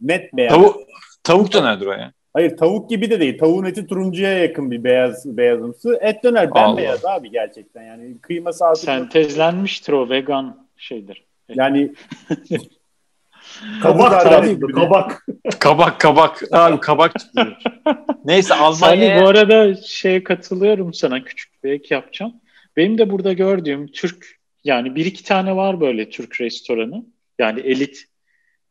[0.00, 0.52] Net beyaz.
[0.52, 0.76] Tavuk,
[1.22, 2.12] tavuk dönerdir o ya.
[2.34, 3.38] Hayır tavuk gibi de değil.
[3.38, 5.98] Tavuğun eti turuncuya yakın bir beyaz beyazımsı.
[6.00, 7.82] Et döner bembeyaz abi gerçekten.
[7.82, 8.84] Yani kıyması artık...
[8.84, 11.24] Sentezlenmiştir o vegan şeydir.
[11.48, 11.92] Yani
[13.82, 15.26] kabak tabii, kabak.
[15.58, 16.42] kabak kabak.
[16.52, 17.56] Abi kabak çıkıyor.
[18.24, 19.22] Neyse Almanya...
[19.22, 22.32] bu arada şeye katılıyorum sana küçük bir ek yapacağım.
[22.76, 24.26] Benim de burada gördüğüm Türk
[24.64, 27.04] yani bir iki tane var böyle Türk restoranı.
[27.38, 28.04] Yani elit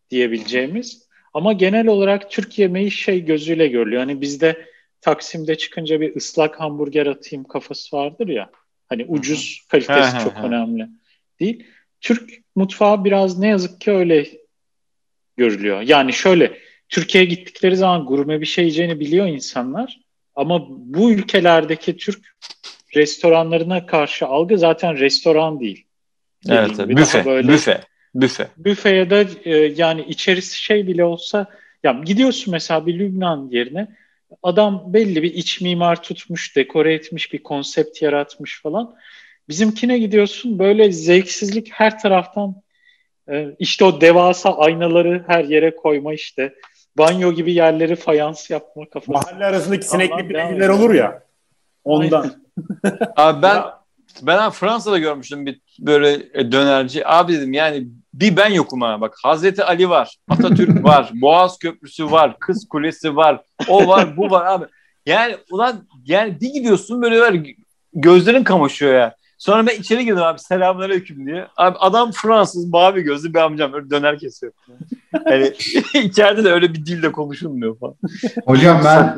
[0.10, 1.07] diyebileceğimiz.
[1.34, 4.01] Ama genel olarak Türk yemeği şey gözüyle görülüyor.
[4.01, 4.65] Hani bizde
[5.01, 8.49] Taksim'de çıkınca bir ıslak hamburger atayım kafası vardır ya.
[8.89, 10.88] Hani ucuz kalitesi çok önemli
[11.39, 11.65] değil.
[12.01, 14.27] Türk mutfağı biraz ne yazık ki öyle
[15.38, 15.81] görülüyor.
[15.81, 16.57] Yani şöyle
[16.89, 19.99] Türkiye'ye gittikleri zaman gurme bir şey yiyeceğini biliyor insanlar.
[20.35, 22.35] Ama bu ülkelerdeki Türk
[22.95, 25.85] restoranlarına karşı algı zaten restoran değil.
[26.49, 27.81] Evet, büfe, böyle büfe.
[28.15, 28.48] Büfe.
[28.57, 31.48] Büfeye de e, yani içerisi şey bile olsa
[31.84, 33.88] ya gidiyorsun mesela bir Lübnan yerine
[34.44, 38.95] adam belli bir iç mimar tutmuş, dekore etmiş, bir konsept yaratmış falan.
[39.49, 42.56] Bizimkine gidiyorsun böyle zevksizlik her taraftan
[43.31, 46.53] e, işte o devasa aynaları her yere koyma işte.
[46.98, 49.11] Banyo gibi yerleri fayans yapma kafası.
[49.11, 51.23] Mahalle arasındaki sinekli bilgiler olur ya.
[51.84, 52.44] Ondan.
[53.15, 53.64] Abi ben
[54.22, 57.07] ben Fransa'da görmüştüm bir böyle dönerci.
[57.07, 59.02] Abi dedim yani bir ben yokum ha.
[59.02, 64.30] Bak Hazreti Ali var, Atatürk var, Boğaz Köprüsü var, Kız Kulesi var, o var, bu
[64.30, 64.65] var abi.
[65.06, 67.35] Yani ulan yani bir gidiyorsun böyle var
[67.94, 69.15] gözlerin kamaşıyor ya.
[69.38, 71.48] Sonra ben içeri girdim abi selamünaleyküm diye.
[71.57, 74.52] Abi adam Fransız mavi gözlü bir amcam öyle döner kesiyor.
[75.26, 75.53] Yani
[76.03, 77.95] içeride de öyle bir dilde konuşulmuyor falan.
[78.45, 79.15] Hocam ben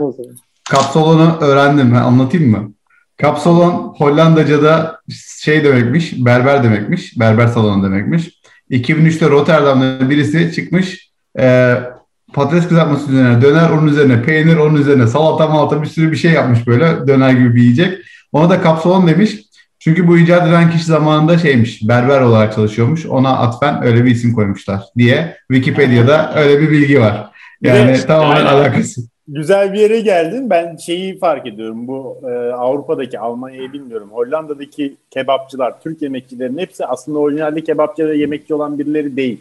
[0.69, 1.95] kapsolonu öğrendim.
[1.95, 2.73] Anlatayım mı?
[3.17, 4.99] Kapsalon Hollandaca'da
[5.43, 8.34] şey demekmiş, berber demekmiş, berber salonu demekmiş.
[8.71, 11.75] 2003'te Rotterdam'da birisi çıkmış, e,
[12.33, 16.31] patates kızartması üzerine, döner onun üzerine, peynir onun üzerine, salata malata bir sürü bir şey
[16.31, 17.97] yapmış böyle, döner gibi bir yiyecek.
[18.31, 19.35] Ona da kapsalon demiş.
[19.79, 23.05] Çünkü bu icat eden kişi zamanında şeymiş, berber olarak çalışıyormuş.
[23.05, 27.31] Ona atfen öyle bir isim koymuşlar diye Wikipedia'da öyle bir bilgi var.
[27.61, 30.49] Yani evet, tamamen alakası güzel bir yere geldin.
[30.49, 31.87] Ben şeyi fark ediyorum.
[31.87, 34.09] Bu e, Avrupa'daki, Almanya'yı bilmiyorum.
[34.11, 39.39] Hollanda'daki kebapçılar, Türk yemekçilerin hepsi aslında orijinalde kebapçı ve yemekçi olan birileri değil.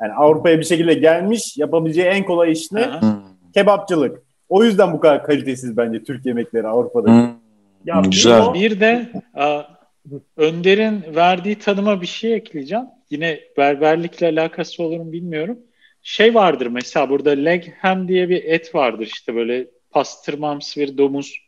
[0.00, 2.90] Yani Avrupa'ya bir şekilde gelmiş, yapabileceği en kolay iş ne?
[3.54, 4.22] Kebapçılık.
[4.48, 7.34] O yüzden bu kadar kalitesiz bence Türk yemekleri Avrupa'daki.
[7.84, 8.54] Ya Güzel.
[8.54, 9.62] Bir de a,
[10.36, 12.84] Önder'in verdiği tanıma bir şey ekleyeceğim.
[13.10, 15.58] Yine berberlikle alakası olur mu bilmiyorum
[16.08, 21.38] şey vardır mesela burada leg ham diye bir et vardır işte böyle pastırmamsı bir domuz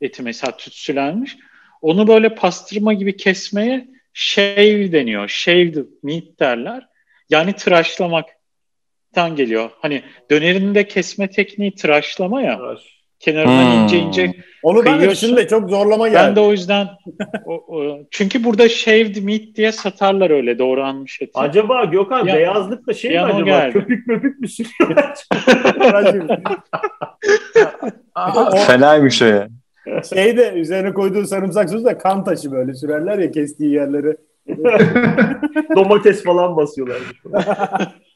[0.00, 1.36] eti mesela tütsülenmiş.
[1.82, 5.28] Onu böyle pastırma gibi kesmeye shave deniyor.
[5.28, 6.88] Shaved meat derler.
[7.30, 9.70] Yani tıraşlamaktan geliyor.
[9.78, 12.56] Hani dönerinde kesme tekniği tıraşlama ya.
[12.56, 12.97] Tıraş.
[13.20, 13.82] Kenarından hmm.
[13.82, 16.28] ince ince Onu ben de şimdi çok zorlama geldi.
[16.28, 16.88] Ben de o yüzden
[17.46, 21.30] o, o, çünkü burada shaved meat diye satarlar öyle doğranmış eti.
[21.34, 23.44] Acaba Gökhan ya, beyazlık da şey mi acaba?
[23.44, 23.72] Geldi.
[23.72, 25.14] Köpük möpük mü sürüyorlar?
[28.66, 29.48] Fenaymış o ya.
[30.14, 34.16] Şey de üzerine koyduğu sarımsak sosu da kan taşı böyle sürerler ya kestiği yerleri.
[35.76, 36.98] Domates falan basıyorlar.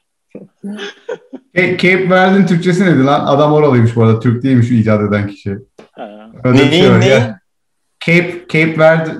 [1.55, 3.25] Cape Verde'in Türkçesi neydi lan?
[3.25, 4.19] Adam oralıymış bu arada.
[4.19, 5.57] Türk değilmiş icat eden kişi.
[6.43, 7.07] Öyle ne, şey ne?
[7.07, 7.39] Ya.
[7.99, 9.11] Cape, Cape Verde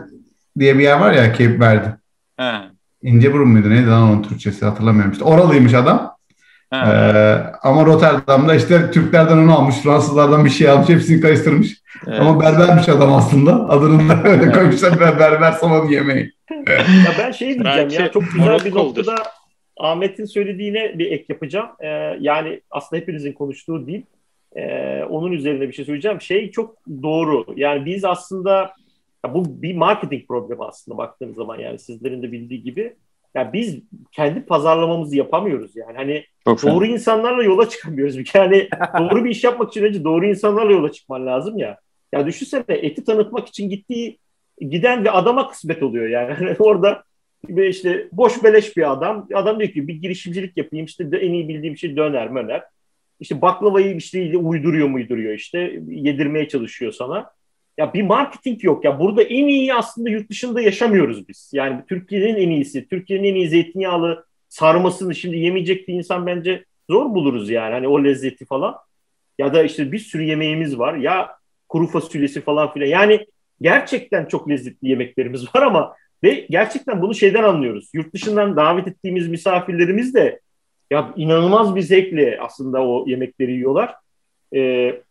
[0.60, 1.98] diye bir yer var ya Cape Verde.
[2.38, 2.66] Ha.
[3.02, 5.12] İnceburun muydu neydi lan onun Türkçesi hatırlamıyorum.
[5.12, 6.14] İşte oralıymış adam.
[6.74, 11.82] Ee, ama Rotterdam'da işte Türklerden onu almış, Fransızlardan bir şey almış, hepsini karıştırmış.
[12.08, 12.20] Evet.
[12.20, 13.70] Ama berbermiş adam aslında.
[13.70, 16.34] Adını da öyle koymuşlar berber somon yemeği.
[16.68, 19.16] ya ben şey diyeceğim Belki ya çok güzel bir noktada
[19.84, 21.70] Ahmet'in söylediğine bir ek yapacağım.
[21.80, 21.88] Ee,
[22.20, 24.06] yani aslında hepinizin konuştuğu değil.
[24.56, 26.22] Ee, onun üzerine bir şey söyleyeceğim.
[26.22, 27.46] Şey çok doğru.
[27.56, 28.74] Yani biz aslında
[29.26, 32.96] ya bu bir marketing problemi aslında baktığınız zaman yani sizlerin de bildiği gibi.
[33.36, 33.80] Yani biz
[34.12, 35.98] kendi pazarlamamızı yapamıyoruz yani.
[35.98, 36.94] Hani çok doğru şey.
[36.94, 38.16] insanlarla yola çıkamıyoruz.
[38.36, 38.70] Yani
[39.00, 41.78] doğru bir iş yapmak için önce doğru insanlarla yola çıkman lazım ya.
[42.14, 44.20] Ya düşünsene eti tanıtmak için gittiği
[44.60, 46.34] giden bir adama kısmet oluyor yani.
[46.40, 47.04] Hani orada
[47.50, 49.28] ve işte boş beleş bir adam.
[49.34, 52.64] Adam diyor ki bir girişimcilik yapayım işte en iyi bildiğim şey döner möner.
[53.20, 57.32] İşte baklavayı işte uyduruyor muyduruyor işte yedirmeye çalışıyor sana.
[57.78, 59.00] Ya bir marketing yok ya.
[59.00, 61.52] Burada en iyi aslında yurt dışında yaşamıyoruz biz.
[61.54, 67.06] Yani Türkiye'nin en iyisi, Türkiye'nin en iyi zeytinyağlı sarmasını şimdi yemeyecek bir insan bence zor
[67.06, 67.74] buluruz yani.
[67.74, 68.76] Hani o lezzeti falan.
[69.40, 70.94] Ya da işte bir sürü yemeğimiz var.
[70.94, 71.30] Ya
[71.70, 72.88] kuru fasulyesi falan filan.
[72.88, 73.26] Yani
[73.62, 77.90] gerçekten çok lezzetli yemeklerimiz var ama ve gerçekten bunu şeyden anlıyoruz.
[77.94, 80.40] Yurt dışından davet ettiğimiz misafirlerimiz de
[80.92, 83.96] ya inanılmaz bir zevkle aslında o yemekleri yiyorlar.
[84.56, 85.02] Ee,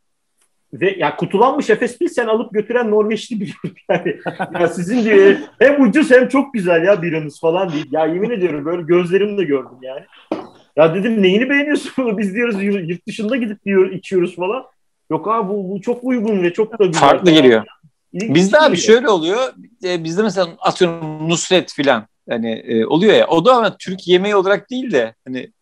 [0.72, 4.16] ve ya kutulanmış Efes Pilsen alıp götüren Norveçli biliyorum yani.
[4.60, 7.86] ya sizin diye hem ucuz hem çok güzel ya biranız falan değil.
[7.90, 10.05] Ya yemin ediyorum böyle gözlerimle gördüm yani.
[10.76, 12.18] Ya dedim neyini beğeniyorsun bunu?
[12.18, 14.64] Biz diyoruz yurt dışında gidip diyor içiyoruz falan.
[15.10, 17.01] Yok abi bu, bu çok uygun ve çok da güzel.
[17.01, 17.64] Farklı geliyor.
[18.12, 19.52] Bizde abi şöyle oluyor.
[19.84, 23.26] E, bizde mesela atıyorum Nusret filan hani e, oluyor ya.
[23.26, 25.52] O da ama Türk yemeği olarak değil de hani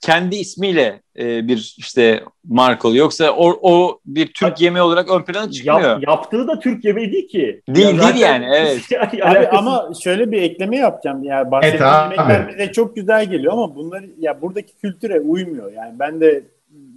[0.00, 3.04] kendi ismiyle e, bir işte marka oluyor.
[3.04, 5.80] Yoksa o, o bir Türk yemeği olarak ön plana çıkmıyor.
[5.80, 7.62] Yap, yaptığı da Türk yemeği değil ki.
[7.68, 8.82] Değil ya değil yani evet.
[9.22, 11.24] abi, ama şöyle bir ekleme yapacağım.
[11.24, 15.72] Yani bahsettiğim evet, yemekler bize çok güzel geliyor ama bunlar ya buradaki kültüre uymuyor.
[15.72, 16.44] Yani ben de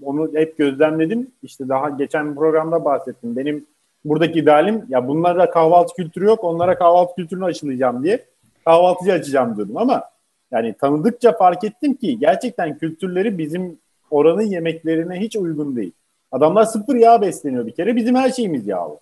[0.02, 1.32] onu hep gözlemledim.
[1.44, 3.36] İşte daha geçen programda bahsettim.
[3.36, 3.66] Benim
[4.10, 6.44] buradaki idealim ya bunlara kahvaltı kültürü yok.
[6.44, 8.26] Onlara kahvaltı kültürünü aşılayacağım diye
[8.66, 10.04] kahvaltıcı açacağım diyordum ama
[10.52, 13.80] yani tanıdıkça fark ettim ki gerçekten kültürleri bizim
[14.12, 15.92] oranın yemeklerine hiç uygun değil.
[16.32, 17.96] Adamlar sıfır yağ besleniyor bir kere.
[17.96, 19.00] Bizim her şeyimiz yağlı.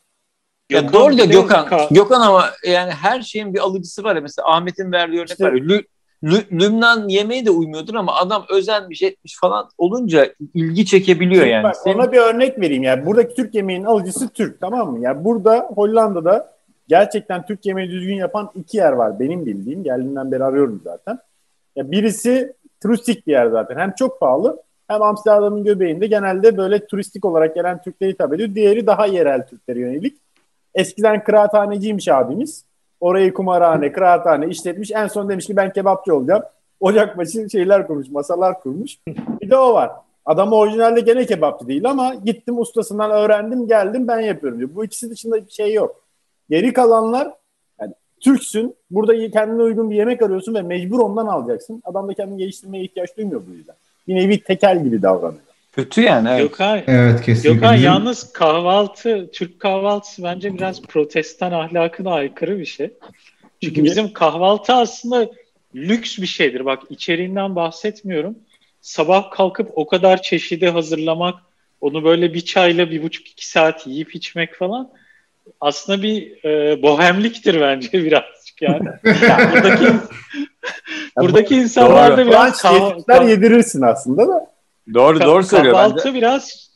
[0.69, 1.88] Ya doğru da Gökhan.
[1.91, 4.22] Gökhan ama yani her şeyin bir alıcısı var ya.
[4.22, 5.53] Mesela Ahmet'in verdiği örnek işte, var.
[5.53, 5.86] Lü,
[6.24, 11.64] Lü, Lübnan yemeği de uymuyordur ama adam özenmiş etmiş falan olunca ilgi çekebiliyor Şimdi yani.
[11.64, 12.84] Bak, ona bir örnek vereyim.
[12.84, 15.00] Yani buradaki Türk yemeğinin alıcısı Türk tamam mı?
[15.02, 16.56] Yani burada Hollanda'da
[16.88, 19.84] gerçekten Türk yemeği düzgün yapan iki yer var benim bildiğim.
[19.84, 21.20] Geldiğimden beri arıyorum zaten.
[21.76, 23.78] Ya birisi turistik bir yer zaten.
[23.78, 28.56] Hem çok pahalı hem Amsterdam'ın göbeğinde genelde böyle turistik olarak gelen Türkleri hitap ediyor.
[28.56, 30.18] Diğeri daha yerel Türklere yönelik.
[30.76, 32.66] Eskiden kıraathaneciymiş abimiz.
[33.06, 34.91] Orayı kumarhane, kıraathane işletmiş.
[34.91, 36.44] En son demiş ki ben kebapçı olacağım.
[36.80, 38.98] Ocakbaşı şeyler kurmuş, masalar kurmuş.
[39.41, 39.91] Bir de o var.
[40.26, 44.69] Adam orijinalde gene kebapçı değil ama gittim ustasından öğrendim geldim ben yapıyorum diyor.
[44.76, 46.03] Bu ikisi dışında bir şey yok.
[46.49, 47.34] Geri kalanlar
[48.19, 48.76] Türksün.
[48.91, 51.82] Burada kendine uygun bir yemek arıyorsun ve mecbur ondan alacaksın.
[51.86, 53.76] Adam da kendini geliştirmeye ihtiyaç duymuyor bu yüzden.
[54.07, 55.41] Bir nevi tekel gibi davranıyor.
[55.76, 56.30] Kötü yani.
[56.30, 56.42] Evet.
[56.42, 57.54] Gökhan, evet kesinlikle.
[57.54, 62.94] Gökhan yalnız kahvaltı, Türk kahvaltısı bence biraz protestan ahlakına aykırı bir şey.
[63.64, 65.30] Çünkü bizim kahvaltı aslında
[65.76, 66.66] lüks bir şeydir.
[66.66, 68.36] Bak içeriğinden bahsetmiyorum.
[68.82, 71.36] Sabah kalkıp o kadar çeşidi hazırlamak,
[71.82, 74.92] onu böyle bir çayla bir buçuk iki saat yiyip içmek falan
[75.62, 78.90] aslında bir e, bohemliktir bence birazcık yani.
[79.04, 79.86] yani buradaki
[81.18, 84.55] buradaki insanlar da biraz kah- yedirirsin aslında da.
[84.94, 86.18] Doğru doğru söylüyor kahvaltı bence.
[86.18, 86.76] biraz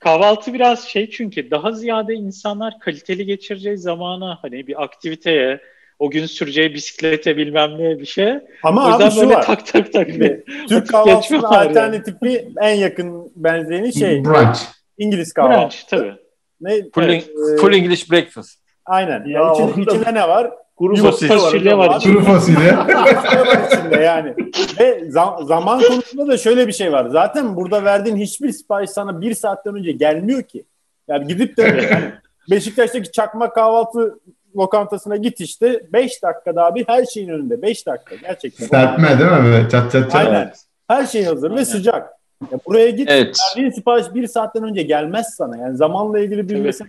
[0.00, 5.60] kahvaltı biraz şey çünkü daha ziyade insanlar kaliteli geçireceği zamana hani bir aktiviteye
[5.98, 8.34] o gün süreceği bisiklete bilmem ne bir şey.
[8.62, 9.42] Ama o abi şu var.
[9.42, 12.52] tak tak tak bir Türk kahvaltısının alternatifi yani.
[12.60, 14.24] en yakın benzerini şey.
[14.24, 14.58] Brunch.
[14.98, 15.86] İngiliz kahvaltısı.
[15.86, 16.14] Brunch tabii.
[16.60, 16.90] Ne?
[16.94, 17.30] Full, evet,
[17.60, 18.58] full English breakfast.
[18.86, 19.24] Aynen.
[19.24, 20.50] Ya yani içinde, içinde ne var?
[20.76, 22.00] Kuru fasulye var.
[22.00, 22.76] Kuru fasulye.
[22.76, 24.34] var içinde yani.
[24.80, 27.06] Ve zam- zaman konusunda da şöyle bir şey var.
[27.08, 30.64] Zaten burada verdiğin hiçbir sipariş sana bir saatten önce gelmiyor ki.
[31.08, 32.12] Yani gidip de yani
[32.50, 34.18] Beşiktaş'taki çakma kahvaltı
[34.56, 37.62] lokantasına git işte 5 dakikada abi her şeyin önünde.
[37.62, 38.66] 5 dakika gerçekten.
[38.66, 39.44] Serpme değil mi?
[39.44, 40.14] Böyle çat çat çat.
[40.14, 40.52] Aynen.
[40.88, 41.60] Her şey hazır Aynen.
[41.60, 42.10] ve sıcak.
[42.52, 43.10] Ya buraya git.
[43.10, 43.38] Evet.
[43.50, 45.56] Verdiğin sipariş bir saatten önce gelmez sana.
[45.56, 46.88] Yani zamanla ilgili bir mesele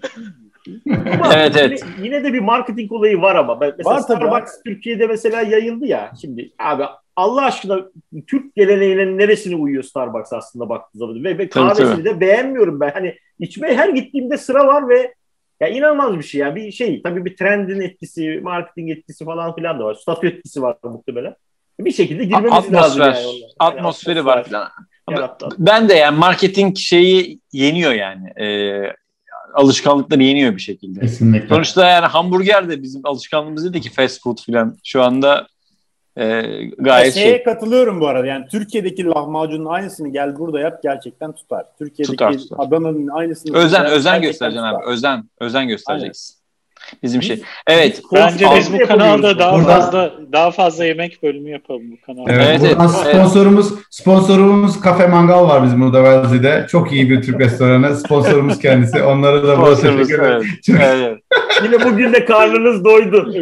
[1.34, 1.84] evet, evet.
[1.98, 3.56] Yine, yine de bir marketing olayı var ama.
[3.56, 4.74] Mesela var Starbucks tabii.
[4.74, 6.12] Türkiye'de mesela yayıldı ya.
[6.22, 6.84] Şimdi abi
[7.16, 7.80] Allah aşkına
[8.28, 11.24] Türk geleneğinin neresine uyuyor Starbucks aslında baktığı zaman.
[11.24, 12.92] Ve, ve kahvesini de beğenmiyorum ben.
[12.92, 15.14] Hani içmeye her gittiğimde sıra var ve
[15.60, 16.56] ya inanılmaz bir şey ya.
[16.56, 19.94] Bir şey tabii bir trendin etkisi, marketing etkisi falan filan da var.
[19.94, 21.36] Statü etkisi var muhtemelen.
[21.80, 23.16] Bir şekilde girmemiz atmosfer, lazım yani.
[23.16, 24.70] yani atmosferi var falan.
[25.58, 28.42] Ben de yani marketing şeyi yeniyor yani.
[28.42, 28.94] Ee,
[29.58, 31.00] alışkanlıkları yeniyor bir şekilde.
[31.00, 31.48] Kesinlikle.
[31.48, 34.78] Sonuçta yani hamburger de bizim alışkanlığımız değil ki fast food falan.
[34.84, 35.48] Şu anda
[36.18, 36.42] e,
[36.78, 37.44] gayet şeye şey.
[37.44, 38.28] katılıyorum bu arada.
[38.28, 41.66] Yani Türkiye'deki lahmacunun aynısını gel burada yap gerçekten tutar.
[41.78, 42.58] Türkiye'deki tutar, tutar.
[42.60, 44.86] Adana'nın aynısını özen özen göstereceksin abi.
[44.86, 46.34] Özen özen göstereceksin.
[46.34, 46.37] Aynen.
[47.04, 47.42] Bizim şey.
[47.68, 48.02] Evet.
[48.14, 52.32] Bence biz bu kanalda daha Burada, fazla daha fazla yemek bölümü yapalım bu kanalda.
[52.32, 52.90] Evet, evet, evet.
[52.90, 56.66] sponsorumuz sponsorumuz Kafe Mangal var bizim burada Velzi'de.
[56.70, 57.96] Çok iyi bir Türk restoranı.
[57.96, 59.04] Sponsorumuz kendisi.
[59.04, 60.48] Onlara da burada teşekkür ederim.
[60.70, 60.82] Evet.
[60.94, 61.18] evet.
[61.64, 63.26] Yine bugün de karnınız doydu.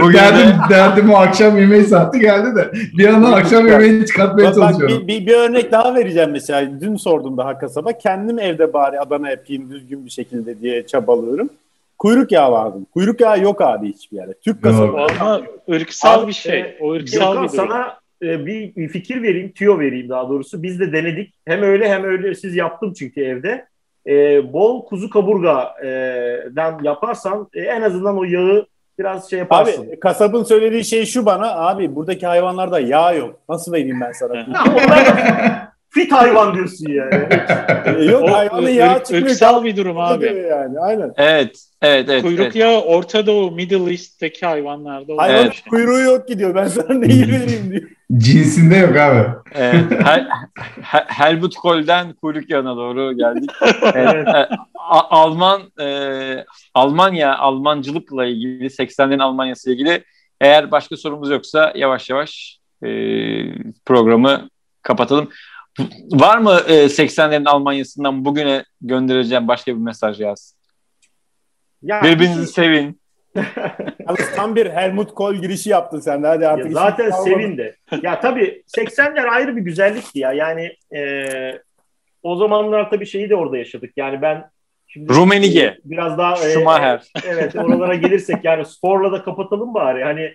[0.00, 4.54] bugün derdim, derdim o akşam yemeği saati geldi de bir yandan akşam yemeğini çıkartmaya bak,
[4.54, 5.08] çalışıyorum.
[5.08, 6.80] Bir, bir, bir örnek daha vereceğim mesela.
[6.80, 7.92] Dün sordum daha kasaba.
[7.92, 11.50] Kendim evde bari Adana yapayım düzgün bir şekilde diye çabalıyorum.
[12.04, 12.78] Kuyruk yağı vardı.
[12.94, 14.34] Kuyruk yağı yok abi hiçbir yerde.
[14.44, 15.06] Türk kasabı.
[15.20, 16.60] Ama ırksal abi, bir şey.
[16.60, 20.62] E, o ırksal bir sana e, bir fikir vereyim, tüyo vereyim daha doğrusu.
[20.62, 21.34] Biz de denedik.
[21.46, 23.66] Hem öyle hem öyle siz yaptım çünkü evde.
[24.06, 24.12] E,
[24.52, 28.66] bol kuzu kaburgadan e, yaparsan e, en azından o yağı
[28.98, 29.86] biraz şey yaparsın.
[29.86, 33.40] Abi kasabın söylediği şey şu bana abi buradaki hayvanlarda yağ yok.
[33.48, 34.46] Nasıl vereyim ben sana?
[35.94, 37.28] fit hayvan diyorsun yani.
[37.84, 39.26] E, yok hayvanın yağı çıkmıyor.
[39.26, 40.46] Irksal bir durum abi.
[40.50, 41.12] Yani, aynen.
[41.16, 41.64] Evet.
[41.82, 42.22] Evet, evet.
[42.22, 42.56] Kuyruk evet.
[42.56, 45.12] yağı Orta Doğu, Middle East'teki hayvanlarda.
[45.16, 45.62] Hayvan evet.
[45.70, 46.54] kuyruğu yok gidiyor.
[46.54, 47.82] Ben sana neyi vereyim diyor.
[48.16, 49.28] Cinsinde yok abi.
[49.54, 49.84] Evet.
[50.04, 50.28] Hel
[51.06, 53.50] Helmut Kohl'den kuyruk yağına doğru geldik.
[53.94, 54.28] evet.
[54.90, 56.44] Alman e,
[56.74, 60.04] Almanya, Almancılıkla ilgili 80'lerin Almanya'sı ile ilgili
[60.40, 62.88] eğer başka sorumuz yoksa yavaş yavaş e,
[63.86, 64.48] programı
[64.82, 65.28] kapatalım.
[66.10, 70.56] Var mı e, 80'lerin Almanya'sından bugüne göndereceğim başka bir mesaj yaz?
[71.82, 73.00] Ya, Birbirinizi sevin.
[74.36, 76.26] tam bir Helmut Kohl girişi yaptın sen de.
[76.26, 77.76] Hadi artık ya zaten sevin de.
[78.02, 80.32] Ya tabii 80'ler ayrı bir güzellikti ya.
[80.32, 81.28] Yani e,
[82.22, 83.92] o zamanlar tabii şeyi de orada yaşadık.
[83.96, 84.50] Yani ben
[84.86, 85.78] Şimdi Rumenige.
[85.84, 86.98] Biraz daha e, Schumacher.
[87.16, 90.04] E, evet oralara gelirsek yani sporla da kapatalım bari.
[90.04, 90.34] Hani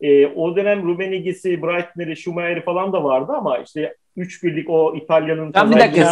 [0.00, 5.54] e, o dönem Rumenige'si, Breitner'i, Schumacher'i falan da vardı ama işte üç birlik o İtalya'nın
[5.54, 6.06] ben bir dakika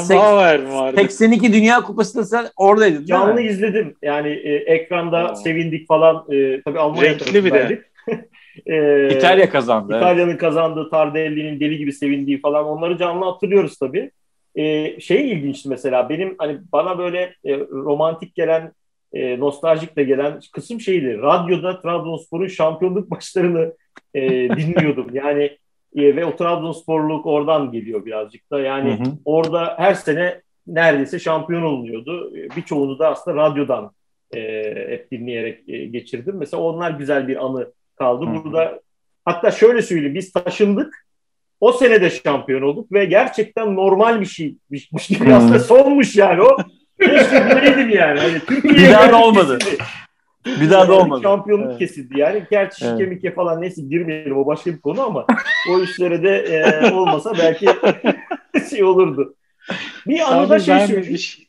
[0.96, 3.96] 82 Dünya Kupası'nda sen oradaydın Canlı izledim.
[4.02, 5.34] Yani e, ekranda Aa.
[5.34, 6.24] sevindik falan.
[6.32, 7.82] E, tabii Almanya Renkli bir de.
[8.66, 9.96] e, İtalya kazandı.
[9.96, 10.40] İtalya'nın evet.
[10.40, 14.10] kazandığı, Tardelli'nin deli gibi sevindiği falan onları canlı hatırlıyoruz tabii.
[14.54, 18.72] E, şey ilginçti mesela benim hani bana böyle e, romantik gelen
[19.12, 21.18] e, nostaljik de gelen kısım şeydi.
[21.18, 23.72] Radyoda Trabzonspor'un şampiyonluk maçlarını
[24.14, 24.20] e,
[24.56, 25.06] dinliyordum.
[25.12, 25.58] Yani
[25.96, 28.60] ve o Trabzonsporluk oradan geliyor birazcık da.
[28.60, 29.12] Yani hı hı.
[29.24, 32.36] orada her sene neredeyse şampiyon olunuyordu.
[32.36, 33.90] E, birçoğunu da aslında radyodan
[34.34, 34.40] e,
[34.88, 36.36] hep dinleyerek e, geçirdim.
[36.38, 38.26] Mesela onlar güzel bir anı kaldı.
[38.26, 38.44] Hı hı.
[38.44, 38.80] Burada
[39.24, 41.06] hatta şöyle söyleyeyim biz taşındık.
[41.60, 46.56] O sene de şampiyon olduk ve gerçekten normal bir şeymiş gibi aslında sonmuş yani o.
[47.00, 48.20] Keşke bileydim yani.
[48.20, 49.58] Hani Türkiye'ye bir daha da olmadı.
[50.60, 51.22] Bir daha da olmadı.
[51.22, 51.78] Şampiyonluk evet.
[51.78, 52.42] kesildi yani.
[52.50, 53.12] Gerçi evet.
[53.12, 55.26] şike falan neyse girmeyelim o başka bir konu ama
[55.72, 57.66] o işlere de e, olmasa belki
[58.70, 59.34] şey olurdu.
[60.06, 61.18] Bir anıda şey söyleyeyim.
[61.18, 61.44] Şey...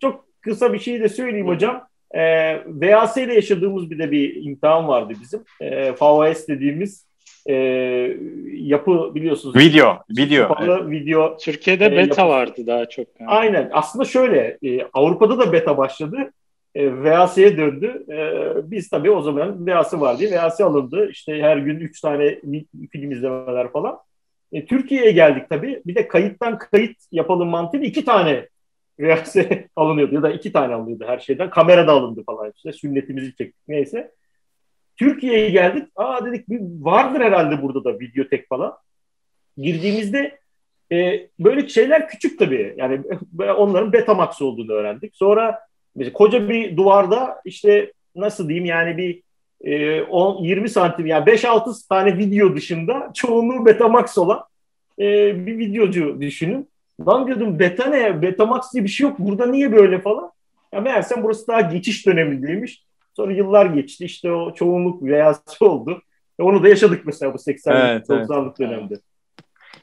[0.00, 1.86] Çok kısa bir şey de söyleyeyim hocam.
[2.14, 5.40] E, VAS ile yaşadığımız bir de bir imtihan vardı bizim.
[5.60, 7.06] E, VHS dediğimiz
[7.46, 7.54] e,
[8.52, 9.56] yapı biliyorsunuz.
[9.56, 10.56] Video, video.
[10.62, 10.90] Evet.
[10.90, 11.36] video.
[11.36, 12.32] Türkiye'de e, beta yapı.
[12.32, 13.06] vardı daha çok.
[13.20, 13.30] Yani.
[13.30, 13.70] Aynen.
[13.72, 16.32] Aslında şöyle, e, Avrupa'da da beta başladı.
[16.74, 18.04] E, VAS'ye döndü.
[18.08, 21.10] E, biz tabii o zaman VAS'ı var diye VAS alındı.
[21.10, 22.40] İşte her gün üç tane
[22.92, 23.98] film izlemeler falan.
[24.52, 25.82] E, Türkiye'ye geldik tabii.
[25.86, 28.48] Bir de kayıttan kayıt yapalım mantığıyla iki tane
[29.00, 29.36] VAS
[29.76, 31.50] alınıyordu ya da iki tane alınıyordu her şeyden.
[31.50, 32.72] Kamera da alındı falan işte.
[32.72, 34.12] Sünnetimizi çektik neyse.
[34.96, 35.88] Türkiye'ye geldik.
[35.96, 36.46] Aa dedik
[36.80, 38.76] vardır herhalde burada da videotek falan.
[39.56, 40.38] Girdiğimizde
[40.92, 42.74] e, böyle şeyler küçük tabii.
[42.76, 43.00] Yani
[43.56, 45.16] onların Betamax olduğunu öğrendik.
[45.16, 49.22] Sonra Mesela koca bir duvarda işte nasıl diyeyim yani bir
[49.64, 54.44] e, 10 20 santim yani 5-6 tane video dışında çoğunluğu Betamax olan
[54.98, 55.04] e,
[55.46, 56.68] bir videocu düşünün.
[57.06, 58.22] Lan diyordum beta ne?
[58.22, 59.18] Betamax diye bir şey yok.
[59.18, 60.30] Burada niye böyle falan?
[60.72, 62.84] Ya meğersem burası daha geçiş dönemindeymiş.
[63.16, 64.04] Sonra yıllar geçti.
[64.04, 66.02] İşte o çoğunluk beyazcı oldu.
[66.38, 68.58] E onu da yaşadık mesela bu 80'lik evet, 90'lık evet.
[68.58, 68.94] dönemde.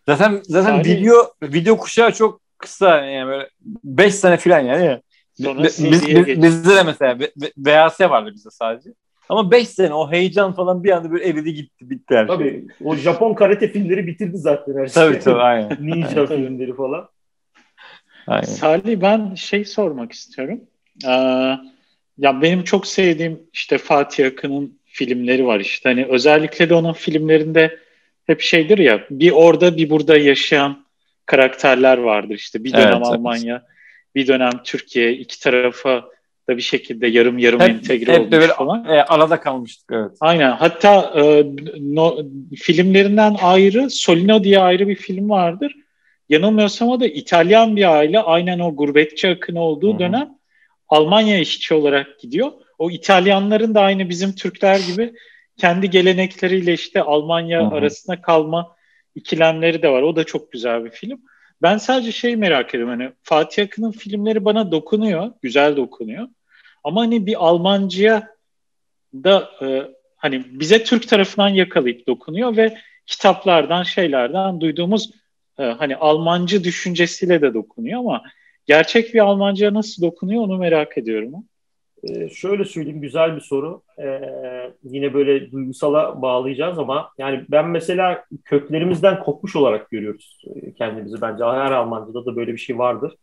[0.05, 3.49] Zaten zaten yani, video video kuşağı çok kısa yani böyle
[3.84, 5.01] 5 sene falan yani.
[5.43, 6.07] Sonra biz, biz,
[6.43, 7.18] bizde de mesela
[7.57, 8.89] VHS vardı bizde sadece.
[9.30, 12.61] Ama 5 sene o heyecan falan bir anda böyle eridi gitti bitti her tabii, şey.
[12.61, 14.93] Tabii o Japon karate filmleri bitirdi zaten her şey.
[14.93, 15.77] Tabii tabii aynen.
[15.81, 17.09] Ninja filmleri falan.
[18.27, 18.43] Aynen.
[18.43, 20.61] Salih ben şey sormak istiyorum.
[21.05, 21.09] Ee,
[22.18, 25.89] ya benim çok sevdiğim işte Fatih Akın'ın filmleri var işte.
[25.89, 27.80] Hani özellikle de onun filmlerinde
[28.27, 30.85] hep şeydir ya bir orada bir burada yaşayan
[31.26, 32.64] karakterler vardır işte.
[32.64, 33.77] Bir dönem evet, Almanya, evet.
[34.15, 36.05] Bir dönem Türkiye iki tarafa
[36.49, 38.85] da bir şekilde yarım yarım hep, entegre hep olmuş böyle falan.
[38.85, 40.11] E, arada kalmıştık evet.
[40.19, 40.51] Aynen.
[40.51, 41.45] Hatta e,
[41.79, 42.17] no,
[42.55, 45.75] filmlerinden ayrı Solino diye ayrı bir film vardır.
[46.29, 49.99] Yanılmıyorsam o da İtalyan bir aile aynen o gurbetçi akını olduğu Hı-hı.
[49.99, 50.38] dönem
[50.89, 52.51] Almanya işçi olarak gidiyor.
[52.79, 55.13] O İtalyanların da aynı bizim Türkler gibi
[55.57, 57.75] kendi gelenekleriyle işte Almanya Hı-hı.
[57.75, 58.75] arasında kalma
[59.15, 60.01] ikilemleri de var.
[60.01, 61.21] O da çok güzel bir film.
[61.61, 66.27] Ben sadece şey merak ediyorum hani Fatih Akın'ın filmleri bana dokunuyor, güzel dokunuyor.
[66.84, 68.27] Ama hani bir Almancıya
[69.13, 75.11] da e, hani bize Türk tarafından yakalayıp dokunuyor ve kitaplardan şeylerden duyduğumuz
[75.59, 78.23] e, hani Almancı düşüncesiyle de dokunuyor ama
[78.65, 81.34] gerçek bir Almancıya nasıl dokunuyor onu merak ediyorum.
[82.09, 83.81] Ee, şöyle söyleyeyim güzel bir soru.
[83.99, 84.21] Ee,
[84.84, 91.43] yine böyle duygusala bağlayacağız ama yani ben mesela köklerimizden kopmuş olarak görüyoruz e, kendimizi bence.
[91.43, 93.15] Her Almancıda da böyle bir şey vardır.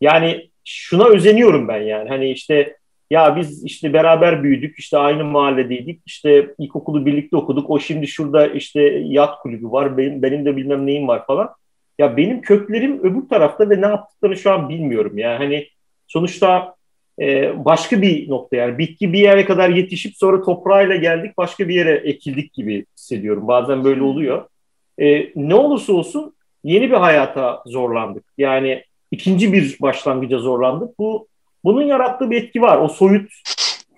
[0.00, 2.08] Yani şuna özeniyorum ben yani.
[2.08, 2.76] Hani işte
[3.10, 8.46] ya biz işte beraber büyüdük, işte aynı mahalledeydik, işte ilkokulu birlikte okuduk, o şimdi şurada
[8.46, 11.50] işte yat kulübü var, benim, benim de bilmem neyim var falan.
[11.98, 15.18] Ya benim köklerim öbür tarafta ve ne yaptıklarını şu an bilmiyorum.
[15.18, 15.68] Yani hani
[16.06, 16.74] sonuçta
[17.20, 21.74] e, başka bir nokta yani bitki bir yere kadar yetişip sonra toprağıyla geldik başka bir
[21.74, 23.48] yere ekildik gibi hissediyorum.
[23.48, 24.48] Bazen böyle oluyor.
[24.98, 26.34] E, ne olursa olsun
[26.64, 28.24] yeni bir hayata zorlandık.
[28.38, 30.98] Yani ikinci bir başlangıca zorlandık.
[30.98, 31.28] Bu
[31.64, 32.78] bunun yarattığı bir etki var.
[32.78, 33.32] O soyut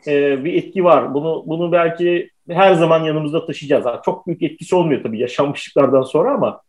[0.06, 1.14] e, bir etki var.
[1.14, 3.86] Bunu bunu belki her zaman yanımızda taşıyacağız.
[3.86, 6.60] Yani çok büyük etkisi olmuyor tabii yaşanmışlıklardan sonra ama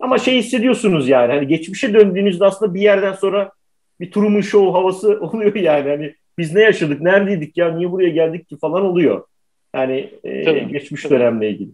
[0.00, 3.52] ama şey hissediyorsunuz yani hani geçmişe döndüğünüzde aslında bir yerden sonra
[4.00, 5.88] bir Truman Show havası oluyor yani.
[5.88, 9.24] Hani biz ne yaşadık, neredeydik ya, niye buraya geldik ki falan oluyor.
[9.74, 11.14] Yani e, tabii, geçmiş tabii.
[11.14, 11.70] dönemle ilgili.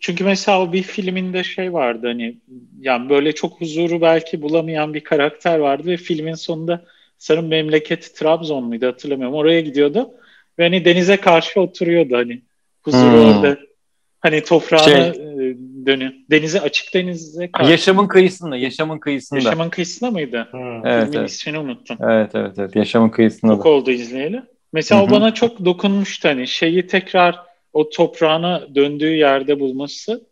[0.00, 2.36] Çünkü mesela o bir filminde şey vardı hani
[2.80, 6.84] yani böyle çok huzuru belki bulamayan bir karakter vardı ve filmin sonunda
[7.18, 9.36] sanırım memleketi Trabzon muydu hatırlamıyorum.
[9.36, 10.10] Oraya gidiyordu
[10.58, 12.42] ve hani denize karşı oturuyordu hani
[12.82, 13.36] huzuru hmm.
[13.36, 13.58] orada
[14.20, 16.12] Hani toprağına şey, dönüyor.
[16.30, 17.70] Denize açık denize karşı.
[17.70, 19.40] Yaşamın kıyısında, yaşamın kıyısında.
[19.40, 20.48] Yaşamın kıyısında mıydı?
[20.50, 20.86] Hmm.
[20.86, 21.30] Evet, Filmin evet.
[21.30, 21.96] ismini unuttum.
[22.00, 22.76] Evet, evet, evet.
[22.76, 23.54] Yaşamın kıyısında.
[23.54, 23.68] Çok da.
[23.68, 24.42] oldu izleyeli.
[24.72, 25.08] Mesela Hı-hı.
[25.08, 27.40] o bana çok dokunmuştu hani şeyi tekrar
[27.72, 30.26] o toprağına döndüğü yerde bulması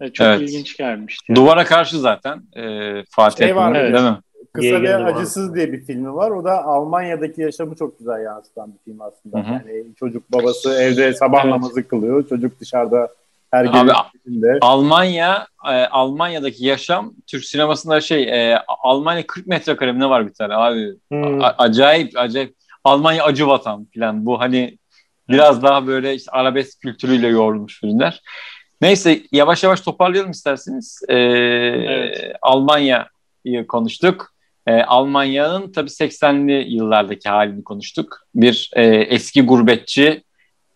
[0.00, 0.40] e, çok evet.
[0.40, 1.24] ilginç gelmişti.
[1.28, 1.36] Yani.
[1.36, 3.94] Duvara karşı zaten e, Fatih şey var, evet.
[3.94, 4.18] değil mi?
[4.52, 6.30] Kısa ve Acısız diye bir filmi var.
[6.30, 9.38] O da Almanya'daki yaşamı çok güzel yansıtan bir film aslında.
[9.38, 9.52] Hı-hı.
[9.52, 11.52] Yani çocuk babası evde sabah evet.
[11.52, 12.28] namazı kılıyor.
[12.28, 13.08] Çocuk dışarıda
[13.52, 14.58] Abi, içinde.
[14.60, 20.54] Almanya, e, Almanya'daki yaşam Türk sinemasında şey e, Almanya 40 metrekare ne var bir tane
[20.54, 20.94] abi.
[21.08, 21.44] Hmm.
[21.44, 22.56] A- acayip acayip.
[22.84, 24.78] Almanya acı vatan falan bu hani
[25.28, 28.22] biraz daha böyle işte arabesk kültürüyle yoğrulmuş filmler.
[28.80, 31.02] Neyse yavaş yavaş toparlayalım isterseniz.
[31.08, 32.32] Ee, evet.
[32.42, 34.32] Almanya'yı konuştuk.
[34.66, 38.18] Ee, Almanya'nın tabii 80'li yıllardaki halini konuştuk.
[38.34, 40.22] Bir e, eski gurbetçi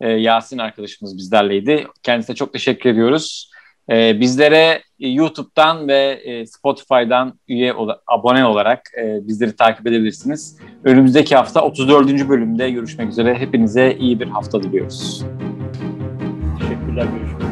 [0.01, 1.87] e, Yasin arkadaşımız bizlerleydi.
[2.03, 3.51] Kendisine çok teşekkür ediyoruz.
[3.91, 7.73] E, bizlere YouTube'dan ve e, Spotify'dan üye
[8.07, 10.57] abone olarak e, bizleri takip edebilirsiniz.
[10.83, 12.29] Önümüzdeki hafta 34.
[12.29, 13.35] bölümde görüşmek üzere.
[13.35, 15.25] Hepinize iyi bir hafta diliyoruz.
[16.59, 17.05] Teşekkürler.
[17.17, 17.50] Görüşmek